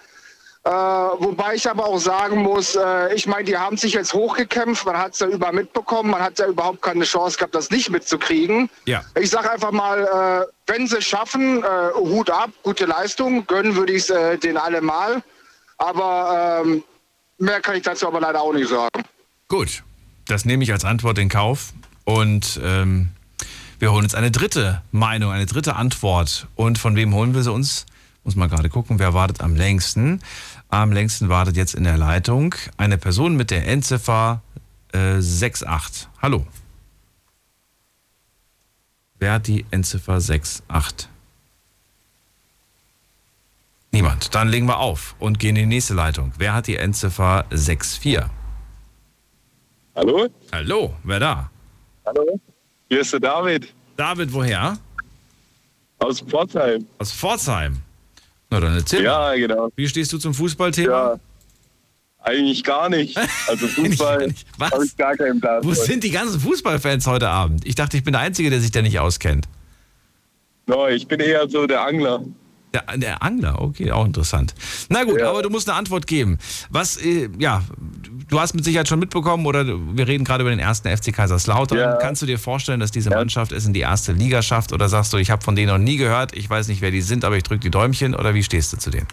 [0.62, 4.85] Äh, wobei ich aber auch sagen muss, äh, ich meine, die haben sich jetzt hochgekämpft,
[4.85, 7.89] man hat es ja über mitbekommen, man hat ja überhaupt keine Chance gehabt, das nicht
[7.89, 8.69] mitzukriegen.
[8.85, 9.02] Ja.
[9.19, 13.74] Ich sage einfach mal, äh, wenn sie es schaffen, äh, Hut ab, gute Leistung, gönnen
[13.74, 15.23] würde ich es denen alle mal.
[15.78, 16.85] Aber ähm,
[17.39, 19.02] mehr kann ich dazu aber leider auch nicht sagen.
[19.48, 19.82] Gut,
[20.31, 21.73] das nehme ich als Antwort in Kauf.
[22.05, 23.09] Und ähm,
[23.78, 26.47] wir holen uns eine dritte Meinung, eine dritte Antwort.
[26.55, 27.86] Und von wem holen wir sie uns?
[28.24, 30.20] Muss mal gerade gucken, wer wartet am längsten.
[30.69, 34.43] Am längsten wartet jetzt in der Leitung eine Person mit der Endziffer
[34.93, 36.09] äh, 68.
[36.20, 36.47] Hallo.
[39.19, 41.09] Wer hat die Endziffer 68?
[43.93, 44.35] Niemand.
[44.35, 46.32] Dann legen wir auf und gehen in die nächste Leitung.
[46.39, 48.40] Wer hat die Endziffer 64?
[50.01, 50.27] Hallo?
[50.51, 51.51] Hallo, wer da?
[52.07, 52.41] Hallo?
[52.89, 53.71] Hier ist der David.
[53.99, 54.79] David, woher?
[55.99, 56.87] Aus Pforzheim.
[56.97, 57.77] Aus Pforzheim.
[58.49, 59.39] Na dann erzähl Ja, mal.
[59.39, 59.69] genau.
[59.77, 60.91] Wie stehst du zum Fußballthema?
[60.91, 61.21] Ja.
[62.21, 63.15] Eigentlich gar nicht.
[63.47, 65.63] Also Fußball habe ich gar keinen Plan.
[65.63, 67.67] Wo sind die ganzen Fußballfans heute Abend?
[67.67, 69.49] Ich dachte, ich bin der Einzige, der sich da nicht auskennt.
[70.67, 72.25] No, ich bin eher so der Angler.
[72.73, 74.55] Der, der Angler, okay, auch interessant.
[74.89, 76.39] Na gut, aber du musst eine Antwort geben.
[76.71, 77.63] Was, äh, ja,
[78.31, 81.78] du hast mit Sicherheit schon mitbekommen, oder wir reden gerade über den ersten FC Kaiserslautern.
[81.78, 81.97] Ja.
[81.97, 84.73] Kannst du dir vorstellen, dass diese Mannschaft es in die erste Liga schafft?
[84.73, 87.02] Oder sagst du, ich habe von denen noch nie gehört, ich weiß nicht, wer die
[87.02, 88.15] sind, aber ich drücke die Däumchen?
[88.15, 89.07] Oder wie stehst du zu denen?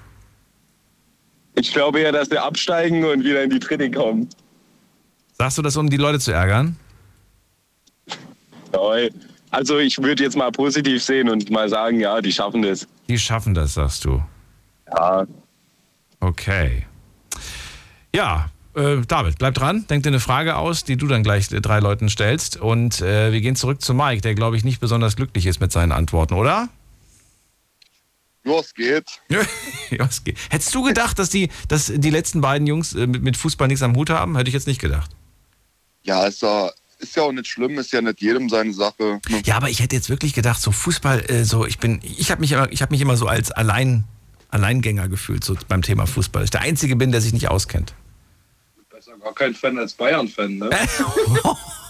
[1.56, 4.30] Ich glaube eher, dass wir absteigen und wieder in die dritte kommen.
[5.34, 6.78] Sagst du das, um die Leute zu ärgern?
[9.50, 12.88] Also ich würde jetzt mal positiv sehen und mal sagen, ja, die schaffen das.
[13.08, 14.22] Die schaffen das, sagst du.
[14.92, 15.26] Ja.
[16.20, 16.86] Okay.
[18.14, 19.86] Ja, äh, David, bleib dran.
[19.90, 22.58] Denk dir eine Frage aus, die du dann gleich äh, drei Leuten stellst.
[22.58, 25.72] Und äh, wir gehen zurück zu Mike, der, glaube ich, nicht besonders glücklich ist mit
[25.72, 26.70] seinen Antworten, oder?
[28.46, 29.06] Ja, es geht.
[29.92, 30.38] ja, es geht.
[30.50, 33.84] Hättest du gedacht, dass die, dass die letzten beiden Jungs äh, mit, mit Fußball nichts
[33.84, 34.38] am Hut haben?
[34.38, 35.12] Hätte ich jetzt nicht gedacht.
[36.04, 39.20] Ja, ist ja, ist ja auch nicht schlimm, ist ja nicht jedem seine Sache.
[39.30, 39.42] ne?
[39.46, 42.40] Ja, aber ich hätte jetzt wirklich gedacht, so Fußball, äh, so ich bin, ich habe
[42.40, 44.06] mich, immer- ich habe mich immer so als allein,
[44.50, 46.46] Alleingänger gefühlt so beim Thema Fußball.
[46.46, 47.94] Ich der Einzige bin, der sich nicht auskennt.
[49.28, 50.70] Gar kein Fan als Bayern-Fan, ne?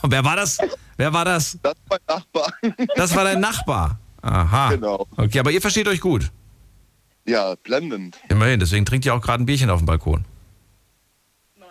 [0.03, 0.57] Wer war das?
[0.97, 1.57] Wer war das?
[1.61, 2.53] Das war mein Nachbar.
[2.95, 3.99] Das war dein Nachbar.
[4.23, 4.69] Aha.
[4.71, 5.05] Genau.
[5.15, 6.31] Okay, aber ihr versteht euch gut.
[7.25, 8.17] Ja, blendend.
[8.29, 10.25] Immerhin, deswegen trinkt ihr auch gerade ein Bierchen auf dem Balkon.
[11.59, 11.67] Nein.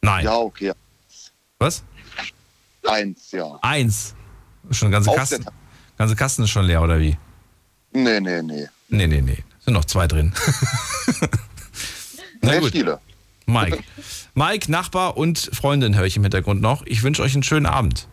[0.00, 0.24] Nein.
[0.24, 0.72] Ja, okay.
[1.58, 1.82] Was?
[2.88, 3.58] Eins, ja.
[3.60, 4.14] Eins.
[4.70, 5.44] Schon ganze Auf Kasten.
[5.98, 7.18] Ganze Kasten ist schon leer, oder wie?
[7.92, 8.66] Nee, nee, nee.
[8.88, 9.44] Nee, nee, nee.
[9.60, 10.32] Sind noch zwei drin.
[12.40, 12.72] Na Sehr gut.
[12.72, 12.98] viele.
[13.52, 13.78] Mike.
[14.34, 16.84] Mike, Nachbar und Freundin höre ich im Hintergrund noch.
[16.86, 18.08] Ich wünsche euch einen schönen Abend.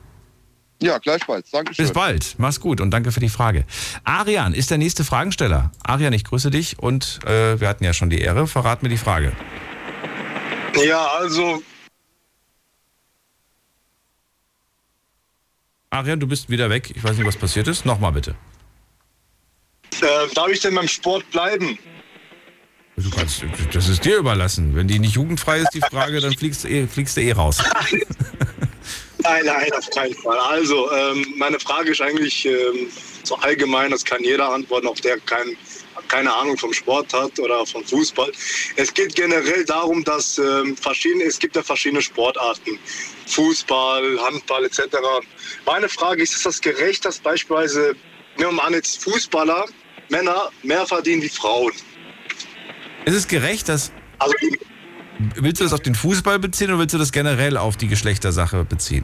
[0.82, 1.52] Ja, gleichfalls.
[1.52, 1.84] Dankeschön.
[1.84, 2.36] Bis bald.
[2.38, 3.66] Mach's gut und danke für die Frage.
[4.06, 5.72] Arian ist der nächste Fragensteller.
[5.84, 8.48] Arian, ich grüße dich und äh, wir hatten ja schon die Ehre.
[8.48, 9.34] Verrat mir die Frage.
[10.86, 11.62] Ja, also
[15.90, 16.92] Arian, du bist wieder weg.
[16.96, 17.86] Ich weiß nicht, was passiert ist.
[17.86, 18.36] Nochmal bitte.
[20.02, 21.78] äh, darf ich denn beim Sport bleiben?
[23.04, 24.76] Du kannst, das ist dir überlassen.
[24.76, 27.60] Wenn die nicht jugendfrei ist, die Frage, dann fliegst du eh, fliegst du eh raus.
[29.22, 30.38] Nein, nein, auf keinen Fall.
[30.38, 32.90] Also, ähm, meine Frage ist eigentlich ähm,
[33.24, 35.58] so allgemein, das kann jeder antworten, auch der kein,
[36.08, 38.32] keine Ahnung vom Sport hat oder vom Fußball.
[38.78, 42.80] Es geht generell darum, dass ähm, verschiedene, es gibt ja verschiedene Sportarten.
[43.28, 44.84] Fußball, Handball etc.
[45.66, 47.96] Meine Frage ist, ist das gerecht, dass beispielsweise,
[48.38, 49.66] nehmen wir mal an, jetzt Fußballer,
[50.08, 51.74] Männer mehr verdienen wie Frauen?
[53.10, 53.92] Ist es gerecht, dass.
[54.20, 54.36] Also,
[55.36, 58.64] willst du das auf den Fußball beziehen oder willst du das generell auf die Geschlechtersache
[58.66, 59.04] beziehen?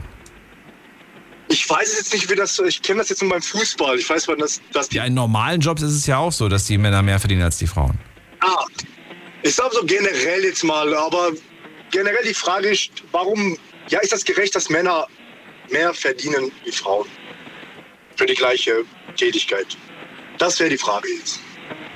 [1.48, 3.98] Ich weiß jetzt nicht, wie das, ich kenne das jetzt nur beim Fußball.
[3.98, 6.66] Ich weiß, dass, dass die Ja, in normalen Jobs ist es ja auch so, dass
[6.66, 7.98] die Männer mehr verdienen als die Frauen.
[8.40, 8.64] Ah,
[9.42, 11.32] ich sage so generell jetzt mal, aber
[11.90, 13.58] generell die Frage ist, warum,
[13.88, 15.08] ja, ist das gerecht, dass Männer
[15.70, 17.08] mehr verdienen wie Frauen
[18.14, 18.84] für die gleiche
[19.16, 19.76] Tätigkeit?
[20.38, 21.40] Das wäre die Frage jetzt.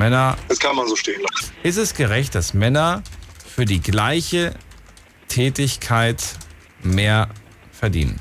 [0.00, 1.52] Männer, Das kann man so stehen lassen.
[1.62, 3.02] ist es gerecht, dass Männer
[3.54, 4.54] für die gleiche
[5.28, 6.24] Tätigkeit
[6.82, 7.28] mehr
[7.70, 8.18] verdienen?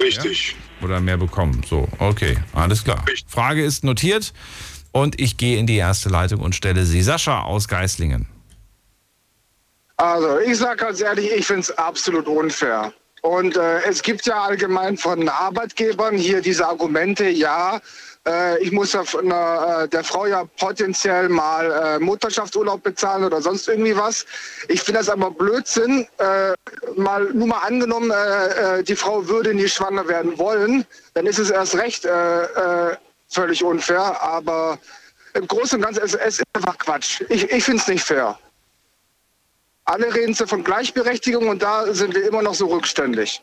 [0.00, 0.54] Richtig.
[0.82, 1.64] Oder mehr bekommen?
[1.68, 3.04] So, okay, alles klar.
[3.26, 4.32] Frage ist notiert.
[4.92, 8.28] Und ich gehe in die erste Leitung und stelle sie Sascha aus Geislingen.
[9.96, 12.92] Also, ich sage ganz ehrlich, ich finde es absolut unfair.
[13.22, 17.80] Und äh, es gibt ja allgemein von Arbeitgebern hier diese Argumente, ja,
[18.26, 23.68] äh, ich muss der, äh, der, Frau ja potenziell mal äh, Mutterschaftsurlaub bezahlen oder sonst
[23.68, 24.26] irgendwie was.
[24.68, 26.06] Ich finde das aber Blödsinn.
[26.18, 26.52] Äh,
[26.96, 30.84] mal, nur mal angenommen, äh, die Frau würde nie schwanger werden wollen,
[31.14, 32.06] dann ist es erst recht
[33.28, 34.22] völlig unfair.
[34.22, 34.78] Aber
[35.34, 37.22] im Großen und Ganzen, es, es ist einfach Quatsch.
[37.28, 38.38] Ich, ich finde es nicht fair.
[39.84, 43.40] Alle reden so von Gleichberechtigung und da sind wir immer noch so rückständig.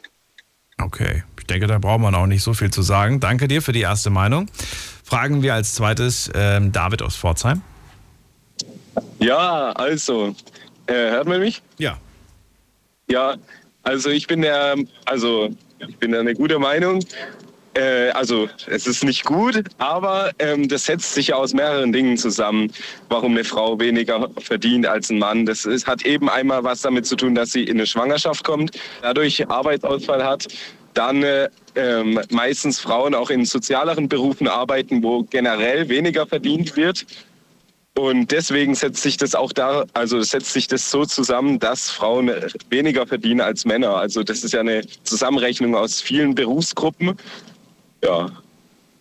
[0.81, 3.19] Okay, ich denke, da braucht man auch nicht so viel zu sagen.
[3.19, 4.49] Danke dir für die erste Meinung.
[5.03, 7.61] Fragen wir als zweites ähm, David aus Pforzheim.
[9.19, 10.33] Ja, also,
[10.87, 11.61] äh, hört man mich?
[11.77, 11.97] Ja.
[13.09, 13.35] Ja,
[13.83, 15.49] also ich bin der, also
[15.85, 17.03] ich bin eine gute Meinung.
[17.73, 22.71] Äh, also es ist nicht gut, aber ähm, das setzt sich aus mehreren Dingen zusammen,
[23.09, 25.45] warum eine Frau weniger verdient als ein Mann.
[25.45, 28.79] Das ist, hat eben einmal was damit zu tun, dass sie in eine Schwangerschaft kommt,
[29.01, 30.47] dadurch Arbeitsausfall hat.
[30.93, 37.05] Dann äh, ähm, meistens Frauen auch in sozialeren Berufen arbeiten, wo generell weniger verdient wird.
[37.95, 42.31] Und deswegen setzt sich das auch da, also setzt sich das so zusammen, dass Frauen
[42.69, 43.95] weniger verdienen als Männer.
[43.95, 47.15] Also das ist ja eine Zusammenrechnung aus vielen Berufsgruppen.
[48.03, 48.31] Ja.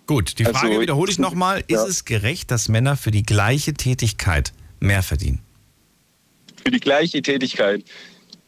[0.07, 1.61] Gut, die Frage also, wiederhole ich nochmal.
[1.61, 1.87] Ist ja.
[1.87, 5.39] es gerecht, dass Männer für die gleiche Tätigkeit mehr verdienen?
[6.63, 7.85] Für die gleiche Tätigkeit?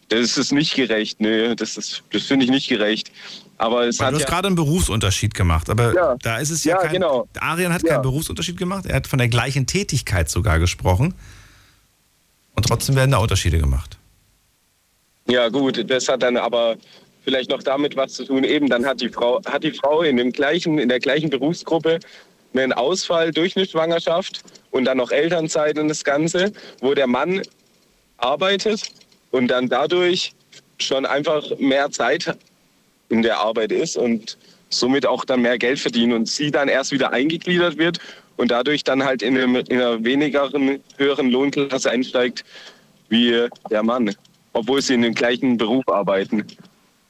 [0.09, 1.21] Das ist nicht gerecht.
[1.21, 3.11] Nee, das, das finde ich nicht gerecht.
[3.57, 6.17] Aber es Weil hat du hast ja gerade einen Berufsunterschied gemacht, aber ja.
[6.21, 6.93] da ist es ja, ja kein.
[6.93, 7.29] Genau.
[7.39, 7.95] Arian hat ja.
[7.95, 11.15] keinen Berufsunterschied gemacht, er hat von der gleichen Tätigkeit sogar gesprochen.
[12.57, 13.99] Und trotzdem werden da Unterschiede gemacht.
[15.29, 16.77] Ja, gut, das hat dann aber
[17.25, 18.45] vielleicht noch damit was zu tun.
[18.45, 21.99] Eben, dann hat die Frau, hat die Frau in, dem gleichen, in der gleichen Berufsgruppe
[22.53, 27.43] einen Ausfall durch eine Schwangerschaft und dann noch Elternzeit und das Ganze, wo der Mann
[28.19, 28.93] arbeitet
[29.35, 30.33] und dann dadurch
[30.79, 32.37] schon einfach mehr Zeit
[33.09, 34.39] in der Arbeit ist und
[34.69, 37.99] somit auch dann mehr Geld verdienen und sie dann erst wieder eingegliedert wird
[38.37, 42.45] und dadurch dann halt in, einem, in einer wenigeren, höheren Lohnklasse einsteigt
[43.09, 44.15] wie der Mann,
[44.53, 46.47] obwohl sie in dem gleichen Beruf arbeiten.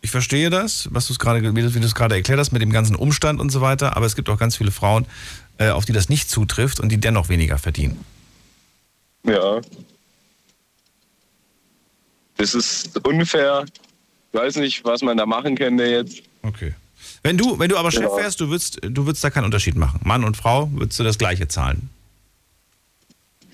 [0.00, 2.72] Ich verstehe das, was du es gerade, wie du es gerade erklärt hast mit dem
[2.72, 5.06] ganzen Umstand und so weiter, aber es gibt auch ganz viele Frauen,
[5.58, 8.02] äh, auf die das nicht zutrifft und die dennoch weniger verdienen.
[9.26, 9.60] Ja.
[12.36, 13.64] Das ist unfair.
[14.32, 16.22] Ich weiß nicht, was man da machen könnte jetzt.
[16.42, 16.74] Okay.
[17.22, 18.16] Wenn du, wenn du aber Chef ja.
[18.16, 20.00] wärst, du würdest, du würdest da keinen Unterschied machen.
[20.04, 21.88] Mann und Frau, würdest du das gleiche zahlen?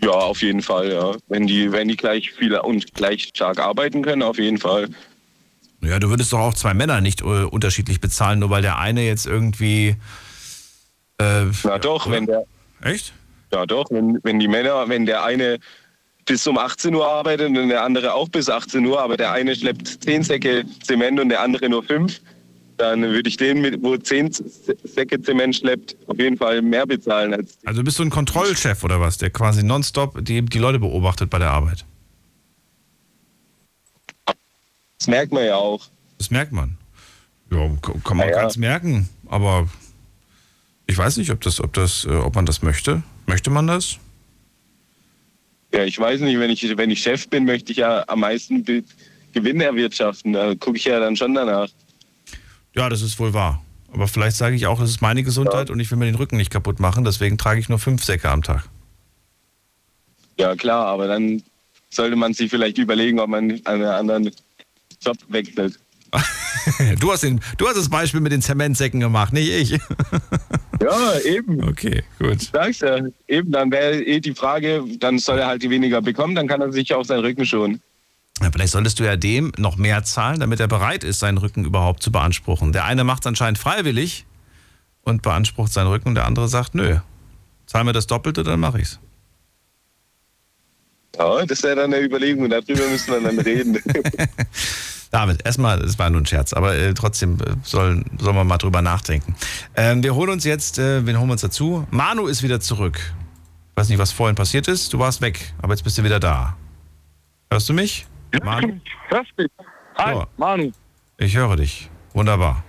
[0.02, 1.14] Ja, auf jeden Fall, ja.
[1.28, 4.88] Wenn die, wenn die gleich viele und gleich stark arbeiten können, auf jeden Fall.
[5.82, 9.02] Ja, du würdest doch auch zwei Männer nicht äh, unterschiedlich bezahlen, nur weil der eine
[9.02, 9.96] jetzt irgendwie.
[11.18, 12.16] Äh, Na doch, oder?
[12.16, 12.44] wenn der.
[12.82, 13.12] Echt?
[13.52, 15.58] Ja, doch, wenn, wenn die Männer, wenn der eine
[16.30, 19.56] bis um 18 Uhr arbeitet und der andere auch bis 18 Uhr, aber der eine
[19.56, 22.20] schleppt 10 Säcke Zement und der andere nur 5,
[22.76, 24.30] dann würde ich den, wo 10
[24.84, 27.58] Säcke Zement schleppt, auf jeden Fall mehr bezahlen als.
[27.64, 31.40] Also bist du ein Kontrollchef oder was, der quasi nonstop die, die Leute beobachtet bei
[31.40, 31.84] der Arbeit?
[34.98, 35.84] Das merkt man ja auch.
[36.18, 36.78] Das merkt man.
[37.50, 37.68] Ja,
[38.04, 39.68] kann man ja, ganz merken, aber
[40.86, 43.02] ich weiß nicht, ob das, ob das, äh, ob man das möchte.
[43.26, 43.98] Möchte man das?
[45.72, 48.64] Ja, ich weiß nicht, wenn ich, wenn ich Chef bin, möchte ich ja am meisten
[49.32, 50.32] Gewinn erwirtschaften.
[50.32, 51.68] Da gucke ich ja dann schon danach.
[52.74, 53.62] Ja, das ist wohl wahr.
[53.92, 55.72] Aber vielleicht sage ich auch, es ist meine Gesundheit ja.
[55.72, 58.28] und ich will mir den Rücken nicht kaputt machen, deswegen trage ich nur fünf Säcke
[58.28, 58.68] am Tag.
[60.38, 61.42] Ja, klar, aber dann
[61.90, 64.30] sollte man sich vielleicht überlegen, ob man einen anderen
[65.02, 65.78] Job wechselt.
[67.00, 69.78] du, hast den, du hast das Beispiel mit den Zementsäcken gemacht, nicht ich.
[70.82, 71.62] ja, eben.
[71.68, 72.42] Okay, gut.
[72.42, 72.98] Sagst ja,
[73.28, 76.72] eben, dann wäre eh die Frage, dann soll er halt weniger bekommen, dann kann er
[76.72, 77.80] sich auf seinen Rücken schonen.
[78.42, 81.64] Ja, vielleicht solltest du ja dem noch mehr zahlen, damit er bereit ist, seinen Rücken
[81.64, 82.72] überhaupt zu beanspruchen.
[82.72, 84.24] Der eine macht es anscheinend freiwillig
[85.02, 86.98] und beansprucht seinen Rücken, der andere sagt, nö,
[87.66, 88.98] zahl mir das Doppelte, dann mache ich's.
[91.18, 93.78] Ja, das wäre dann eine Überlegung, darüber müssen wir dann reden.
[95.10, 98.58] David, erstmal, das war nur ein Scherz, aber äh, trotzdem äh, sollen, sollen wir mal
[98.58, 99.34] drüber nachdenken.
[99.74, 101.86] Ähm, wir holen uns jetzt, äh, wen holen wir uns dazu?
[101.90, 102.98] Manu ist wieder zurück.
[103.70, 104.92] Ich weiß nicht, was vorhin passiert ist.
[104.92, 106.56] Du warst weg, aber jetzt bist du wieder da.
[107.50, 108.06] Hörst du mich?
[108.44, 108.80] Manu?
[109.08, 109.48] Hörst mich?
[109.98, 110.26] Hi, so.
[110.36, 110.70] Manu.
[111.18, 111.90] Ich höre dich.
[112.12, 112.62] Wunderbar.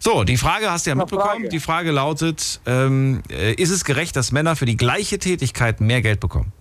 [0.00, 1.30] So, die Frage hast du ja mitbekommen.
[1.30, 1.48] Frage.
[1.50, 6.00] Die Frage lautet, ähm, äh, ist es gerecht, dass Männer für die gleiche Tätigkeit mehr
[6.00, 6.52] Geld bekommen?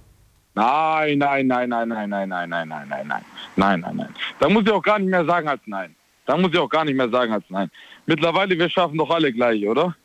[0.58, 3.26] Nein, nein, nein, nein, nein, nein, nein, nein, nein, nein, nein,
[3.56, 4.16] nein, nein, nein.
[4.40, 5.96] Da muss ich auch gar nicht mehr sagen als nein.
[6.26, 7.70] Da muss ich auch gar nicht mehr sagen als nein.
[8.08, 9.96] Mittlerweile, wir schaffen doch alle gleich, oder?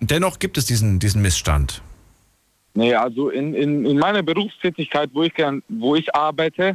[0.00, 1.80] Dennoch gibt es diesen, diesen Missstand.
[2.74, 6.74] Nee, also in, in, in meiner Berufstätigkeit, wo ich, gern, wo ich arbeite,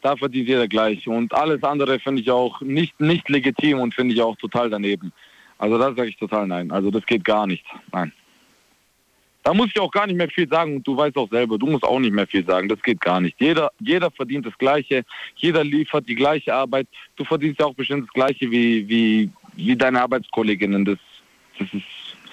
[0.00, 1.08] da verdient jeder gleich.
[1.08, 5.12] Und alles andere finde ich auch nicht, nicht legitim und finde ich auch total daneben.
[5.58, 6.70] Also da sage ich total nein.
[6.70, 7.64] Also das geht gar nicht.
[7.92, 8.12] Nein.
[9.46, 11.66] Da muss ich auch gar nicht mehr viel sagen und du weißt auch selber, du
[11.66, 12.68] musst auch nicht mehr viel sagen.
[12.68, 13.36] Das geht gar nicht.
[13.40, 15.04] Jeder, jeder verdient das Gleiche,
[15.36, 16.88] jeder liefert die gleiche Arbeit.
[17.14, 20.84] Du verdienst ja auch bestimmt das Gleiche wie, wie, wie deine Arbeitskolleginnen.
[20.84, 20.98] Das,
[21.60, 21.84] das ist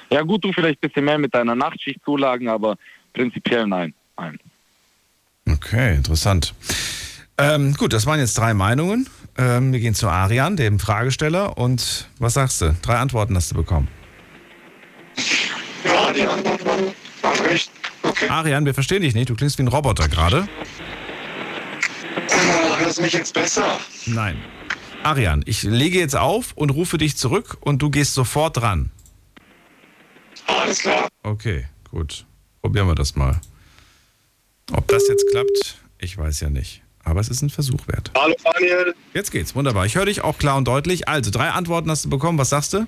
[0.10, 2.78] ja gut, du vielleicht ein bisschen mehr mit deiner Nachtschichtzulagen, aber
[3.14, 3.94] prinzipiell nein.
[4.18, 4.40] Nein.
[5.48, 6.56] Okay, interessant.
[7.38, 9.08] Ähm, gut, das waren jetzt drei Meinungen.
[9.38, 11.60] Ähm, wir gehen zu Arian, dem Fragesteller.
[11.60, 12.76] Und was sagst du?
[12.82, 13.88] Drei Antworten hast du bekommen.
[15.84, 16.78] Ja, die Antwort war,
[17.22, 17.72] war recht.
[18.04, 18.28] Okay.
[18.30, 19.30] Arian, wir verstehen dich nicht.
[19.30, 20.48] Du klingst wie ein Roboter gerade.
[22.78, 23.80] Hörst du mich jetzt besser?
[24.06, 24.38] Nein.
[25.04, 28.90] Arian, ich lege jetzt auf und rufe dich zurück und du gehst sofort dran.
[30.48, 31.08] Alles klar.
[31.24, 32.26] Okay, gut.
[32.62, 33.40] Probieren wir das mal.
[34.72, 36.82] Ob das jetzt klappt, ich weiß ja nicht.
[37.04, 38.12] Aber es ist ein Versuch wert.
[38.18, 38.96] Hallo Daniel.
[39.14, 39.86] Jetzt geht's, wunderbar.
[39.86, 41.10] Ich höre dich auch klar und deutlich.
[41.10, 42.38] Also, drei Antworten hast du bekommen.
[42.38, 42.88] Was sagst du?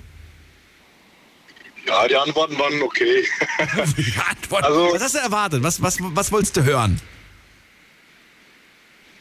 [1.86, 3.26] Ja, die Antworten waren okay.
[4.50, 5.62] Also, was hast du erwartet?
[5.62, 7.00] Was, was, was wolltest du hören?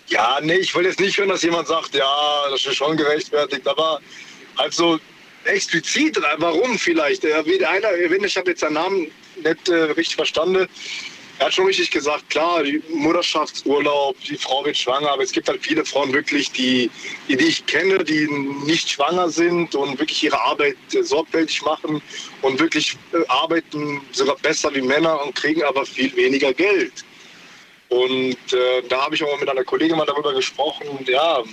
[0.08, 3.68] Ja, nee, ich will jetzt nicht hören, dass jemand sagt, ja, das ist schon gerechtfertigt,
[3.68, 4.00] aber
[4.58, 5.00] halt so
[5.46, 7.24] explizit, warum vielleicht?
[7.24, 9.12] Wie der einer, ich habe jetzt seinen Namen
[9.44, 10.68] nicht äh, richtig verstanden.
[11.38, 15.50] Er hat schon richtig gesagt, klar, die Mutterschaftsurlaub, die Frau wird schwanger, aber es gibt
[15.50, 16.90] halt viele Frauen wirklich, die,
[17.28, 18.26] die, die ich kenne, die
[18.66, 22.02] nicht schwanger sind und wirklich ihre Arbeit äh, sorgfältig machen
[22.42, 27.04] und wirklich äh, arbeiten sogar besser wie Männer und kriegen aber viel weniger Geld.
[27.90, 30.88] Und äh, da habe ich auch mal mit einer Kollegin mal darüber gesprochen.
[31.06, 31.44] Ja,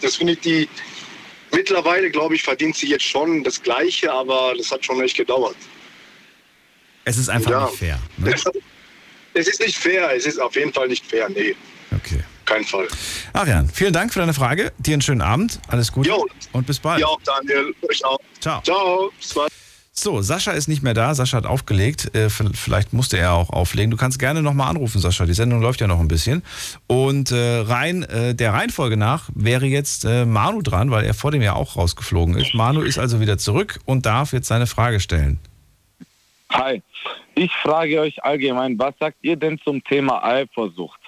[0.00, 0.68] das finde ich die.
[1.52, 5.56] Mittlerweile, glaube ich, verdient sie jetzt schon das Gleiche, aber das hat schon echt gedauert.
[7.04, 7.66] Es ist einfach Ja.
[7.66, 7.98] nicht fair.
[8.18, 8.34] Ne?
[9.36, 11.54] Es, ist nicht fair, es ist auf jeden Fall nicht fair, nee.
[11.94, 12.20] Okay.
[12.46, 12.88] Kein Fall.
[13.34, 14.72] Arian, vielen Dank für deine Frage.
[14.78, 15.60] Dir einen schönen Abend.
[15.68, 16.08] Alles Gute.
[16.08, 16.26] Jo.
[16.52, 17.00] Und bis bald.
[17.00, 18.18] Ja, auch Daniel, euch auch.
[18.40, 18.62] Ciao.
[18.62, 19.10] Ciao.
[19.18, 19.52] Bis bald.
[19.92, 21.14] So, Sascha ist nicht mehr da.
[21.14, 22.14] Sascha hat aufgelegt.
[22.14, 23.90] Äh, vielleicht musste er auch auflegen.
[23.90, 25.26] Du kannst gerne nochmal anrufen, Sascha.
[25.26, 26.42] Die Sendung läuft ja noch ein bisschen.
[26.86, 31.42] Und äh, rein äh, der Reihenfolge nach wäre jetzt Manu dran, weil er vor dem
[31.42, 32.54] ja auch rausgeflogen ist.
[32.54, 35.40] Manu ist also wieder zurück und darf jetzt seine Frage stellen.
[36.52, 36.80] Hi,
[37.36, 41.00] ich frage euch allgemein, was sagt ihr denn zum Thema Eifersucht?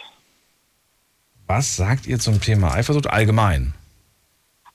[1.46, 3.72] Was sagt ihr zum Thema Eifersucht allgemein?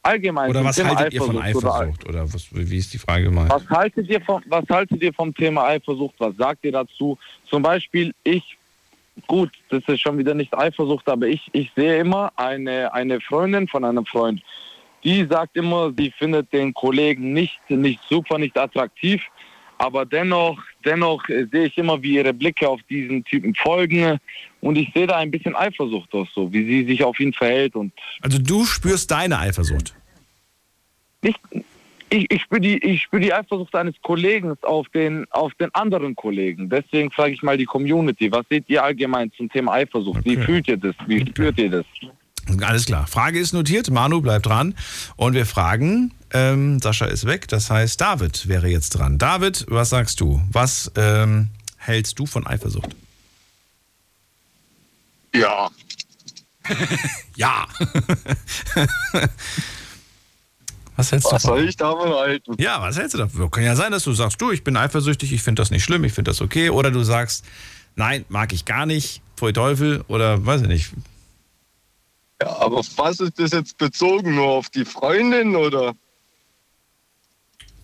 [0.02, 0.50] Allgemein.
[0.50, 2.10] Oder was Thema haltet ihr von Eifersucht oder- Eifersucht?
[2.10, 3.52] Oder was, wie ist die Frage gemeint?
[3.52, 6.16] Was haltet, ihr vom, was haltet ihr vom Thema Eifersucht?
[6.18, 7.18] Was sagt ihr dazu?
[7.46, 8.58] Zum Beispiel, ich,
[9.28, 13.68] gut, das ist schon wieder nicht Eifersucht, aber ich, ich sehe immer eine, eine Freundin
[13.68, 14.42] von einem Freund,
[15.04, 19.22] die sagt immer, sie findet den Kollegen nicht, nicht super, nicht attraktiv,
[19.84, 24.18] aber dennoch, dennoch äh, sehe ich immer, wie ihre Blicke auf diesen Typen folgen
[24.62, 27.76] und ich sehe da ein bisschen Eifersucht auch so, wie sie sich auf ihn verhält
[27.76, 27.92] und
[28.22, 29.94] Also du spürst deine Eifersucht.
[31.22, 31.40] nicht,
[32.10, 36.16] ich, ich spüre die, ich spür die Eifersucht eines Kollegen auf den, auf den anderen
[36.16, 36.70] Kollegen.
[36.70, 40.24] Deswegen frage ich mal die Community, was seht ihr allgemein zum Thema Eifersucht?
[40.24, 40.96] Wie fühlt ihr das?
[41.08, 41.86] Wie spürt ihr das?
[42.62, 43.08] Alles klar.
[43.08, 43.90] Frage ist notiert.
[43.90, 44.76] Manu bleibt dran.
[45.16, 47.48] Und wir fragen, ähm, Sascha ist weg.
[47.48, 49.18] Das heißt, David wäre jetzt dran.
[49.18, 50.42] David, was sagst du?
[50.52, 52.96] Was ähm, hältst du von Eifersucht?
[55.34, 55.70] Ja.
[57.36, 57.66] ja.
[60.96, 61.60] was hältst du Was davon?
[61.60, 62.56] soll ich davon halten?
[62.58, 63.50] Ja, was hältst du davon?
[63.52, 66.04] Kann ja sein, dass du sagst, du, ich bin eifersüchtig, ich finde das nicht schlimm,
[66.04, 66.70] ich finde das okay.
[66.70, 67.46] Oder du sagst,
[67.96, 70.04] nein, mag ich gar nicht, pfui Teufel.
[70.08, 70.92] Oder weiß ich nicht.
[72.44, 74.36] Ja, aber auf was ist das jetzt bezogen?
[74.36, 75.96] Nur auf die Freundin oder?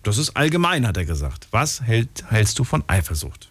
[0.02, 1.48] Das ist allgemein, hat er gesagt.
[1.50, 3.48] Was hält, hältst du von Eifersucht?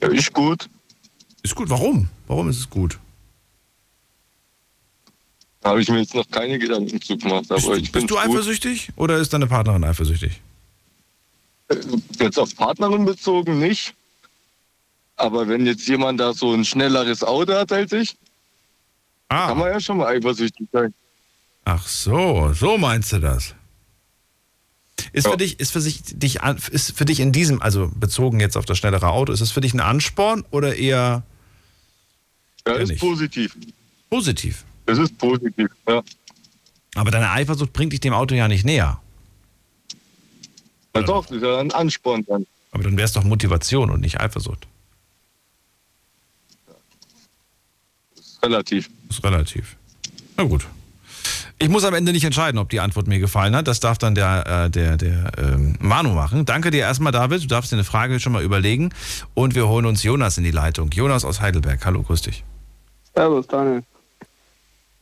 [0.00, 0.68] Ja, ist gut.
[1.42, 2.08] Ist gut, warum?
[2.28, 3.00] Warum ist es gut?
[5.60, 7.50] Da habe ich mir jetzt noch keine Gedanken zu gemacht.
[7.50, 10.40] Aber ich Bist du eifersüchtig oder ist deine Partnerin eifersüchtig?
[12.20, 13.94] Jetzt auf Partnerin bezogen nicht.
[15.16, 18.16] Aber wenn jetzt jemand da so ein schnelleres Auto hat als ich,
[19.32, 19.46] Ah.
[19.48, 20.92] kann man ja schon mal eifersüchtig sein.
[21.64, 23.54] Ach so, so meinst du das?
[25.12, 26.40] Ist für dich, ist für sich, dich,
[26.70, 29.60] ist für dich in diesem, also bezogen jetzt auf das schnellere Auto, ist es für
[29.60, 31.22] dich ein Ansporn oder eher
[32.66, 33.00] Ja, ist nicht.
[33.00, 33.56] positiv.
[34.10, 34.64] positiv?
[34.86, 36.02] Es ist positiv, ja.
[36.94, 39.00] Aber deine Eifersucht bringt dich dem Auto ja nicht näher.
[40.94, 42.46] Ja, doch, das ist ja ein Ansporn dann.
[42.70, 44.66] Aber dann wäre es doch Motivation und nicht Eifersucht.
[48.44, 48.90] Relativ.
[49.08, 49.76] ist relativ.
[50.36, 50.66] Na gut.
[51.58, 53.68] Ich muss am Ende nicht entscheiden, ob die Antwort mir gefallen hat.
[53.68, 56.44] Das darf dann der, äh, der, der ähm, Manu machen.
[56.44, 57.44] Danke dir erstmal, David.
[57.44, 58.90] Du darfst dir eine Frage schon mal überlegen.
[59.34, 60.90] Und wir holen uns Jonas in die Leitung.
[60.90, 61.84] Jonas aus Heidelberg.
[61.86, 62.42] Hallo, grüß dich.
[63.14, 63.84] Servus, Daniel.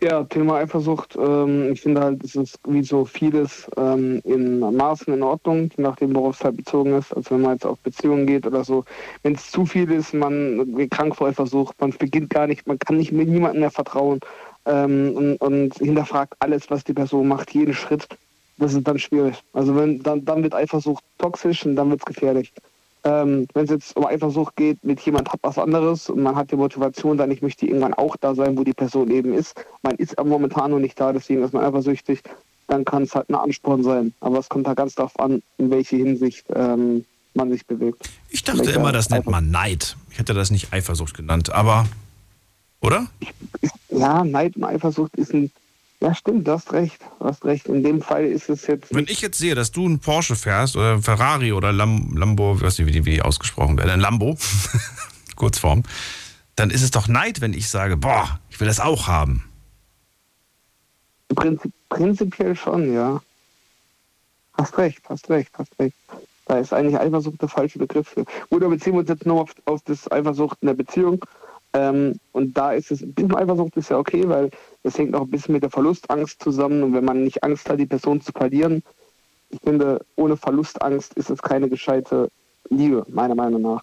[0.02, 1.14] Ja, Thema Eifersucht.
[1.16, 5.82] Ähm, ich finde halt, es ist wie so vieles ähm, in Maßen in Ordnung, je
[5.82, 7.12] nachdem, worauf es halt bezogen ist.
[7.14, 8.84] Also wenn man jetzt auf Beziehungen geht oder so.
[9.22, 12.78] Wenn es zu viel ist, man wird krank vor Eifersucht, man beginnt gar nicht, man
[12.78, 14.20] kann nicht mit niemandem mehr vertrauen
[14.64, 18.08] ähm, und, und hinterfragt alles, was die Person macht, jeden Schritt.
[18.56, 19.36] Das ist dann schwierig.
[19.52, 22.54] Also wenn dann, dann wird Eifersucht toxisch und dann wird es gefährlich.
[23.02, 26.50] Ähm, wenn es jetzt um Eifersucht geht, mit jemand hat was anderes und man hat
[26.50, 29.64] die Motivation, dann ich möchte irgendwann auch da sein, wo die Person eben ist.
[29.82, 32.22] Man ist aber momentan noch nicht da, deswegen ist man eifersüchtig.
[32.66, 34.14] Dann kann es halt ein Ansporn sein.
[34.20, 37.04] Aber es kommt da ganz darauf an, in welche Hinsicht ähm,
[37.34, 38.08] man sich bewegt.
[38.28, 39.96] Ich dachte immer, das nennt man Neid.
[40.10, 41.86] Ich hätte das nicht Eifersucht genannt, aber.
[42.80, 43.08] Oder?
[43.88, 45.50] Ja, Neid und Eifersucht ist ein
[46.02, 46.98] ja, stimmt, du hast recht.
[47.18, 47.66] Du hast recht.
[47.66, 48.94] In dem Fall ist es jetzt.
[48.94, 52.54] Wenn ich jetzt sehe, dass du einen Porsche fährst oder einen Ferrari oder Lam Lambo,
[52.56, 54.36] ich weiß nicht, wie die, wie die ausgesprochen werden, ein Lambo,
[55.36, 55.82] Kurzform,
[56.56, 59.44] dann ist es doch Neid, wenn ich sage, boah, ich will das auch haben.
[61.34, 63.20] Prinzip, prinzipiell schon, ja.
[64.54, 65.96] Hast recht, hast recht, hast recht.
[66.46, 68.24] Da ist eigentlich Eifersucht der falsche Begriff für.
[68.24, 71.24] Gut, aber beziehen wir uns jetzt nur auf, auf das Eifersucht in der Beziehung.
[71.72, 74.50] Ähm, und da ist es, ein bisschen Eifersucht ist ja okay, weil
[74.82, 76.82] das hängt auch ein bisschen mit der Verlustangst zusammen.
[76.82, 78.82] Und wenn man nicht Angst hat, die Person zu verlieren,
[79.50, 82.30] ich finde, ohne Verlustangst ist es keine gescheite
[82.68, 83.82] Liebe, meiner Meinung nach.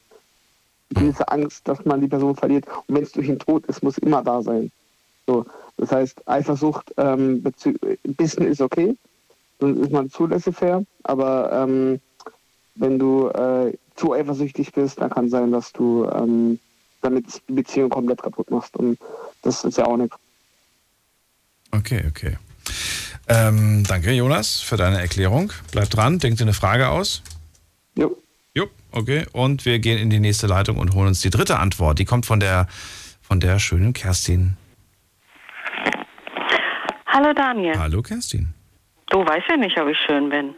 [0.89, 2.65] Diese Angst, dass man die Person verliert.
[2.87, 4.71] Und wenn es durch den Tod ist, muss immer da sein.
[5.27, 5.45] So,
[5.75, 8.95] das heißt, Eifersucht ähm, ein bisschen ist okay,
[9.59, 11.99] dann ist man zulässig fair, aber ähm,
[12.75, 16.59] wenn du äh, zu eifersüchtig bist, dann kann sein, dass du ähm,
[17.07, 18.75] damit die Beziehung komplett kaputt machst.
[18.75, 18.99] Und
[19.41, 20.13] das ist ja auch nicht.
[21.71, 22.37] Okay, okay.
[23.27, 25.51] Ähm, danke, Jonas, für deine Erklärung.
[25.71, 27.21] Bleib dran, denk dir eine Frage aus.
[27.95, 28.17] Jo.
[28.53, 29.25] Jo, okay.
[29.33, 31.99] Und wir gehen in die nächste Leitung und holen uns die dritte Antwort.
[31.99, 32.67] Die kommt von der,
[33.21, 34.57] von der schönen Kerstin.
[37.05, 37.77] Hallo Daniel.
[37.77, 38.53] Hallo Kerstin.
[39.09, 40.55] Du weißt ja nicht, ob ich schön bin.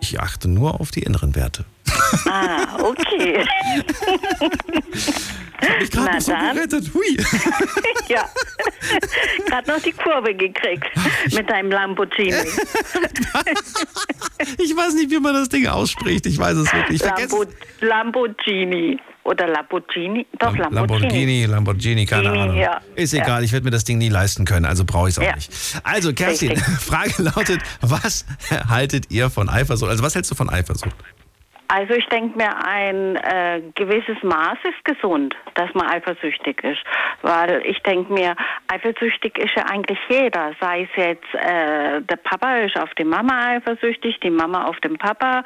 [0.00, 1.64] Ich achte nur auf die inneren Werte.
[2.26, 3.44] Ah, okay.
[5.60, 6.90] Hab ich gerade so gerettet.
[6.94, 7.16] Hui.
[8.08, 8.24] ja.
[9.46, 10.86] Gerade noch die Kurve gekriegt
[11.34, 12.30] mit deinem Lamborghini.
[14.58, 16.26] ich weiß nicht, wie man das Ding ausspricht.
[16.26, 17.02] Ich weiß es wirklich.
[17.02, 17.44] Ich Lambo
[17.80, 18.98] Lamborghini.
[19.24, 20.26] Oder Lamborghini?
[20.38, 20.74] Doch, Lamborghini.
[20.74, 22.56] Lamborghini, Lamborghini, keine Ahnung.
[22.56, 22.80] ja.
[22.94, 23.22] Ist Ja.
[23.22, 25.34] egal, ich werde mir das Ding nie leisten können, also brauche ich es auch Ja.
[25.36, 25.52] nicht.
[25.84, 26.66] Also, Kerstin, Richtig.
[26.80, 28.24] Frage lautet: Was
[28.68, 29.90] haltet ihr von Eifersucht?
[29.90, 30.96] Also, was hältst du von Eifersucht?
[31.72, 36.80] Also ich denke mir, ein äh, gewisses Maß ist gesund, dass man eifersüchtig ist.
[37.22, 38.34] Weil ich denke mir,
[38.66, 40.52] eifersüchtig ist ja eigentlich jeder.
[40.60, 44.98] Sei es jetzt, äh, der Papa ist auf die Mama eifersüchtig, die Mama auf den
[44.98, 45.44] Papa.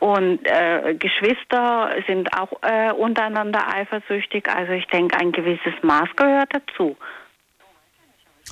[0.00, 4.48] Und äh, Geschwister sind auch äh, untereinander eifersüchtig.
[4.48, 6.96] Also ich denke, ein gewisses Maß gehört dazu.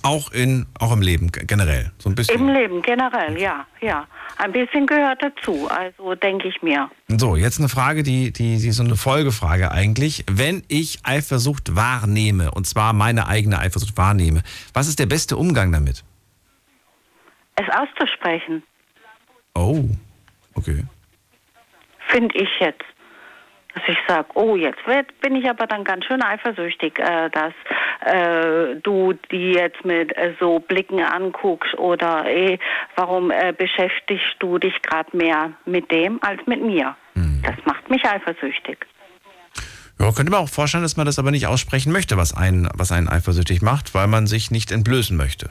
[0.04, 1.90] Auch, in, auch im Leben generell.
[1.98, 2.38] So ein bisschen.
[2.38, 4.06] Im Leben generell, ja, ja.
[4.36, 5.68] Ein bisschen gehört dazu.
[5.68, 6.90] Also denke ich mir.
[7.08, 10.24] So, jetzt eine Frage, die, die, die ist so eine Folgefrage eigentlich.
[10.30, 14.42] Wenn ich Eifersucht wahrnehme, und zwar meine eigene Eifersucht wahrnehme,
[14.74, 16.04] was ist der beste Umgang damit?
[17.56, 18.62] Es auszusprechen,
[19.54, 19.84] Oh,
[20.54, 20.84] okay.
[22.10, 22.84] finde ich jetzt.
[23.78, 27.52] Dass ich sage, oh, jetzt werd- bin ich aber dann ganz schön eifersüchtig, äh, dass
[28.00, 32.58] äh, du die jetzt mit äh, so Blicken anguckst oder eh,
[32.96, 36.96] warum äh, beschäftigst du dich gerade mehr mit dem als mit mir?
[37.42, 38.78] Das macht mich eifersüchtig.
[39.98, 42.92] Ja, könnte man auch vorstellen, dass man das aber nicht aussprechen möchte, was einen, was
[42.92, 45.50] einen eifersüchtig macht, weil man sich nicht entblößen möchte.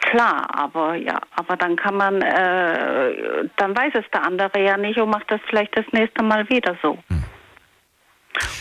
[0.00, 4.98] Klar, aber ja, aber dann kann man, äh, dann weiß es der andere ja nicht
[4.98, 6.98] und macht das vielleicht das nächste Mal wieder so.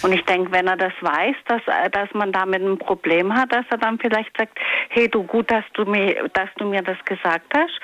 [0.01, 3.51] Und ich denke, wenn er das weiß, dass, äh, dass man damit ein Problem hat,
[3.51, 4.57] dass er dann vielleicht sagt,
[4.89, 7.79] hey du gut, dass du mir, dass du mir das gesagt hast.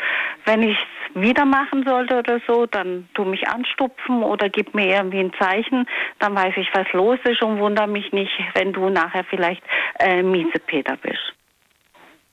[0.45, 4.87] Wenn ich es wieder machen sollte oder so, dann tu mich anstupfen oder gib mir
[4.87, 5.87] irgendwie ein Zeichen,
[6.19, 9.63] dann weiß ich, was los ist und wundere mich nicht, wenn du nachher vielleicht
[9.99, 11.33] äh, Miesepeter bist.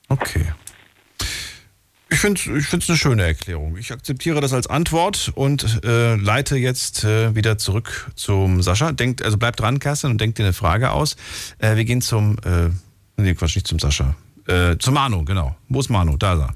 [0.09, 0.47] Okay.
[2.19, 2.40] Ich finde
[2.78, 3.77] es eine schöne Erklärung.
[3.77, 8.90] Ich akzeptiere das als Antwort und äh, leite jetzt äh, wieder zurück zum Sascha.
[8.90, 11.16] Denkt, also bleib dran, Kerstin, und denk dir eine Frage aus.
[11.61, 12.70] Äh, wir gehen zum, äh,
[13.23, 14.16] nee, Quatsch, nicht zum Sascha.
[14.49, 15.55] Äh, zum Manu, genau.
[15.69, 16.16] Wo ist Manu?
[16.16, 16.55] Da ist er.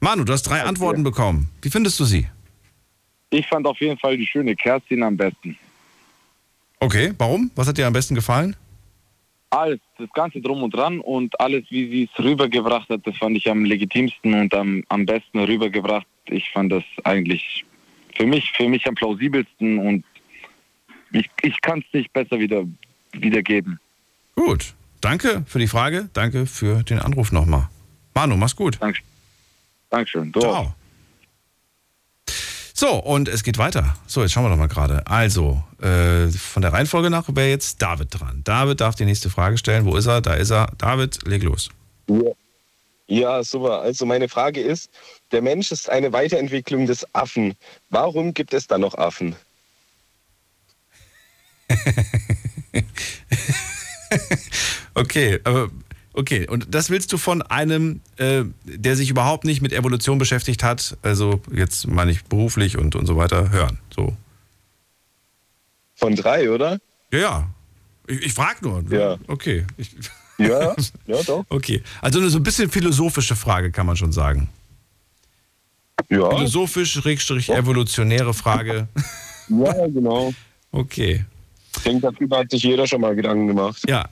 [0.00, 1.50] Manu, du hast drei Antworten bekommen.
[1.60, 2.26] Wie findest du sie?
[3.28, 5.58] Ich fand auf jeden Fall die schöne Kerstin am besten.
[6.80, 7.50] Okay, warum?
[7.54, 8.56] Was hat dir am besten gefallen?
[9.52, 13.36] Alles, das Ganze drum und dran und alles, wie sie es rübergebracht hat, das fand
[13.36, 16.06] ich am legitimsten und am, am besten rübergebracht.
[16.26, 17.64] Ich fand das eigentlich
[18.16, 20.04] für mich, für mich am plausibelsten und
[21.12, 22.64] ich, ich kann es nicht besser wieder,
[23.12, 23.78] wiedergeben.
[24.34, 24.74] Gut.
[25.00, 26.08] Danke für die Frage.
[26.12, 27.68] Danke für den Anruf nochmal.
[28.14, 28.78] Manu, mach's gut.
[28.80, 29.00] Danke.
[29.90, 30.32] Dankeschön.
[30.32, 30.74] Ciao.
[32.82, 33.94] So, und es geht weiter.
[34.08, 35.06] So, jetzt schauen wir doch mal gerade.
[35.06, 38.40] Also, äh, von der Reihenfolge nach wäre jetzt David dran.
[38.42, 39.84] David darf die nächste Frage stellen.
[39.84, 40.20] Wo ist er?
[40.20, 40.66] Da ist er.
[40.78, 41.70] David, leg los.
[42.08, 42.32] Ja.
[43.06, 43.82] Ja, super.
[43.82, 44.90] Also meine Frage ist,
[45.30, 47.54] der Mensch ist eine Weiterentwicklung des Affen.
[47.90, 49.36] Warum gibt es da noch Affen?
[54.94, 55.70] okay, aber
[56.14, 56.46] okay.
[56.48, 60.96] Und das willst du von einem, äh, der sich überhaupt nicht mit Evolution beschäftigt hat,
[61.02, 63.78] also jetzt meine ich beruflich und, und so weiter, hören.
[63.94, 64.16] So.
[65.94, 66.78] Von drei, oder?
[67.12, 67.50] Ja, ja.
[68.06, 68.84] Ich, ich frage nur.
[68.90, 69.16] Ja.
[69.28, 69.66] Okay.
[69.76, 69.94] Ich,
[70.38, 70.74] Ja,
[71.06, 71.44] ja, doch.
[71.48, 71.82] Okay.
[72.00, 74.48] Also so ein bisschen philosophische Frage, kann man schon sagen.
[76.10, 76.30] Ja.
[76.30, 78.88] Philosophisch, Schrägstrich, evolutionäre Frage.
[79.48, 80.32] Ja, genau.
[80.74, 81.26] Okay.
[81.76, 83.82] Ich denke, darüber hat sich jeder schon mal Gedanken gemacht.
[83.86, 84.08] Ja.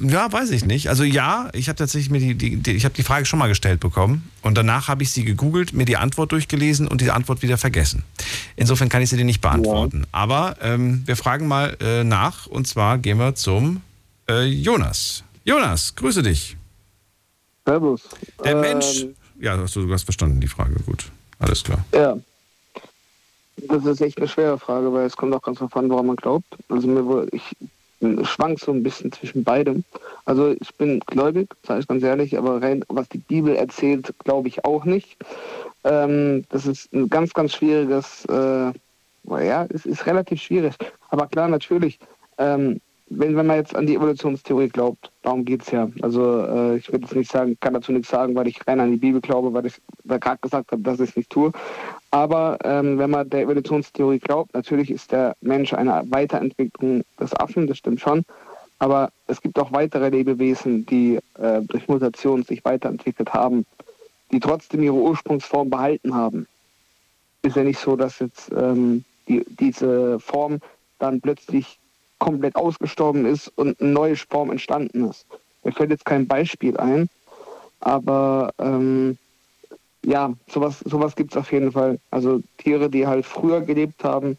[0.00, 0.88] Ja, weiß ich nicht.
[0.88, 3.48] Also ja, ich habe tatsächlich mir die, die, die ich habe die Frage schon mal
[3.48, 7.42] gestellt bekommen und danach habe ich sie gegoogelt, mir die Antwort durchgelesen und die Antwort
[7.42, 8.04] wieder vergessen.
[8.56, 10.06] Insofern kann ich sie dir nicht beantworten.
[10.12, 13.82] Aber ähm, wir fragen mal äh, nach und zwar gehen wir zum
[14.28, 15.24] äh, Jonas.
[15.44, 16.56] Jonas, grüße dich.
[17.66, 18.02] Servus.
[18.44, 19.06] Der Ähm, Mensch.
[19.40, 20.74] Ja, hast du, du hast verstanden die Frage.
[20.86, 21.10] Gut,
[21.40, 21.84] alles klar.
[21.92, 22.16] Ja.
[23.68, 26.16] Das ist echt eine schwere Frage, weil es kommt auch ganz drauf an, woran man
[26.16, 26.46] glaubt.
[26.68, 27.42] Also mir wohl, ich
[28.22, 29.84] schwank so ein bisschen zwischen beidem.
[30.24, 34.48] Also ich bin gläubig, sage ich ganz ehrlich, aber rein, was die Bibel erzählt, glaube
[34.48, 35.16] ich auch nicht.
[35.84, 38.72] Ähm, das ist ein ganz, ganz schwieriges, äh,
[39.24, 40.74] ja, es ist relativ schwierig.
[41.10, 41.98] Aber klar, natürlich,
[42.38, 45.90] ähm, wenn, wenn man jetzt an die Evolutionstheorie glaubt, darum geht es ja.
[46.00, 48.92] Also äh, ich würde jetzt nicht sagen, kann dazu nichts sagen, weil ich rein an
[48.92, 49.74] die Bibel glaube, weil ich
[50.04, 51.50] da gerade gesagt habe, dass ich es nicht tue.
[52.12, 57.66] Aber ähm, wenn man der Evolutionstheorie glaubt, natürlich ist der Mensch eine Weiterentwicklung des Affen,
[57.66, 58.24] das stimmt schon.
[58.78, 63.66] Aber es gibt auch weitere Lebewesen, die äh, durch Mutation sich weiterentwickelt haben,
[64.30, 66.46] die trotzdem ihre Ursprungsform behalten haben.
[67.42, 70.60] Ist ja nicht so, dass jetzt ähm, die, diese Form
[71.00, 71.79] dann plötzlich
[72.20, 75.26] komplett ausgestorben ist und eine neue Form entstanden ist.
[75.64, 77.08] Mir fällt jetzt kein Beispiel ein,
[77.80, 79.18] aber ähm,
[80.04, 81.98] ja, sowas, sowas gibt es auf jeden Fall.
[82.10, 84.38] Also Tiere, die halt früher gelebt haben,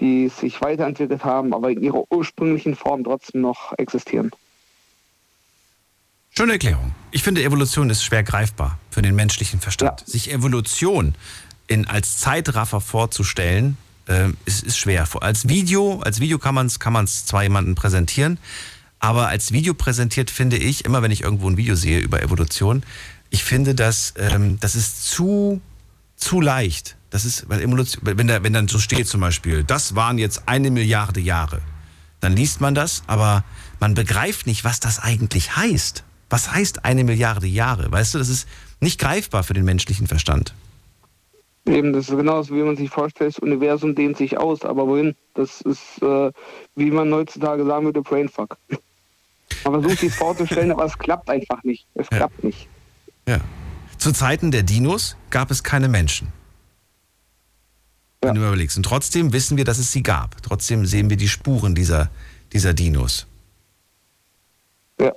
[0.00, 4.30] die sich weiterentwickelt haben, aber in ihrer ursprünglichen Form trotzdem noch existieren.
[6.30, 6.94] Schöne Erklärung.
[7.10, 10.06] Ich finde, Evolution ist schwer greifbar für den menschlichen Verstand.
[10.06, 11.14] Sich Evolution
[11.66, 13.76] in, als Zeitraffer vorzustellen,
[14.08, 15.06] äh, ist, ist schwer.
[15.20, 18.38] Als Video, als Video kann man es kann man's zwar jemandem präsentieren,
[18.98, 22.82] aber als Video präsentiert finde ich, immer wenn ich irgendwo ein Video sehe über Evolution,
[23.30, 25.60] ich finde, dass ähm, das ist zu,
[26.16, 26.96] zu leicht.
[27.10, 30.42] Das ist, weil Evolution, wenn, da, wenn dann so steht zum Beispiel, das waren jetzt
[30.48, 31.60] eine Milliarde Jahre,
[32.20, 33.44] dann liest man das, aber
[33.80, 36.04] man begreift nicht, was das eigentlich heißt.
[36.30, 37.90] Was heißt eine Milliarde Jahre?
[37.90, 38.46] Weißt du, das ist
[38.80, 40.52] nicht greifbar für den menschlichen Verstand.
[41.68, 45.14] Eben, das ist genauso, wie man sich vorstellt, das Universum dehnt sich aus, aber wohin?
[45.34, 46.32] Das ist, äh,
[46.76, 48.56] wie man heutzutage sagen würde, Brainfuck.
[49.64, 51.86] Man versucht sich vorzustellen, aber es klappt einfach nicht.
[51.94, 52.68] Es klappt nicht.
[53.26, 53.40] Ja.
[53.96, 56.28] Zu Zeiten der Dinos gab es keine Menschen.
[58.20, 58.76] Wenn du mal überlegst.
[58.76, 60.40] Und trotzdem wissen wir, dass es sie gab.
[60.42, 62.10] Trotzdem sehen wir die Spuren dieser,
[62.52, 63.26] dieser Dinos.
[65.00, 65.12] Ja.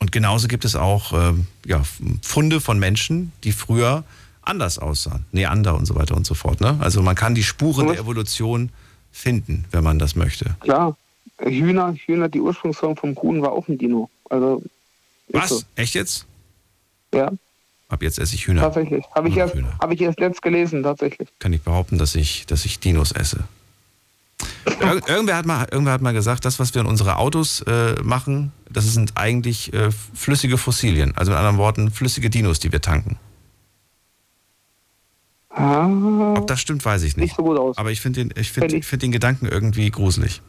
[0.00, 1.82] Und genauso gibt es auch ähm, ja,
[2.20, 4.04] Funde von Menschen, die früher
[4.42, 5.24] anders aussahen.
[5.32, 6.60] Neander und so weiter und so fort.
[6.60, 6.76] Ne?
[6.80, 8.70] Also man kann die Spuren der Evolution
[9.12, 10.56] finden, wenn man das möchte.
[10.60, 10.96] Klar,
[11.38, 14.10] Hühner, Hühner, die Ursprungsform vom Huhn war auch ein Dino.
[14.30, 14.62] Also,
[15.28, 15.48] Was?
[15.48, 15.62] so.
[15.76, 16.26] Echt jetzt?
[17.14, 17.30] Ja,
[17.92, 18.62] Ab jetzt esse ich Hühner.
[18.62, 19.04] tatsächlich.
[19.14, 21.28] Habe ich, erst, hab ich erst letzt gelesen, tatsächlich.
[21.38, 23.44] Kann ich behaupten, dass ich, dass ich Dinos esse.
[24.80, 28.00] Ir irgendwer, hat mal, irgendwer hat mal gesagt, das, was wir in unsere Autos äh,
[28.02, 31.12] machen, das sind eigentlich äh, flüssige Fossilien.
[31.16, 33.18] Also mit anderen Worten, flüssige Dinos, die wir tanken.
[35.54, 37.24] Ob das stimmt, weiß ich nicht.
[37.24, 37.76] Nicht so gut aus.
[37.76, 40.40] Aber ich finde den, ich find, ich find den Gedanken irgendwie gruselig.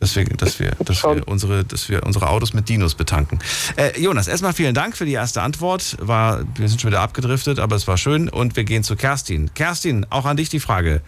[0.00, 3.38] Deswegen, dass wir, dass wir, unsere, dass wir unsere Autos mit Dinos betanken.
[3.76, 5.96] Äh, Jonas, erstmal vielen Dank für die erste Antwort.
[6.00, 8.28] War, wir sind schon wieder abgedriftet, aber es war schön.
[8.28, 9.54] Und wir gehen zu Kerstin.
[9.54, 11.00] Kerstin, auch an dich die Frage.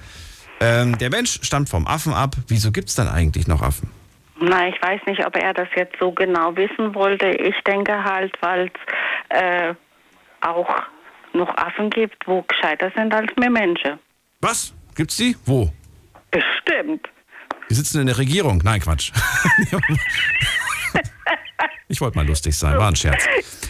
[0.61, 2.37] Ähm, der Mensch stammt vom Affen ab.
[2.49, 3.91] Wieso gibt es dann eigentlich noch Affen?
[4.41, 7.29] Na, ich weiß nicht, ob er das jetzt so genau wissen wollte.
[7.29, 8.71] Ich denke halt, weil
[9.31, 9.75] es äh,
[10.41, 10.69] auch
[11.37, 13.99] noch Affen gibt, wo gescheiter sind als wir Menschen.
[14.41, 14.75] Was?
[14.95, 15.37] Gibt's die?
[15.45, 15.71] Wo?
[16.31, 17.09] Bestimmt.
[17.71, 18.61] Die sitzen in der Regierung.
[18.65, 19.13] Nein, Quatsch.
[21.89, 23.27] Ich wollte mal lustig sein, war ein Scherz.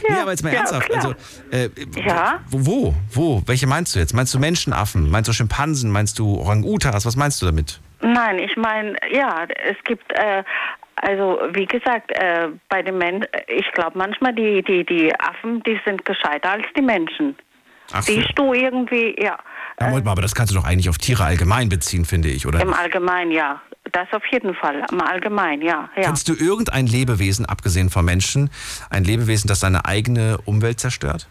[0.08, 0.88] Ja, nee, aber jetzt mal ja, ernsthaft.
[0.88, 0.96] klar.
[0.96, 1.14] Also,
[1.50, 1.68] äh,
[2.00, 2.40] Ja.
[2.48, 3.42] wo, wo, wo?
[3.46, 4.14] Welche meinst du jetzt?
[4.14, 5.10] Meinst du Menschenaffen?
[5.10, 5.90] Meinst du Schimpansen?
[5.90, 7.04] Meinst du Orang-Utas?
[7.04, 7.78] Was meinst du damit?
[8.00, 10.42] Nein, ich meine, ja, es gibt, äh,
[10.96, 15.78] also wie gesagt, äh, bei den Menschen, ich glaube manchmal, die, die, die Affen, die
[15.84, 17.36] sind gescheiter als die Menschen.
[17.92, 18.02] Ach.
[18.02, 19.38] Siehst du irgendwie, ja,
[19.80, 22.60] Moment mal, aber das kannst du doch eigentlich auf Tiere allgemein beziehen, finde ich, oder?
[22.60, 23.60] im Allgemeinen, ja.
[23.92, 26.02] Das auf jeden Fall, im Allgemeinen, ja, ja.
[26.02, 28.50] Kennst du irgendein Lebewesen, abgesehen vom Menschen,
[28.90, 31.28] ein Lebewesen, das seine eigene Umwelt zerstört?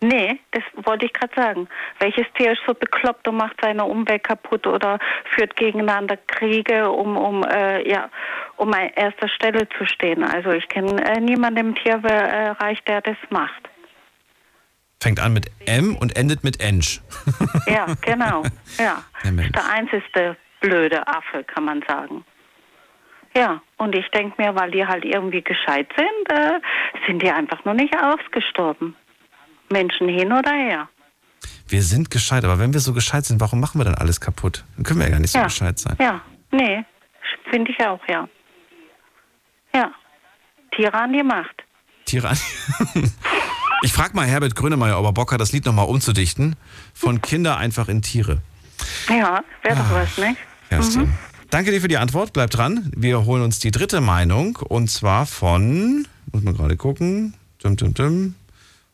[0.00, 1.68] Nee, das wollte ich gerade sagen.
[1.98, 4.98] Welches Tier ist so bekloppt und macht seine Umwelt kaputt oder
[5.34, 8.10] führt gegeneinander Kriege, um, um, äh, ja,
[8.56, 10.22] um an erster Stelle zu stehen?
[10.22, 13.70] Also ich kenne äh, niemanden im Tierbereich, der das macht.
[15.04, 17.02] Fängt an mit M und endet mit Ensch.
[17.66, 18.42] Ja, genau.
[18.78, 19.04] Ja.
[19.22, 19.30] Der.
[19.50, 22.24] Der einzigste blöde Affe, kann man sagen.
[23.36, 26.58] Ja, und ich denke mir, weil die halt irgendwie gescheit sind, äh,
[27.06, 28.96] sind die einfach nur nicht ausgestorben.
[29.70, 30.88] Menschen hin oder her.
[31.68, 34.64] Wir sind gescheit, aber wenn wir so gescheit sind, warum machen wir dann alles kaputt?
[34.76, 35.44] Dann können wir ja gar nicht so Ja.
[35.44, 35.96] gescheit sein.
[36.00, 36.82] Ja, nee,
[37.50, 38.26] finde ich auch, ja.
[39.74, 39.92] Ja,
[40.74, 41.62] Tiere an die Macht.
[42.06, 42.38] Tiere an.
[43.84, 46.56] Ich frage mal Herbert Grönemeyer, ob er Bock hat, das Lied nochmal umzudichten.
[46.94, 48.38] Von Kinder einfach in Tiere.
[49.10, 50.38] Ja, wäre doch was, nicht?
[50.70, 51.12] Kerstin.
[51.50, 52.32] Danke dir für die Antwort.
[52.32, 52.90] Bleib dran.
[52.96, 57.92] Wir holen uns die dritte Meinung und zwar von, muss man gerade gucken, dim, dim,
[57.92, 58.34] dim.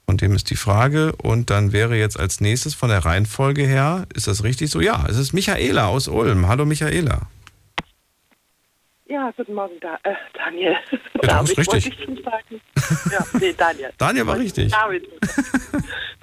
[0.07, 1.15] Von dem ist die Frage.
[1.15, 4.81] Und dann wäre jetzt als nächstes von der Reihenfolge her, ist das richtig so?
[4.81, 6.49] Ja, es ist Michaela aus Ulm.
[6.49, 7.29] Hallo Michaela.
[9.11, 10.77] Ja, guten Morgen, da, äh, Daniel.
[10.93, 11.99] Ja, David wollte richtig.
[11.99, 12.61] ich schon sagen.
[13.11, 13.91] Ja, nee, Daniel.
[13.99, 14.71] Daniel war richtig.
[14.71, 15.09] David.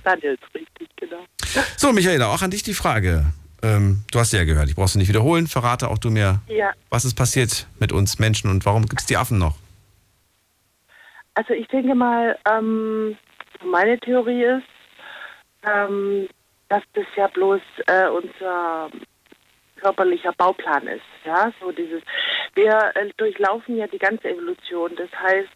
[0.03, 1.25] Daniel ist richtig, genau.
[1.75, 3.25] So, Michaela, auch an dich die Frage.
[3.61, 5.47] Ähm, du hast ja gehört, ich brauche sie nicht wiederholen.
[5.47, 9.07] Verrate auch du mir, Ja, was ist passiert mit uns Menschen und warum gibt es
[9.07, 9.55] die Affen noch?
[11.33, 13.15] also ich denke mal, ähm,
[13.63, 14.63] meine Theorie ist,
[15.63, 16.27] ähm,
[16.69, 18.89] dass das ja bloß äh, unser
[19.87, 21.05] körperlicher Bauplan ist.
[21.25, 22.01] Ja, so dieses.
[22.55, 24.91] Wir äh, durchlaufen ja die ganze Evolution.
[24.97, 25.49] Das heißt,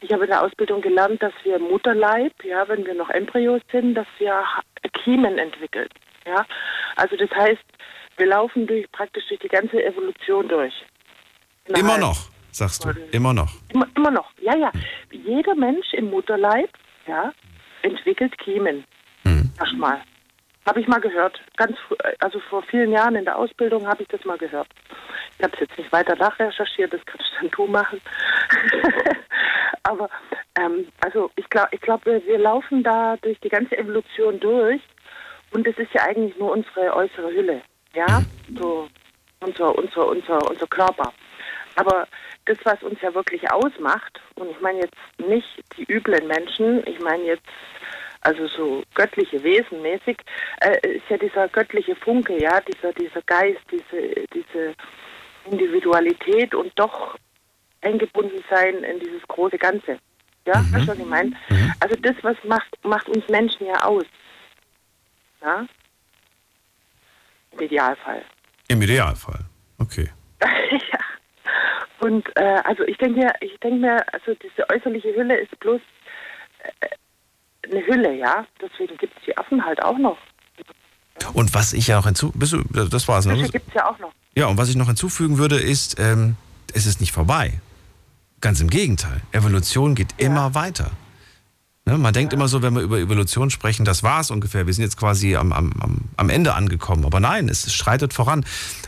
[0.00, 3.62] ich habe in der Ausbildung gelernt, dass wir im Mutterleib, ja, wenn wir noch Embryos
[3.72, 4.44] sind, dass wir
[5.02, 5.88] Kiemen entwickeln.
[6.26, 6.46] Ja,
[6.96, 7.64] also das heißt,
[8.18, 10.74] wir laufen durch praktisch durch die ganze Evolution durch.
[11.66, 12.18] Immer noch,
[12.52, 12.90] sagst du.
[13.10, 13.50] Immer noch.
[13.72, 14.70] Immer, immer noch, ja, ja.
[15.10, 16.70] Jeder Mensch im Mutterleib,
[17.06, 17.32] ja,
[17.82, 18.84] entwickelt Kiemen.
[19.58, 20.02] Erstmal.
[20.66, 21.40] Habe ich mal gehört.
[21.56, 21.76] Ganz,
[22.20, 24.68] also vor vielen Jahren in der Ausbildung habe ich das mal gehört.
[25.38, 28.00] Ich habe es jetzt nicht weiter nachrecherchiert, das kannst dann du machen.
[29.82, 30.08] Aber
[30.58, 34.80] ähm, also ich glaube, ich glaub, wir, wir laufen da durch die ganze Evolution durch
[35.50, 37.62] und es ist ja eigentlich nur unsere äußere Hülle,
[37.94, 38.22] ja,
[38.58, 38.88] so
[39.40, 41.12] unser, unser, unser, unser Körper.
[41.74, 42.06] Aber
[42.46, 47.00] das, was uns ja wirklich ausmacht, und ich meine jetzt nicht die üblen Menschen, ich
[47.00, 47.46] meine jetzt
[48.22, 50.16] also so göttliche Wesen mäßig,
[50.60, 54.74] äh, ist ja dieser göttliche Funke, ja, dieser, dieser Geist, diese, diese
[55.50, 57.16] Individualität und doch
[57.82, 59.98] eingebunden sein in dieses große Ganze.
[60.46, 61.32] Ja, weißt du, was ich meine?
[61.80, 64.04] Also das, was macht, macht uns Menschen ja aus.
[65.40, 65.66] Ja?
[67.52, 68.24] Im Idealfall.
[68.68, 69.40] Im Idealfall.
[69.78, 70.08] Okay.
[70.42, 70.98] ja.
[72.00, 75.80] Und äh, also ich denke mir, ich denke mir, also diese äußerliche Hülle ist bloß
[76.80, 76.86] äh,
[77.70, 78.46] eine Hülle, ja.
[78.60, 80.18] Deswegen gibt es die Affen halt auch noch.
[81.34, 83.36] Und was ich ja noch hinzu, bist du, das war's, ne?
[83.48, 84.12] Gibt es ja auch noch.
[84.34, 86.36] Ja, und was ich noch hinzufügen würde, ist, ähm,
[86.74, 87.60] es ist nicht vorbei.
[88.40, 89.20] Ganz im Gegenteil.
[89.30, 90.90] Evolution geht immer weiter.
[91.84, 94.66] Ne, man denkt immer so, wenn wir über Evolution sprechen, das war's ungefähr.
[94.66, 97.04] Wir sind jetzt quasi am, am, am- am Ende angekommen.
[97.04, 98.44] Aber nein, es schreitet voran.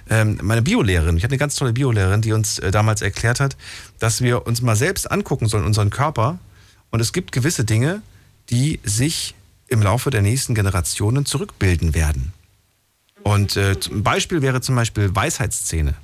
[0.09, 3.57] Ähm, meine Biolehrerin, ich hatte eine ganz tolle Biolehrerin, die uns äh, damals erklärt hat,
[3.99, 6.39] dass wir uns mal selbst angucken sollen, unseren Körper.
[6.91, 8.01] Und es gibt gewisse Dinge,
[8.51, 9.35] die sich
[9.69, 12.33] im Laufe der nächsten Generationen zurückbilden werden.
[13.23, 15.95] Und äh, zum- ein Beispiel wäre zum Beispiel Weisheitszähne.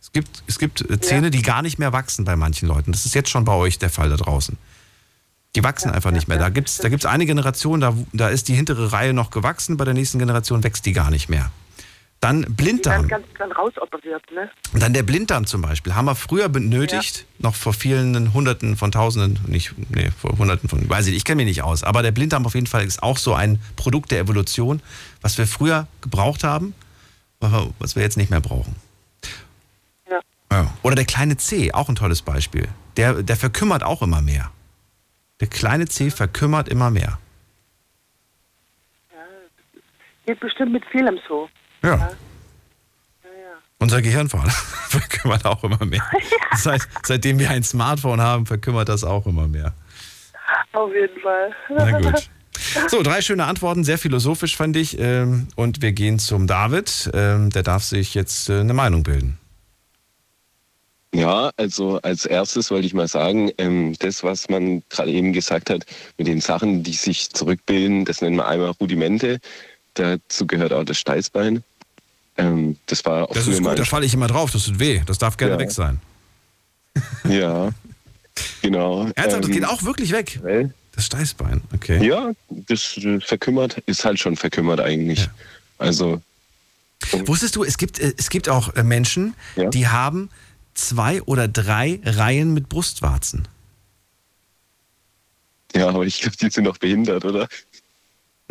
[0.00, 2.92] Es gibt, es gibt äh, Zähne, die gar nicht mehr wachsen bei manchen Leuten.
[2.92, 4.56] Das ist jetzt schon bei euch der Fall da draußen.
[5.56, 6.38] Die wachsen einfach nicht mehr.
[6.38, 9.76] Da gibt es da gibt's eine Generation, da, da ist die hintere Reihe noch gewachsen,
[9.76, 11.50] bei der nächsten Generation wächst die gar nicht mehr.
[12.20, 13.08] Dann Blinddarm.
[13.08, 14.50] ganz dann rausoperiert, ne?
[14.74, 15.94] Und dann der Blinddarm zum Beispiel.
[15.94, 20.86] Haben wir früher benötigt, noch vor vielen Hunderten von Tausenden, nicht, nee, vor Hunderten von,
[20.86, 21.82] weiß ich nicht, ich kenne mich nicht aus.
[21.82, 24.82] Aber der Blinddarm auf jeden Fall ist auch so ein Produkt der Evolution,
[25.22, 26.74] was wir früher gebraucht haben,
[27.78, 28.76] was wir jetzt nicht mehr brauchen.
[30.10, 30.20] Ja.
[30.52, 30.74] Ja.
[30.82, 32.68] Oder der kleine C, auch ein tolles Beispiel.
[32.98, 34.50] Der, der verkümmert auch immer mehr.
[35.40, 37.18] Der kleine C verkümmert immer mehr.
[40.26, 41.48] Geht bestimmt mit vielem so.
[41.82, 42.10] Ja.
[43.78, 44.50] Unser Gehirn vor allem
[44.88, 46.02] verkümmert auch immer mehr.
[46.56, 49.72] Seit, seitdem wir ein Smartphone haben, verkümmert das auch immer mehr.
[50.72, 51.50] Auf jeden Fall.
[51.70, 52.28] Na gut.
[52.88, 54.98] So, drei schöne Antworten, sehr philosophisch fand ich.
[54.98, 57.10] ähm, Und wir gehen zum David.
[57.14, 59.38] Ähm, Der darf sich jetzt äh, eine Meinung bilden.
[61.14, 65.70] Ja, also als erstes wollte ich mal sagen, ähm, das, was man gerade eben gesagt
[65.70, 65.84] hat,
[66.18, 69.40] mit den Sachen, die sich zurückbilden, das nennen wir einmal Rudimente.
[69.94, 71.64] Dazu gehört auch das Steißbein.
[72.40, 75.02] Ähm, das war auch Das ist gut, da falle ich immer drauf, das tut weh.
[75.06, 75.58] Das darf gerne Ja.
[75.58, 76.00] weg sein.
[77.28, 77.70] Ja,
[78.62, 79.04] genau.
[79.14, 80.40] Ernsthaft, das Ähm, geht auch wirklich weg.
[80.96, 82.04] Das Steißbein, okay.
[82.06, 85.28] Ja, das äh, verkümmert, ist halt schon verkümmert eigentlich.
[85.78, 86.20] Also,
[87.26, 90.30] Wusstest du, es gibt, äh, es gibt auch äh, Menschen, die haben
[90.74, 93.46] zwei oder drei Reihen mit Brustwarzen.
[95.74, 97.48] ja, aber ich glaube, die sind doch behindert, oder?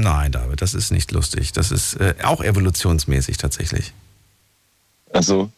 [0.02, 1.52] Nein, David, das ist nicht lustig.
[1.52, 3.92] Das ist äh, auch evolutionsmäßig tatsächlich.
[5.12, 5.52] Also.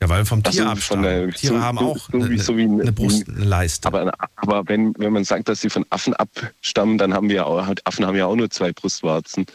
[0.00, 1.30] Ja, weil vom Tier von abstammen.
[1.30, 3.86] Tiere so- haben so- auch so eine, so wie eine- eine Brust, eine Leiste.
[3.86, 7.44] Aber, aber wenn, wenn man sagt, dass sie von Affen abstammen, dann haben wir ja
[7.44, 9.46] auch, Affen haben ja auch nur zwei Brustwarzen.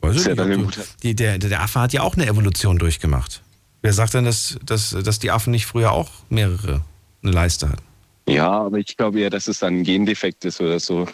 [0.00, 0.68] Weiß ja du-
[1.04, 3.42] die, der, der Affe hat ja auch eine Evolution durchgemacht.
[3.82, 6.80] Wer sagt denn, dass, dass, dass die Affen nicht früher auch mehrere
[7.22, 7.82] eine Leiste hatten?
[8.26, 11.06] Ja, aber ich glaube ja, dass es dann ein Gendefekt ist oder so.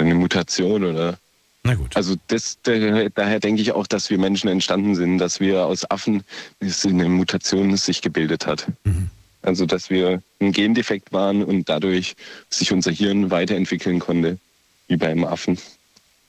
[0.00, 1.18] Eine Mutation oder.
[1.64, 1.96] Na gut.
[1.96, 6.22] Also das, daher, denke ich auch, dass wir Menschen entstanden sind, dass wir aus Affen
[6.60, 8.66] eine Mutation sich gebildet hat.
[8.84, 9.10] Mhm.
[9.42, 12.14] Also dass wir ein Gendefekt waren und dadurch
[12.48, 14.38] sich unser Hirn weiterentwickeln konnte,
[14.86, 15.58] wie beim Affen.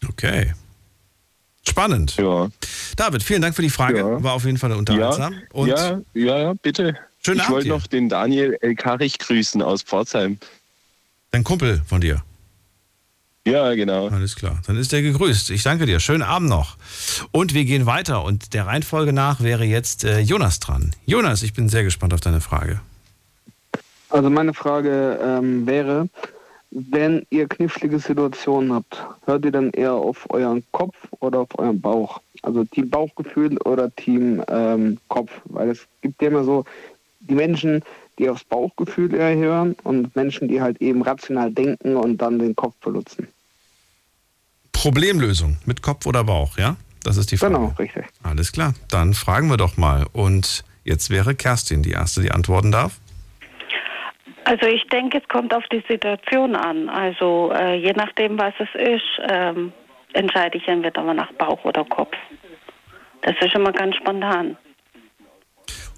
[0.07, 0.53] Okay.
[1.67, 2.17] Spannend.
[2.17, 2.49] Ja.
[2.95, 4.23] David, vielen Dank für die Frage.
[4.23, 5.33] War auf jeden Fall unterhaltsam.
[5.33, 6.95] Ja, Und ja, ja, bitte.
[7.23, 10.39] Schönen ich Abend wollte noch den Daniel Elkarich grüßen aus Pforzheim.
[11.31, 12.23] Dein Kumpel von dir.
[13.45, 14.09] Ja, genau.
[14.09, 14.59] Alles klar.
[14.67, 15.49] Dann ist er gegrüßt.
[15.49, 15.99] Ich danke dir.
[15.99, 16.77] Schönen Abend noch.
[17.31, 18.23] Und wir gehen weiter.
[18.23, 20.91] Und der Reihenfolge nach wäre jetzt äh, Jonas dran.
[21.05, 22.81] Jonas, ich bin sehr gespannt auf deine Frage.
[24.09, 26.09] Also meine Frage ähm, wäre,
[26.71, 31.81] wenn ihr knifflige Situationen habt, hört ihr dann eher auf euren Kopf oder auf euren
[31.81, 32.21] Bauch?
[32.43, 35.31] Also Team Bauchgefühl oder Team ähm, Kopf?
[35.45, 36.65] Weil es gibt ja immer so
[37.21, 37.83] die Menschen,
[38.19, 42.55] die aufs Bauchgefühl eher hören und Menschen, die halt eben rational denken und dann den
[42.55, 43.27] Kopf benutzen.
[44.73, 46.75] Problemlösung mit Kopf oder Bauch, ja?
[47.03, 47.53] Das ist die Frage.
[47.53, 48.05] Genau, richtig.
[48.23, 48.73] Alles klar.
[48.89, 50.05] Dann fragen wir doch mal.
[50.11, 52.99] Und jetzt wäre Kerstin die Erste, die antworten darf.
[54.43, 56.89] Also ich denke, es kommt auf die Situation an.
[56.89, 59.71] Also äh, je nachdem, was es ist, ähm,
[60.13, 62.15] entscheide ich entweder mal nach Bauch oder Kopf.
[63.21, 64.57] Das ist immer ganz spontan.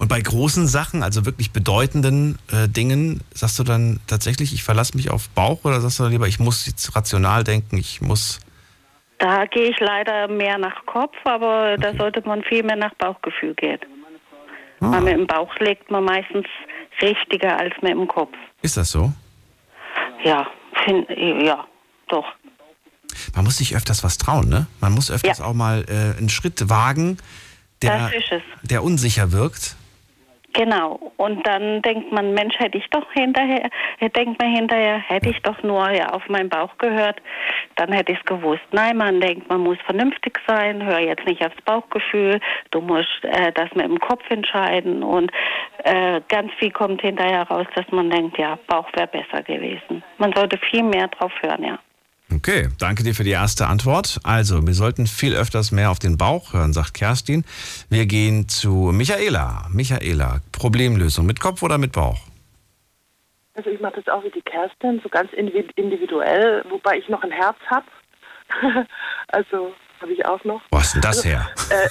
[0.01, 4.97] Und bei großen Sachen, also wirklich bedeutenden äh, Dingen, sagst du dann tatsächlich, ich verlasse
[4.97, 8.39] mich auf Bauch oder sagst du dann lieber, ich muss jetzt rational denken, ich muss.
[9.19, 13.53] Da gehe ich leider mehr nach Kopf, aber da sollte man viel mehr nach Bauchgefühl
[13.53, 13.77] gehen.
[14.79, 14.91] Ah.
[14.91, 16.47] Weil mit dem Bauch legt man meistens
[16.99, 18.33] richtiger als mit dem Kopf.
[18.63, 19.13] Ist das so?
[20.23, 20.47] Ja,
[20.83, 21.67] find, ja,
[22.07, 22.25] doch.
[23.35, 24.65] Man muss sich öfters was trauen, ne?
[24.79, 27.19] Man muss öfters auch mal äh, einen Schritt wagen,
[27.83, 28.11] der,
[28.63, 29.75] der unsicher wirkt.
[30.53, 31.11] Genau.
[31.17, 33.69] Und dann denkt man, Mensch, hätte ich doch hinterher,
[34.15, 37.21] denkt man hinterher, hätte ich doch nur ja auf meinen Bauch gehört,
[37.75, 38.63] dann hätte ich es gewusst.
[38.71, 42.39] Nein, man denkt, man muss vernünftig sein, hör jetzt nicht aufs Bauchgefühl,
[42.71, 45.31] du musst äh, das mit dem Kopf entscheiden und
[45.83, 50.03] äh, ganz viel kommt hinterher raus, dass man denkt, ja, Bauch wäre besser gewesen.
[50.17, 51.79] Man sollte viel mehr drauf hören, ja.
[52.33, 54.19] Okay, danke dir für die erste Antwort.
[54.23, 57.43] Also, wir sollten viel öfters mehr auf den Bauch hören, sagt Kerstin.
[57.89, 59.67] Wir gehen zu Michaela.
[59.69, 62.19] Michaela, Problemlösung mit Kopf oder mit Bauch?
[63.53, 67.21] Also ich mache das auch wie die Kerstin, so ganz individ- individuell, wobei ich noch
[67.21, 67.85] ein Herz habe.
[69.27, 70.61] also habe ich auch noch.
[70.71, 71.49] Wo hast denn das also, her?
[71.69, 71.89] Äh,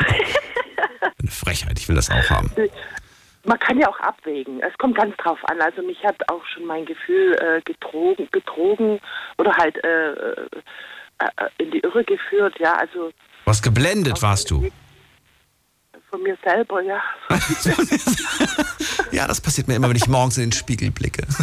[1.20, 2.50] Eine Frechheit, ich will das auch haben.
[3.48, 4.60] Man kann ja auch abwägen.
[4.60, 5.60] Es kommt ganz drauf an.
[5.60, 9.00] Also mich hat auch schon mein Gefühl äh, getrogen, betrogen
[9.38, 10.46] oder halt äh, äh,
[11.18, 12.54] äh, in die Irre geführt.
[12.60, 13.10] Ja, also
[13.46, 14.70] Was geblendet warst du?
[16.10, 17.02] von mir selber, ja.
[19.12, 21.26] Ja, das passiert mir immer, wenn ich morgens in den Spiegel blicke.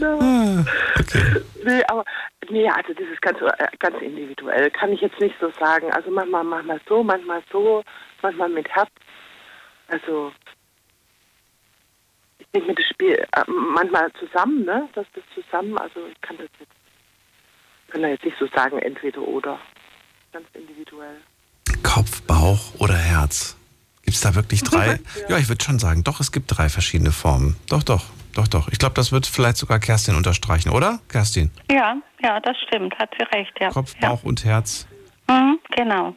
[0.00, 0.64] Genau.
[1.62, 2.04] Nee, aber
[2.48, 4.70] nee, also das ist ganz, äh, ganz individuell.
[4.70, 5.90] Kann ich jetzt nicht so sagen.
[5.92, 7.82] Also manchmal, manchmal so, manchmal so,
[8.22, 8.90] manchmal mit Herz.
[9.88, 10.32] Also
[12.38, 14.88] ich denke mir das Spiel äh, manchmal zusammen, ne?
[14.94, 15.76] Das das zusammen.
[15.78, 16.72] Also ich kann das jetzt,
[17.88, 19.58] kann da jetzt nicht so sagen, entweder oder.
[20.32, 21.20] Ganz individuell.
[21.82, 23.56] Kopf, Bauch oder Herz?
[24.02, 25.00] Gibt es da wirklich drei?
[25.28, 27.56] ja, ich würde schon sagen, doch, es gibt drei verschiedene Formen.
[27.68, 28.68] Doch, doch, doch, doch.
[28.68, 31.00] Ich glaube, das wird vielleicht sogar Kerstin unterstreichen, oder?
[31.08, 31.50] Kerstin?
[31.70, 33.70] Ja, ja, das stimmt, hat sie recht, ja.
[33.70, 34.10] Kopf, ja.
[34.10, 34.86] Bauch und Herz.
[35.28, 36.16] Mhm, genau.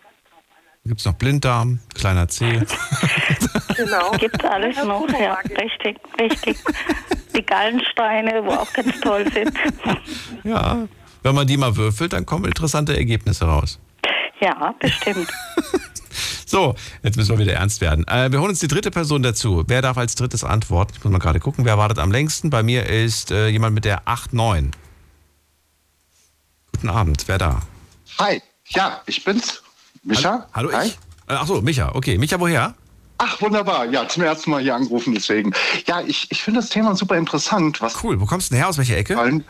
[0.86, 2.62] Gibt es noch Blinddarm, kleiner C.
[3.76, 4.12] Genau.
[4.12, 6.58] Gibt alles noch, ja, richtig, richtig.
[7.36, 9.52] Die Gallensteine, wo auch ganz toll sind.
[10.44, 10.88] ja,
[11.24, 13.80] wenn man die mal würfelt, dann kommen interessante Ergebnisse raus.
[14.40, 15.28] Ja, bestimmt.
[16.46, 18.08] So, jetzt müssen wir wieder ernst werden.
[18.08, 19.64] Äh, wir holen uns die dritte Person dazu.
[19.66, 20.94] Wer darf als drittes antworten?
[20.96, 22.52] Ich muss mal gerade gucken, wer wartet am längsten.
[22.52, 24.72] Bei mir ist äh, jemand mit der 8-9.
[26.74, 27.62] Guten Abend, wer da?
[28.20, 29.64] Hi, ja, ich bin's.
[30.04, 30.48] Micha?
[30.54, 30.88] Hallo, Hi.
[30.88, 30.94] ich?
[31.28, 32.18] Äh, ach so, Micha, okay.
[32.18, 32.74] Micha, woher?
[33.18, 33.86] Ach, wunderbar.
[33.86, 35.54] Ja, zum ersten Mal hier angerufen, deswegen.
[35.88, 37.82] Ja, ich, ich finde das Thema super interessant.
[37.82, 38.70] Was cool, wo kommst du denn her?
[38.70, 39.42] Aus welcher Ecke?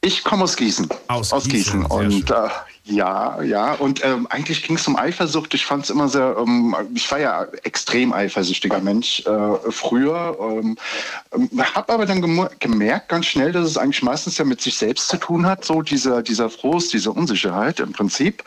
[0.00, 0.88] Ich komme aus Gießen.
[1.08, 1.50] Aus, Gießen.
[1.50, 2.48] Gießen, sehr Und äh,
[2.86, 3.72] ja, ja.
[3.74, 5.54] Und ähm, eigentlich ging es um Eifersucht.
[5.54, 10.36] Ich fand es immer sehr, ähm, ich war ja extrem eifersüchtiger Mensch äh, früher.
[10.38, 10.76] Ähm,
[11.74, 15.08] habe aber dann gem gemerkt ganz schnell, dass es eigentlich meistens ja mit sich selbst
[15.08, 18.44] zu tun hat, so dieser, dieser Frust, diese Unsicherheit im Prinzip.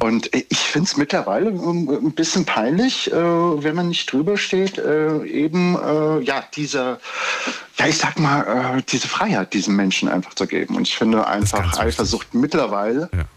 [0.00, 4.38] Und äh, ich finde es mittlerweile ähm, ein bisschen peinlich, äh, wenn man nicht drüber
[4.38, 6.98] steht, äh, eben äh, ja, dieser,
[7.78, 10.76] ja, ich sag mal, äh, diese Freiheit diesen Menschen einfach zu geben.
[10.76, 13.33] Und ich finde einfach Eifersucht mittlerweile ich-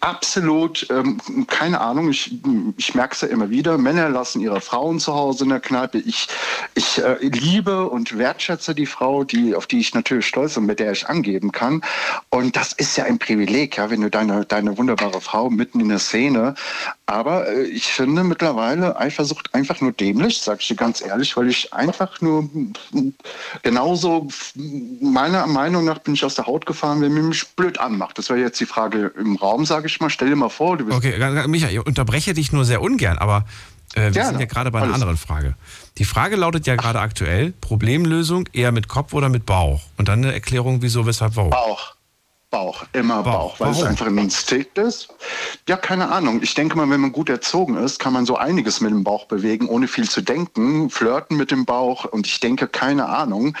[0.00, 2.38] absolut, ähm, keine Ahnung, ich,
[2.76, 5.98] ich merke es ja immer wieder, Männer lassen ihre Frauen zu Hause in der Kneipe.
[5.98, 6.28] Ich,
[6.74, 10.80] ich äh, liebe und wertschätze die Frau, die, auf die ich natürlich stolz bin, mit
[10.80, 11.82] der ich angeben kann.
[12.30, 15.88] Und das ist ja ein Privileg, ja, wenn du deine, deine wunderbare Frau mitten in
[15.88, 16.54] der Szene.
[17.08, 21.48] Aber äh, ich finde mittlerweile Eifersucht einfach nur dämlich, sag ich dir ganz ehrlich, weil
[21.48, 22.72] ich einfach nur mm,
[23.62, 24.28] genauso,
[25.00, 28.18] meiner Meinung nach bin ich aus der Haut gefahren, wenn mir mich blöd anmacht.
[28.18, 30.10] Das wäre jetzt die Frage im Raum, sage ich mal.
[30.10, 32.82] Stell dir mal vor, du bist Okay, ga- ga- Micha, ich unterbreche dich nur sehr
[32.82, 33.44] ungern, aber
[33.94, 34.30] äh, wir Gerne.
[34.30, 34.94] sind ja gerade bei einer Alles.
[34.96, 35.54] anderen Frage.
[35.98, 39.80] Die Frage lautet ja gerade aktuell, Problemlösung eher mit Kopf oder mit Bauch?
[39.96, 41.50] Und dann eine Erklärung, wieso, weshalb, warum.
[41.50, 41.94] Bauch.
[42.56, 43.90] Bauch, immer Bauch, weil es Warum?
[43.90, 45.08] einfach ein Instinkt ist.
[45.68, 46.40] Ja, keine Ahnung.
[46.42, 49.26] Ich denke mal, wenn man gut erzogen ist, kann man so einiges mit dem Bauch
[49.26, 52.06] bewegen, ohne viel zu denken, flirten mit dem Bauch.
[52.06, 53.54] Und ich denke, keine Ahnung,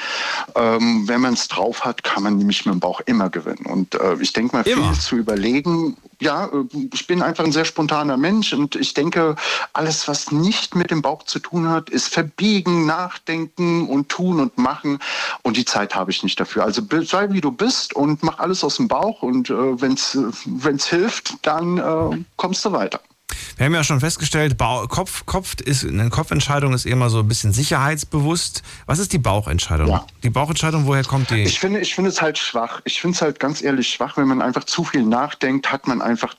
[0.54, 3.66] ähm, wenn man es drauf hat, kann man nämlich mit dem Bauch immer gewinnen.
[3.66, 5.98] Und äh, ich denke mal, viel zu überlegen.
[6.20, 9.36] Ja, äh, ich bin einfach ein sehr spontaner Mensch und ich denke,
[9.72, 14.56] alles, was nicht mit dem Bauch zu tun hat, ist verbiegen, nachdenken und tun und
[14.58, 14.98] machen.
[15.42, 16.64] Und die Zeit habe ich nicht dafür.
[16.64, 19.22] Also sei wie du bist und mach alles aus dem Bauch.
[19.22, 23.00] Und äh, wenn es hilft, dann äh, kommst du weiter.
[23.56, 27.52] Wir haben ja schon festgestellt, Kopf, Kopf ist, eine Kopfentscheidung ist immer so ein bisschen
[27.52, 28.62] sicherheitsbewusst.
[28.86, 30.00] Was ist die Bauchentscheidung?
[30.22, 31.42] Die Bauchentscheidung, woher kommt die?
[31.42, 32.80] Ich finde, ich finde es halt schwach.
[32.84, 36.02] Ich finde es halt ganz ehrlich schwach, wenn man einfach zu viel nachdenkt, hat man
[36.02, 36.34] einfach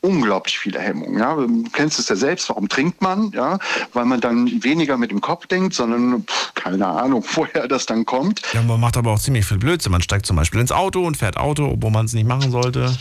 [0.00, 1.18] unglaublich viele Hemmungen.
[1.18, 1.34] Ja?
[1.34, 3.30] Du kennst es ja selbst, warum trinkt man?
[3.32, 3.58] Ja?
[3.92, 8.04] Weil man dann weniger mit dem Kopf denkt, sondern pff, keine Ahnung, woher das dann
[8.04, 8.42] kommt.
[8.52, 9.92] Ja, man macht aber auch ziemlich viel Blödsinn.
[9.92, 12.96] Man steigt zum Beispiel ins Auto und fährt Auto, obwohl man es nicht machen sollte.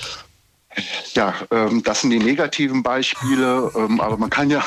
[1.14, 4.64] Ja, ähm, das sind die negativen Beispiele, ähm, aber man kann ja,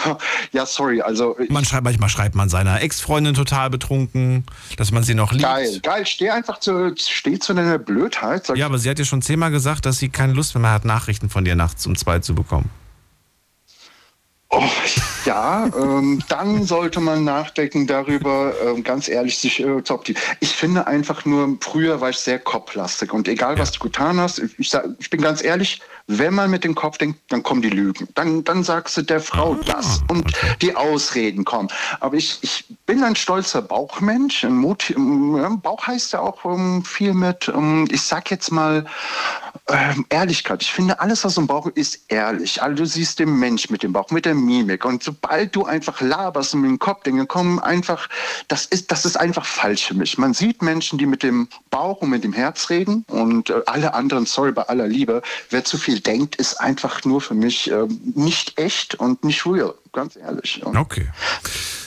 [0.52, 4.44] ja, sorry, also Man schreibt, manchmal schreibt man seiner Ex-Freundin total betrunken,
[4.76, 5.44] dass man sie noch liebt.
[5.44, 8.48] geil, geil, steh einfach zu, steh zu deiner Blödheit.
[8.54, 11.30] Ja, aber sie hat dir schon zehnmal gesagt, dass sie keine Lust mehr hat, Nachrichten
[11.30, 12.70] von dir nachts um zwei zu bekommen.
[14.56, 14.62] Oh,
[15.24, 20.24] ja, ähm, dann sollte man nachdenken darüber, ähm, ganz ehrlich, sich äh, zu optimieren.
[20.38, 24.38] Ich finde einfach nur, früher war ich sehr kopflastig und egal, was du getan hast,
[24.38, 27.70] ich, sag, ich bin ganz ehrlich, wenn man mit dem Kopf denkt, dann kommen die
[27.70, 28.06] Lügen.
[28.14, 31.68] Dann, dann sagst du der Frau das und die Ausreden kommen.
[31.98, 34.44] Aber ich, ich bin ein stolzer Bauchmensch.
[34.44, 38.84] Ein Mut, ähm, Bauch heißt ja auch ähm, viel mit, ähm, ich sag jetzt mal,
[39.68, 40.62] ähm, Ehrlichkeit.
[40.62, 42.62] Ich finde, alles, was im Bauch ist, ehrlich.
[42.62, 44.84] Also du siehst den Mensch mit dem Bauch, mit der Mimik.
[44.84, 48.08] Und sobald du einfach laberst und mit dem Kopf denken, kommen einfach,
[48.48, 50.18] das ist, das ist einfach falsch für mich.
[50.18, 53.94] Man sieht Menschen, die mit dem Bauch und mit dem Herz reden und äh, alle
[53.94, 57.86] anderen, sorry, bei aller Liebe, wer zu viel denkt, ist einfach nur für mich äh,
[58.14, 59.74] nicht echt und nicht real.
[59.92, 60.62] Ganz ehrlich.
[60.64, 61.08] Und Okay.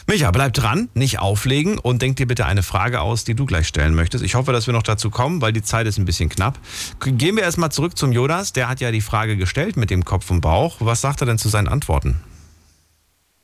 [0.09, 3.67] Micha, bleib dran, nicht auflegen und denk dir bitte eine Frage aus, die du gleich
[3.67, 4.23] stellen möchtest.
[4.23, 6.57] Ich hoffe, dass wir noch dazu kommen, weil die Zeit ist ein bisschen knapp.
[7.01, 8.53] Gehen wir erstmal zurück zum Jodas.
[8.53, 10.77] Der hat ja die Frage gestellt mit dem Kopf und Bauch.
[10.79, 12.21] Was sagt er denn zu seinen Antworten?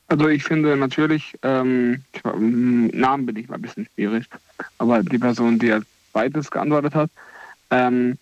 [0.07, 4.25] Also ich finde natürlich, ähm, Namen bin ich mal ein bisschen schwierig,
[4.77, 7.09] aber die Person, die als zweites geantwortet hat,
[7.71, 8.17] ähm,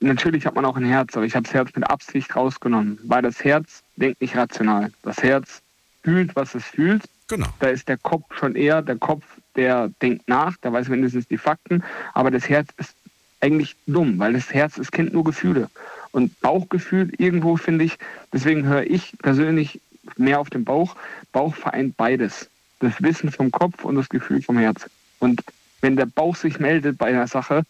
[0.00, 3.22] natürlich hat man auch ein Herz, aber ich habe das Herz mit Absicht rausgenommen, weil
[3.22, 4.90] das Herz denkt nicht rational.
[5.02, 5.62] Das Herz
[6.02, 7.04] fühlt, was es fühlt.
[7.28, 7.48] Genau.
[7.60, 9.24] Da ist der Kopf schon eher, der Kopf,
[9.54, 11.84] der denkt nach, der weiß mindestens die Fakten,
[12.14, 12.94] aber das Herz ist
[13.40, 15.68] eigentlich dumm, weil das Herz, es kennt nur Gefühle.
[16.10, 17.98] Und Bauchgefühl irgendwo finde ich,
[18.32, 19.80] deswegen höre ich persönlich
[20.16, 20.96] mehr auf den Bauch.
[21.32, 22.48] Bauch vereint beides.
[22.80, 24.86] Das Wissen vom Kopf und das Gefühl vom Herz.
[25.18, 25.42] Und
[25.80, 27.62] wenn der Bauch sich meldet bei einer Sache,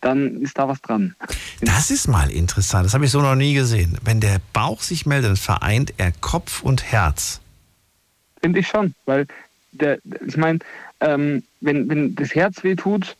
[0.00, 1.14] dann ist da was dran.
[1.60, 2.86] Das ist mal interessant.
[2.86, 3.98] Das habe ich so noch nie gesehen.
[4.02, 7.40] Wenn der Bauch sich meldet, vereint er Kopf und Herz.
[8.44, 9.26] Finde ich schon, weil
[9.72, 10.58] der, ich meine,
[11.00, 13.16] ähm, wenn, wenn das Herz weh tut,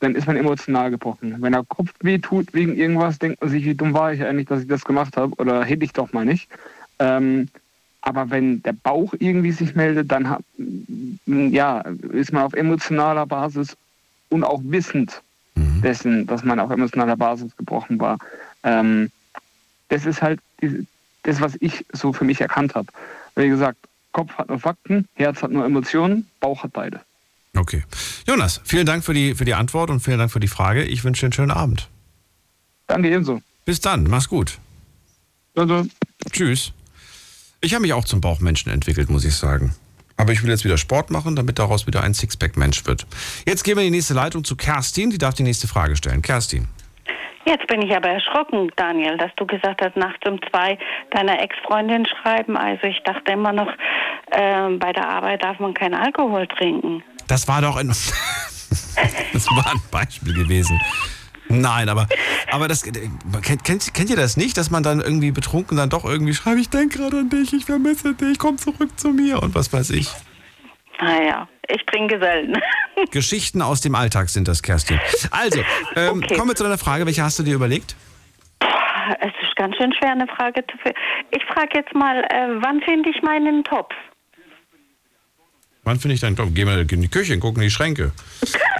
[0.00, 1.36] dann ist man emotional gebrochen.
[1.42, 4.46] Wenn der Kopf weh tut wegen irgendwas, denkt man sich, wie dumm war ich eigentlich,
[4.46, 6.48] dass ich das gemacht habe oder hätte ich doch mal nicht.
[6.98, 7.48] Ähm,
[8.00, 10.42] aber wenn der Bauch irgendwie sich meldet, dann hat,
[11.26, 11.80] ja,
[12.12, 13.76] ist man auf emotionaler Basis
[14.30, 15.22] und auch wissend
[15.54, 15.82] Mhm.
[15.82, 18.16] dessen, dass man auf emotionaler Basis gebrochen war.
[18.62, 19.10] Ähm,
[19.88, 20.40] das ist halt
[21.24, 22.88] das, was ich so für mich erkannt habe.
[23.36, 23.76] Wie gesagt,
[24.12, 27.00] Kopf hat nur Fakten, Herz hat nur Emotionen, Bauch hat beide.
[27.54, 27.84] Okay.
[28.26, 30.84] Jonas, vielen Dank für die, für die Antwort und vielen Dank für die Frage.
[30.84, 31.88] Ich wünsche dir einen schönen Abend.
[32.86, 33.42] Danke ebenso.
[33.64, 34.58] Bis dann, mach's gut.
[35.54, 35.86] Also.
[36.30, 36.72] Tschüss.
[37.60, 39.74] Ich habe mich auch zum Bauchmenschen entwickelt, muss ich sagen.
[40.16, 43.06] Aber ich will jetzt wieder Sport machen, damit daraus wieder ein Sixpack-Mensch wird.
[43.46, 45.10] Jetzt gehen wir in die nächste Leitung zu Kerstin.
[45.10, 46.22] Die darf die nächste Frage stellen.
[46.22, 46.68] Kerstin.
[47.44, 50.78] Jetzt bin ich aber erschrocken, Daniel, dass du gesagt hast, nachts um zwei
[51.10, 52.56] deiner Ex-Freundin schreiben.
[52.56, 53.68] Also ich dachte immer noch,
[54.30, 57.02] ähm, bei der Arbeit darf man keinen Alkohol trinken.
[57.26, 57.88] Das war doch ein,
[59.32, 60.80] das war ein Beispiel gewesen.
[61.48, 62.06] Nein, aber,
[62.50, 66.04] aber das, kennt, kennt, kennt ihr das nicht, dass man dann irgendwie betrunken dann doch
[66.04, 69.54] irgendwie schreibt, ich denke gerade an dich, ich vermisse dich, komm zurück zu mir und
[69.54, 70.08] was weiß ich.
[71.02, 72.54] Naja, ich trinke selten.
[73.10, 75.00] Geschichten aus dem Alltag sind das, Kerstin.
[75.32, 75.60] Also,
[75.96, 77.06] ähm, kommen wir zu deiner Frage.
[77.06, 77.96] Welche hast du dir überlegt?
[79.18, 80.98] Es ist ganz schön schwer, eine Frage zu finden.
[81.32, 83.92] Ich frage jetzt mal, äh, wann finde ich meinen Topf?
[85.82, 86.50] Wann finde ich deinen Topf?
[86.54, 88.12] Geh mal in die Küche und guck in die Schränke.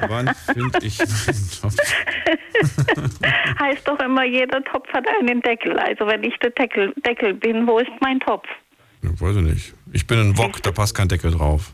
[0.07, 1.74] Wann finde ich meinen Topf?
[3.61, 5.77] heißt doch immer, jeder Topf hat einen Deckel.
[5.77, 8.47] Also wenn ich der Deckel, Deckel bin, wo ist mein Topf?
[9.03, 9.74] Ja, weiß ich nicht.
[9.93, 11.73] Ich bin ein Wok, da passt kein Deckel drauf.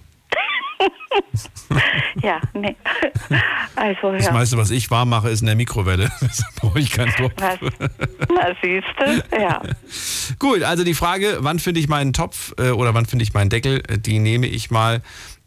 [2.22, 2.76] ja, nee.
[3.76, 4.32] Also, Das ja.
[4.32, 6.10] meiste, was ich warm mache, ist in der Mikrowelle.
[6.20, 7.32] Da brauche ich keinen Topf.
[7.36, 7.58] Was?
[8.28, 9.38] Na, siehst du?
[9.38, 9.62] Ja.
[10.38, 13.50] Gut, also die Frage, wann finde ich meinen Topf äh, oder wann finde ich meinen
[13.50, 15.02] Deckel, äh, die nehme ich mal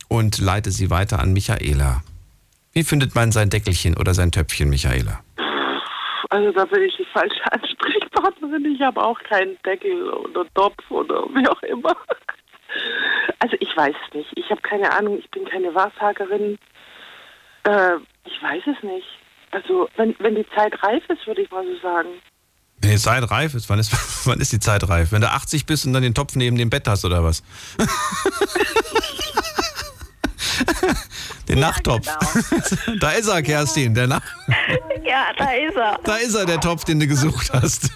[0.08, 2.04] und leite sie weiter an Michaela.
[2.74, 5.20] Wie findet man sein Deckelchen oder sein Töpfchen, Michaela?
[6.30, 8.66] Also da bin ich die falsche Ansprechpartnerin.
[8.74, 11.96] Ich habe auch keinen Deckel oder Topf oder wie auch immer.
[13.40, 14.30] Also ich weiß es nicht.
[14.36, 15.18] Ich habe keine Ahnung.
[15.20, 16.58] Ich bin keine Wahrsagerin.
[17.64, 17.96] Äh,
[18.26, 19.08] ich weiß es nicht.
[19.52, 22.10] Also wenn, wenn die Zeit reif ist, würde ich mal so sagen.
[22.80, 23.92] Wenn die Zeit reif ist, wann ist,
[24.28, 25.12] wann ist die Zeit reif?
[25.12, 27.44] Wenn du 80 bist und dann den Topf neben dem Bett hast oder was?
[31.48, 32.08] den Nachttopf.
[33.00, 34.24] da ist er, Kerstin, der Nach
[35.04, 36.00] Ja, da ist er.
[36.04, 37.92] Da ist er, der Topf, den du gesucht hast.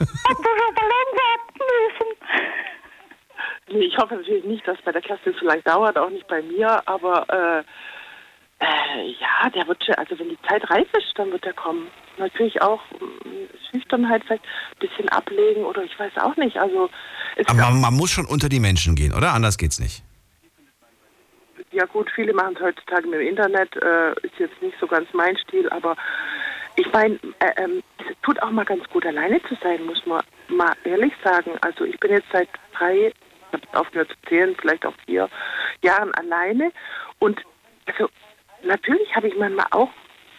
[3.70, 6.42] Nee, ich hoffe natürlich nicht, dass bei der Kerstin so lange dauert, auch nicht bei
[6.42, 7.64] mir, aber äh,
[8.60, 11.88] äh, ja, der wird schon, also wenn die Zeit reif ist, dann wird er kommen.
[12.18, 12.82] Natürlich auch
[13.72, 16.58] Schüchternheit vielleicht ein bisschen ablegen oder ich weiß auch nicht.
[16.58, 16.90] Also
[17.36, 19.34] es Aber man, man muss schon unter die Menschen gehen, oder?
[19.34, 20.04] Anders geht's nicht.
[21.72, 25.08] ja gut, viele machen es heutzutage mit dem Internet, äh, ist jetzt nicht so ganz
[25.14, 25.96] mein Stil, aber
[26.78, 30.22] ich meine, äh, ähm, es tut auch mal ganz gut, alleine zu sein, muss man
[30.50, 31.52] mal ehrlich sagen.
[31.62, 33.14] Also ich bin jetzt seit drei,
[33.56, 35.30] habe aufgehört zu zählen, vielleicht auch vier
[35.84, 36.72] Jahren alleine
[37.19, 37.41] und
[37.86, 38.10] also
[38.64, 39.90] natürlich habe ich manchmal auch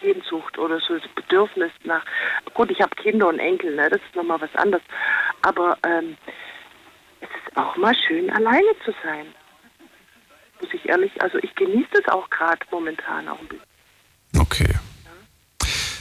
[0.01, 2.05] Sehnsucht oder so das Bedürfnis nach,
[2.53, 4.83] gut, ich habe Kinder und Enkel, ne, das ist nochmal was anderes,
[5.41, 6.17] aber ähm,
[7.19, 9.27] es ist auch mal schön, alleine zu sein
[10.61, 13.65] muss ich ehrlich, also ich genieße es auch gerade momentan auch ein bisschen.
[14.39, 14.73] Okay.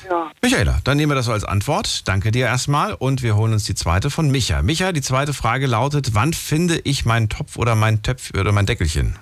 [0.09, 0.31] Ja.
[0.43, 2.07] Michaela, dann nehmen wir das so als Antwort.
[2.07, 4.63] Danke dir erstmal und wir holen uns die zweite von Micha.
[4.63, 8.67] Micha, die zweite Frage lautet, wann finde ich meinen Topf oder mein Töpf oder mein
[8.67, 9.19] Deckelchen?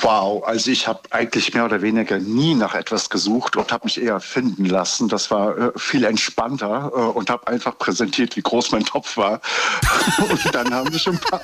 [0.00, 4.02] Wow, also ich habe eigentlich mehr oder weniger nie nach etwas gesucht und habe mich
[4.02, 5.08] eher finden lassen.
[5.08, 9.40] Das war äh, viel entspannter äh, und habe einfach präsentiert, wie groß mein Topf war.
[10.28, 11.40] und dann haben wir schon ein paar,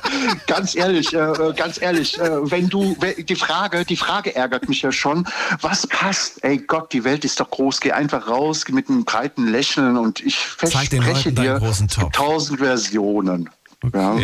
[0.48, 4.90] ganz ehrlich, äh, ganz ehrlich, äh, wenn du, die Frage, die Frage ärgert mich ja
[4.90, 5.26] schon,
[5.60, 6.42] was passt?
[6.42, 9.96] Ey Gott, die Welt ist doch groß, geh einfach raus, geh mit einem breiten Lächeln
[9.96, 11.60] und ich verspreche dir
[12.12, 13.48] tausend Versionen.
[13.94, 14.16] Ja.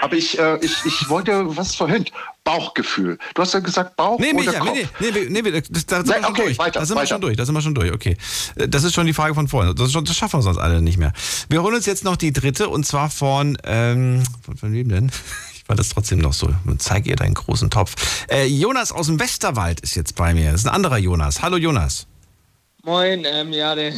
[0.00, 2.04] Aber ich, äh, ich, ich wollte was vorhin.
[2.44, 3.18] Bauchgefühl.
[3.34, 4.72] Du hast ja gesagt Bauch Nee, oder Micha, Kopf.
[4.72, 6.58] nee, nee, nee, nee, nee, das, da sind Nee, wir schon okay, durch.
[6.58, 7.08] weiter, da sind wir weiter.
[7.08, 8.16] schon durch, da sind wir schon durch, okay.
[8.54, 9.74] Äh, Das ist schon die Frage von vorhin.
[9.74, 11.12] Das, schon, das schaffen wir sonst alle nicht mehr.
[11.48, 15.10] Wir holen uns jetzt noch die dritte und zwar von, ähm, von, von wem denn?
[15.60, 16.48] Ich war das trotzdem noch so.
[16.78, 17.96] Zeig ihr deinen großen Topf.
[18.30, 20.52] Äh, Jonas aus dem Westerwald ist jetzt bei mir.
[20.52, 21.42] Das ist ein anderer Jonas.
[21.42, 22.06] Hallo Jonas.
[22.84, 23.92] Moin, ähm, ja, der,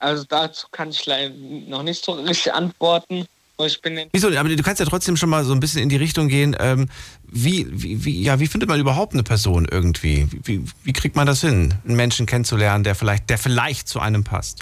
[0.00, 1.32] also dazu kann ich leider
[1.68, 3.24] noch nicht so richtig antworten.
[3.58, 4.28] Ich in Wieso?
[4.36, 6.56] Aber du kannst ja trotzdem schon mal so ein bisschen in die Richtung gehen.
[6.58, 6.88] Ähm,
[7.24, 10.26] wie, wie, wie, ja, wie findet man überhaupt eine Person irgendwie?
[10.42, 14.24] Wie, wie, kriegt man das hin, einen Menschen kennenzulernen, der vielleicht, der vielleicht zu einem
[14.24, 14.60] passt?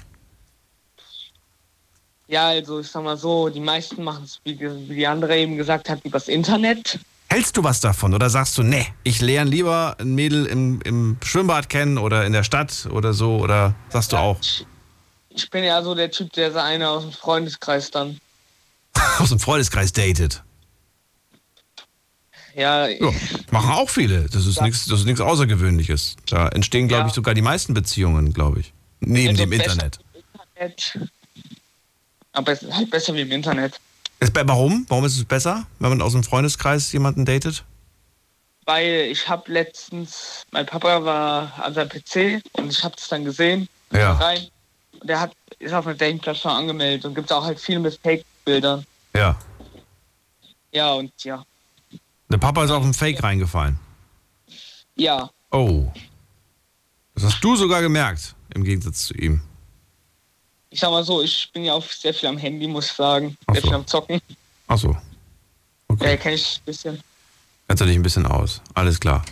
[2.29, 5.57] Ja, also ich sag mal so, die meisten machen es, wie, wie die andere eben
[5.57, 6.99] gesagt hat, übers Internet.
[7.31, 11.17] Hältst du was davon oder sagst du, nee, ich lerne lieber ein Mädel im, im
[11.25, 14.37] Schwimmbad kennen oder in der Stadt oder so oder sagst du auch?
[15.31, 18.21] Ich bin ja so der Typ, der so eine aus dem Freundeskreis dann.
[19.19, 20.43] Aus dem Freundeskreis datet.
[22.55, 23.11] Ja, Ja,
[23.51, 24.29] machen auch viele.
[24.29, 26.17] Das ist nichts, das ist nichts Außergewöhnliches.
[26.29, 28.73] Da entstehen, glaube ich, sogar die meisten Beziehungen, glaube ich.
[29.01, 30.01] Neben Also dem Internet.
[30.55, 30.99] Internet.
[32.33, 33.81] Aber es ist halt besser wie im Internet.
[34.21, 34.87] Ist, warum?
[34.89, 37.65] Warum ist es besser, wenn man aus dem Freundeskreis jemanden datet?
[38.65, 43.25] Weil ich habe letztens, mein Papa war an seinem PC und ich habe es dann
[43.25, 43.69] gesehen.
[43.93, 44.13] Ja.
[44.13, 44.47] Rein.
[45.01, 48.01] Und der hat, ist auf einer Dating-Plattform angemeldet und gibt auch halt viel mit
[48.45, 48.87] Fake-Bildern.
[49.15, 49.39] Ja.
[50.73, 51.45] Ja, und ja.
[52.31, 53.79] Der Papa ist auf ein Fake reingefallen.
[54.97, 55.93] Ja, Oh.
[57.15, 59.43] Das hast du sogar gemerkt, im Gegensatz zu ihm.
[60.71, 63.37] ich sag mal so, ich bin ja auch sehr viel am Handy, muss ich sagen.
[63.53, 64.19] Sehr viel am Zocken.
[64.67, 64.97] Ach so.
[66.01, 67.01] Ja, kenne ich ein bisschen.
[67.69, 68.63] Kennst du dich ein bisschen aus.
[68.73, 69.23] Alles klar.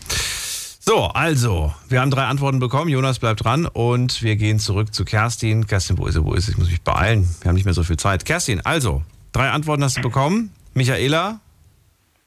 [0.83, 2.89] So, also, wir haben drei Antworten bekommen.
[2.89, 5.67] Jonas bleibt dran und wir gehen zurück zu Kerstin.
[5.67, 6.25] Kerstin, wo ist sie?
[6.25, 6.53] Wo ist sie?
[6.53, 7.29] Ich muss mich beeilen.
[7.43, 8.25] Wir haben nicht mehr so viel Zeit.
[8.25, 9.03] Kerstin, also,
[9.33, 10.55] drei Antworten hast du bekommen.
[10.73, 11.41] Michaela,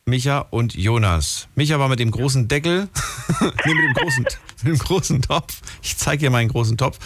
[0.05, 1.47] Micha und Jonas.
[1.55, 2.89] Micha war mit dem großen Deckel,
[3.41, 4.25] nee, mit dem großen,
[4.63, 5.59] mit dem großen Topf.
[5.81, 6.99] Ich zeige dir meinen großen Topf.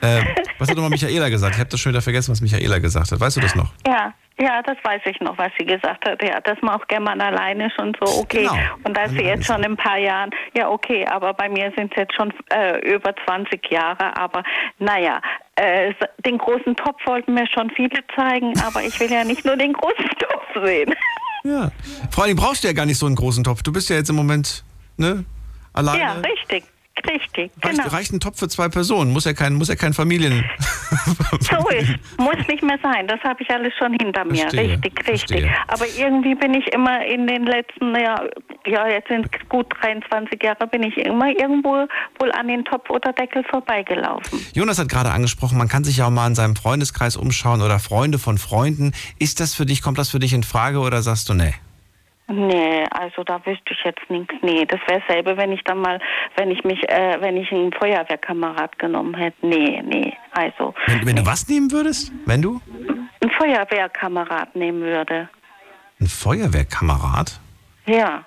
[0.00, 0.24] Äh,
[0.58, 1.54] was hat nochmal Michaela gesagt?
[1.54, 3.20] Ich habe das schon wieder vergessen, was Michaela gesagt hat.
[3.20, 3.72] Weißt du das noch?
[3.86, 6.22] Ja, ja, das weiß ich noch, was sie gesagt hat.
[6.22, 8.42] Ja, dass man auch gerne mal alleine ist und so, okay.
[8.42, 8.54] Genau.
[8.84, 11.92] Und dass sie jetzt schon in ein paar Jahren, ja, okay, aber bei mir sind
[11.92, 14.42] es jetzt schon äh, über 20 Jahre, aber
[14.78, 15.20] naja,
[15.56, 15.92] äh,
[16.24, 19.72] den großen Topf wollten mir schon viele zeigen, aber ich will ja nicht nur den
[19.72, 20.94] großen Topf sehen.
[21.44, 21.70] Ja.
[22.10, 23.62] Vor allem brauchst du ja gar nicht so einen großen Topf.
[23.62, 24.64] Du bist ja jetzt im Moment,
[24.96, 25.24] ne?
[25.72, 26.00] Alleine.
[26.00, 26.64] Ja, richtig,
[27.06, 27.88] richtig, Reicht, genau.
[27.88, 29.12] reicht ein Topf für zwei Personen.
[29.12, 30.44] Muss ja kein, muss ja kein Familien.
[31.40, 31.94] So ist.
[32.18, 33.06] Muss nicht mehr sein.
[33.06, 34.42] Das habe ich alles schon hinter mir.
[34.42, 35.40] Verstehe, richtig, richtig.
[35.40, 35.50] verstehe.
[35.68, 38.20] Aber irgendwie bin ich immer in den letzten, ja,
[38.66, 41.86] ja jetzt sind es gut 23 Jahre, bin ich immer irgendwo
[42.18, 44.44] wohl an den Topf oder Deckel vorbeigelaufen.
[44.54, 47.78] Jonas hat gerade angesprochen, man kann sich ja auch mal in seinem Freundeskreis umschauen oder
[47.78, 48.92] Freunde von Freunden.
[49.18, 51.54] Ist das für dich, kommt das für dich in Frage oder sagst du nee?
[52.30, 54.34] Nee, also da wüsste ich jetzt nichts.
[54.42, 55.98] Nee, das wäre selber, wenn ich dann mal,
[56.36, 59.46] wenn ich mich, äh, wenn ich einen Feuerwehrkamerad genommen hätte.
[59.46, 62.12] Nee, nee, also Wenn, wenn du was nehmen würdest?
[62.26, 62.60] Wenn du?
[63.20, 65.28] einen Feuerwehrkamerad nehmen würde.
[66.00, 67.40] Ein Feuerwehrkamerad?
[67.86, 68.24] Ja.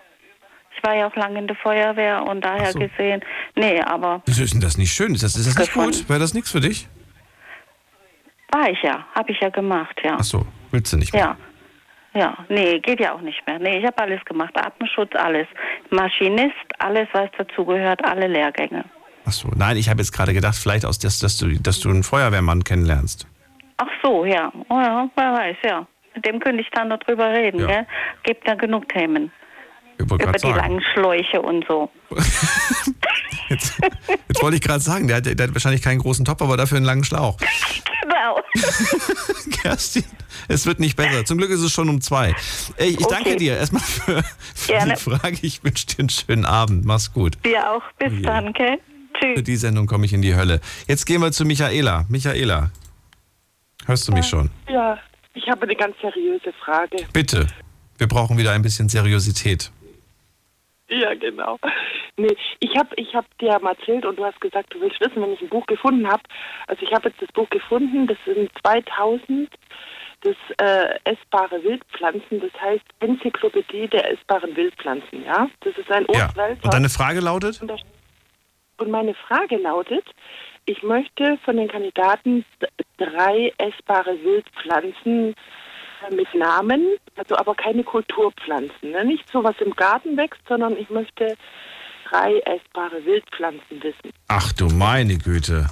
[0.76, 2.80] Ich war ja auch lange in der Feuerwehr und daher so.
[2.80, 3.24] gesehen,
[3.56, 5.14] nee, aber Wieso ist denn das nicht schön?
[5.14, 6.10] Ist das, ist das nicht gut?
[6.10, 6.88] Wäre das nichts für dich?
[8.52, 10.18] war ich ja, habe ich ja gemacht, ja.
[10.20, 11.22] Ach so, willst du nicht mehr?
[11.22, 11.38] Ja.
[12.14, 13.58] Ja, nee, geht ja auch nicht mehr.
[13.60, 14.52] Nee, ich habe alles gemacht.
[14.58, 15.48] Atemschutz, alles.
[15.92, 18.84] Maschinist, alles, was dazugehört, alle Lehrgänge.
[19.26, 21.90] Ach so, nein, ich habe jetzt gerade gedacht, vielleicht aus das, dass du, dass du
[21.90, 23.28] einen Feuerwehrmann kennenlernst.
[23.78, 24.52] Ach so, ja.
[24.70, 25.88] Oh ja, wer weiß, ja.
[26.16, 27.68] Mit dem könnte ich dann noch drüber reden, Ja.
[27.68, 27.88] gell?
[28.24, 29.32] Gibt ja genug Themen.
[30.06, 30.56] Ich Über die sagen.
[30.56, 31.90] langen Schläuche und so.
[33.50, 36.78] Jetzt wollte ich gerade sagen, der hat, der hat wahrscheinlich keinen großen Topf, aber dafür
[36.78, 37.38] einen langen Schlauch.
[38.02, 38.40] Genau.
[39.62, 40.04] Kerstin,
[40.48, 41.26] es wird nicht besser.
[41.26, 42.34] Zum Glück ist es schon um zwei.
[42.78, 43.36] Ich danke Okay.
[43.38, 44.24] dir erstmal für,
[44.56, 45.38] für die Frage.
[45.42, 46.86] Ich wünsche dir einen schönen Abend.
[46.86, 47.38] Mach's gut.
[47.46, 47.84] Dir auch.
[48.00, 48.22] Bis Oh je.
[48.22, 48.54] dann?
[48.54, 48.78] Für
[49.20, 49.44] Tschüss.
[49.44, 50.62] die Sendung komme ich in die Hölle.
[50.88, 52.06] Jetzt gehen wir zu Michaela.
[52.10, 52.72] Michaela,
[53.86, 54.50] hörst du mich schon?
[54.70, 54.98] Ja,
[55.34, 56.98] ich habe eine ganz seriöse Frage.
[57.14, 57.48] Bitte.
[57.98, 59.72] Wir brauchen wieder ein bisschen Seriosität.
[60.92, 61.58] Ja, genau.
[62.18, 65.22] Nee, ich habe ich hab dir mal erzählt und du hast gesagt, du willst wissen,
[65.22, 66.22] wenn ich ein Buch gefunden habe.
[66.68, 69.50] Also ich habe jetzt das Buch gefunden, das sind 2000,
[70.22, 75.50] das äh, essbare Wildpflanzen, das heißt Enzyklopädie der essbaren Wildpflanzen, ja?
[75.62, 76.30] Das ist ein Ja.
[76.62, 77.62] Und deine Frage lautet?
[78.78, 80.06] Und meine Frage lautet,
[80.66, 82.44] ich möchte von den Kandidaten
[82.98, 85.36] drei essbare Wildpflanzen äh,
[86.10, 88.92] mit Namen, also aber keine Kulturpflanzen.
[88.92, 89.06] Ne?
[89.06, 91.36] Nicht so was im Garten wächst, sondern ich möchte
[92.10, 94.12] drei essbare Wildpflanzen wissen.
[94.28, 95.70] Ach du meine Güte.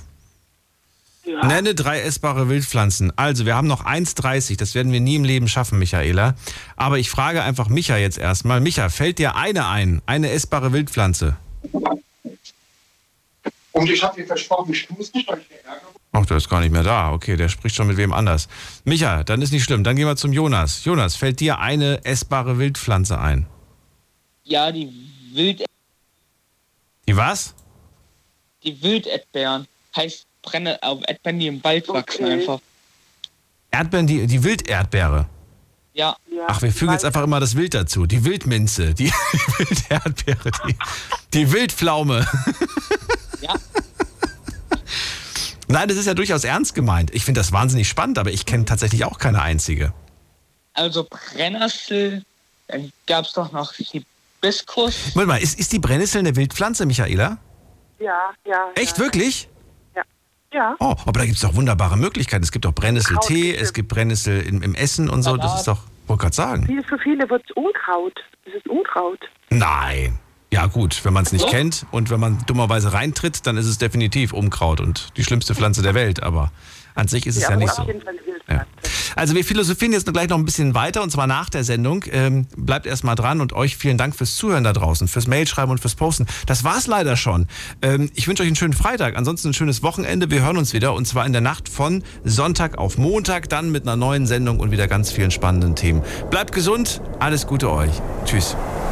[1.26, 1.46] Ja.
[1.46, 3.14] Nenne drei essbare Wildpflanzen.
[3.16, 4.58] Also, wir haben noch 1,30.
[4.58, 6.36] Das werden wir nie im Leben schaffen, Michaela.
[6.76, 8.62] Aber ich frage einfach Micha jetzt erstmal.
[8.62, 10.02] Micha, fällt dir eine ein?
[10.06, 11.36] Eine essbare Wildpflanze?
[13.80, 15.90] Und ich habe dir versprochen, ich tue es nicht, weil ich mir ärgere.
[16.12, 17.12] Ach, der ist gar nicht mehr da.
[17.12, 18.48] Okay, der spricht schon mit wem anders.
[18.84, 19.84] Micha, dann ist nicht schlimm.
[19.84, 20.84] Dann gehen wir zum Jonas.
[20.84, 23.46] Jonas, fällt dir eine essbare Wildpflanze ein?
[24.44, 24.90] Ja, die
[25.34, 25.64] Wild
[27.08, 27.54] Die was?
[28.64, 32.60] die Wilderdbeeren heißt brenne auf Erdbeeren, die im Wald wachsen einfach.
[33.72, 35.28] Erdbeeren, die, die Wilderdbeere.
[35.94, 36.16] Ja.
[36.48, 38.06] Ach, wir fügen jetzt einfach immer das Wild dazu.
[38.06, 39.12] Die Wildminze, die, die
[39.90, 40.76] Wilderdbeere, die,
[41.34, 42.26] die Wildpflaume.
[43.42, 43.54] Ja.
[45.68, 47.14] Nein, das ist ja durchaus ernst gemeint.
[47.14, 49.94] Ich finde das wahnsinnig spannend, aber ich kenne tatsächlich auch keine einzige.
[50.74, 52.24] Also Brennnessel,
[52.68, 55.16] dann gab es doch noch Hibiskus.
[55.16, 57.38] Warte mal, ist, ist die Brennnessel eine Wildpflanze, Michaela?
[58.00, 58.70] Ja, ja.
[58.76, 59.04] Echt, ja.
[59.04, 59.48] wirklich?
[59.96, 60.02] Ja.
[60.54, 60.76] Ja.
[60.80, 62.44] Oh, aber da gibt es doch wunderbare Möglichkeiten.
[62.44, 65.38] Es gibt auch Brennnesseltee, es gibt Brennnessel im, im Essen und so.
[65.38, 66.66] Das ist doch, wollte gerade sagen.
[66.66, 68.20] Viel, für viele wird es Unkraut.
[68.46, 69.20] Es ist Unkraut.
[69.50, 70.18] Nein.
[70.52, 71.52] Ja gut, wenn man es nicht Doch.
[71.52, 75.84] kennt und wenn man dummerweise reintritt, dann ist es definitiv Unkraut und die schlimmste Pflanze
[75.84, 76.24] der Welt.
[76.24, 76.52] Aber
[76.96, 77.88] an sich ist es ja, aber nicht so.
[78.50, 78.66] Ja.
[79.16, 82.04] Also wir philosophieren jetzt gleich noch ein bisschen weiter und zwar nach der Sendung.
[82.12, 85.80] Ähm, bleibt erstmal dran und euch vielen Dank fürs Zuhören da draußen, fürs Mailschreiben und
[85.80, 86.26] fürs Posten.
[86.48, 87.48] Das war's leider schon.
[87.84, 90.32] Ähm, ich wünsche euch einen schönen Freitag, ansonsten ein schönes Wochenende.
[90.32, 93.84] Wir hören uns wieder und zwar in der Nacht von Sonntag auf Montag, dann mit
[93.84, 96.02] einer neuen Sendung und wieder ganz vielen spannenden Themen.
[96.32, 97.92] Bleibt gesund, alles Gute euch.
[98.26, 98.56] Tschüss.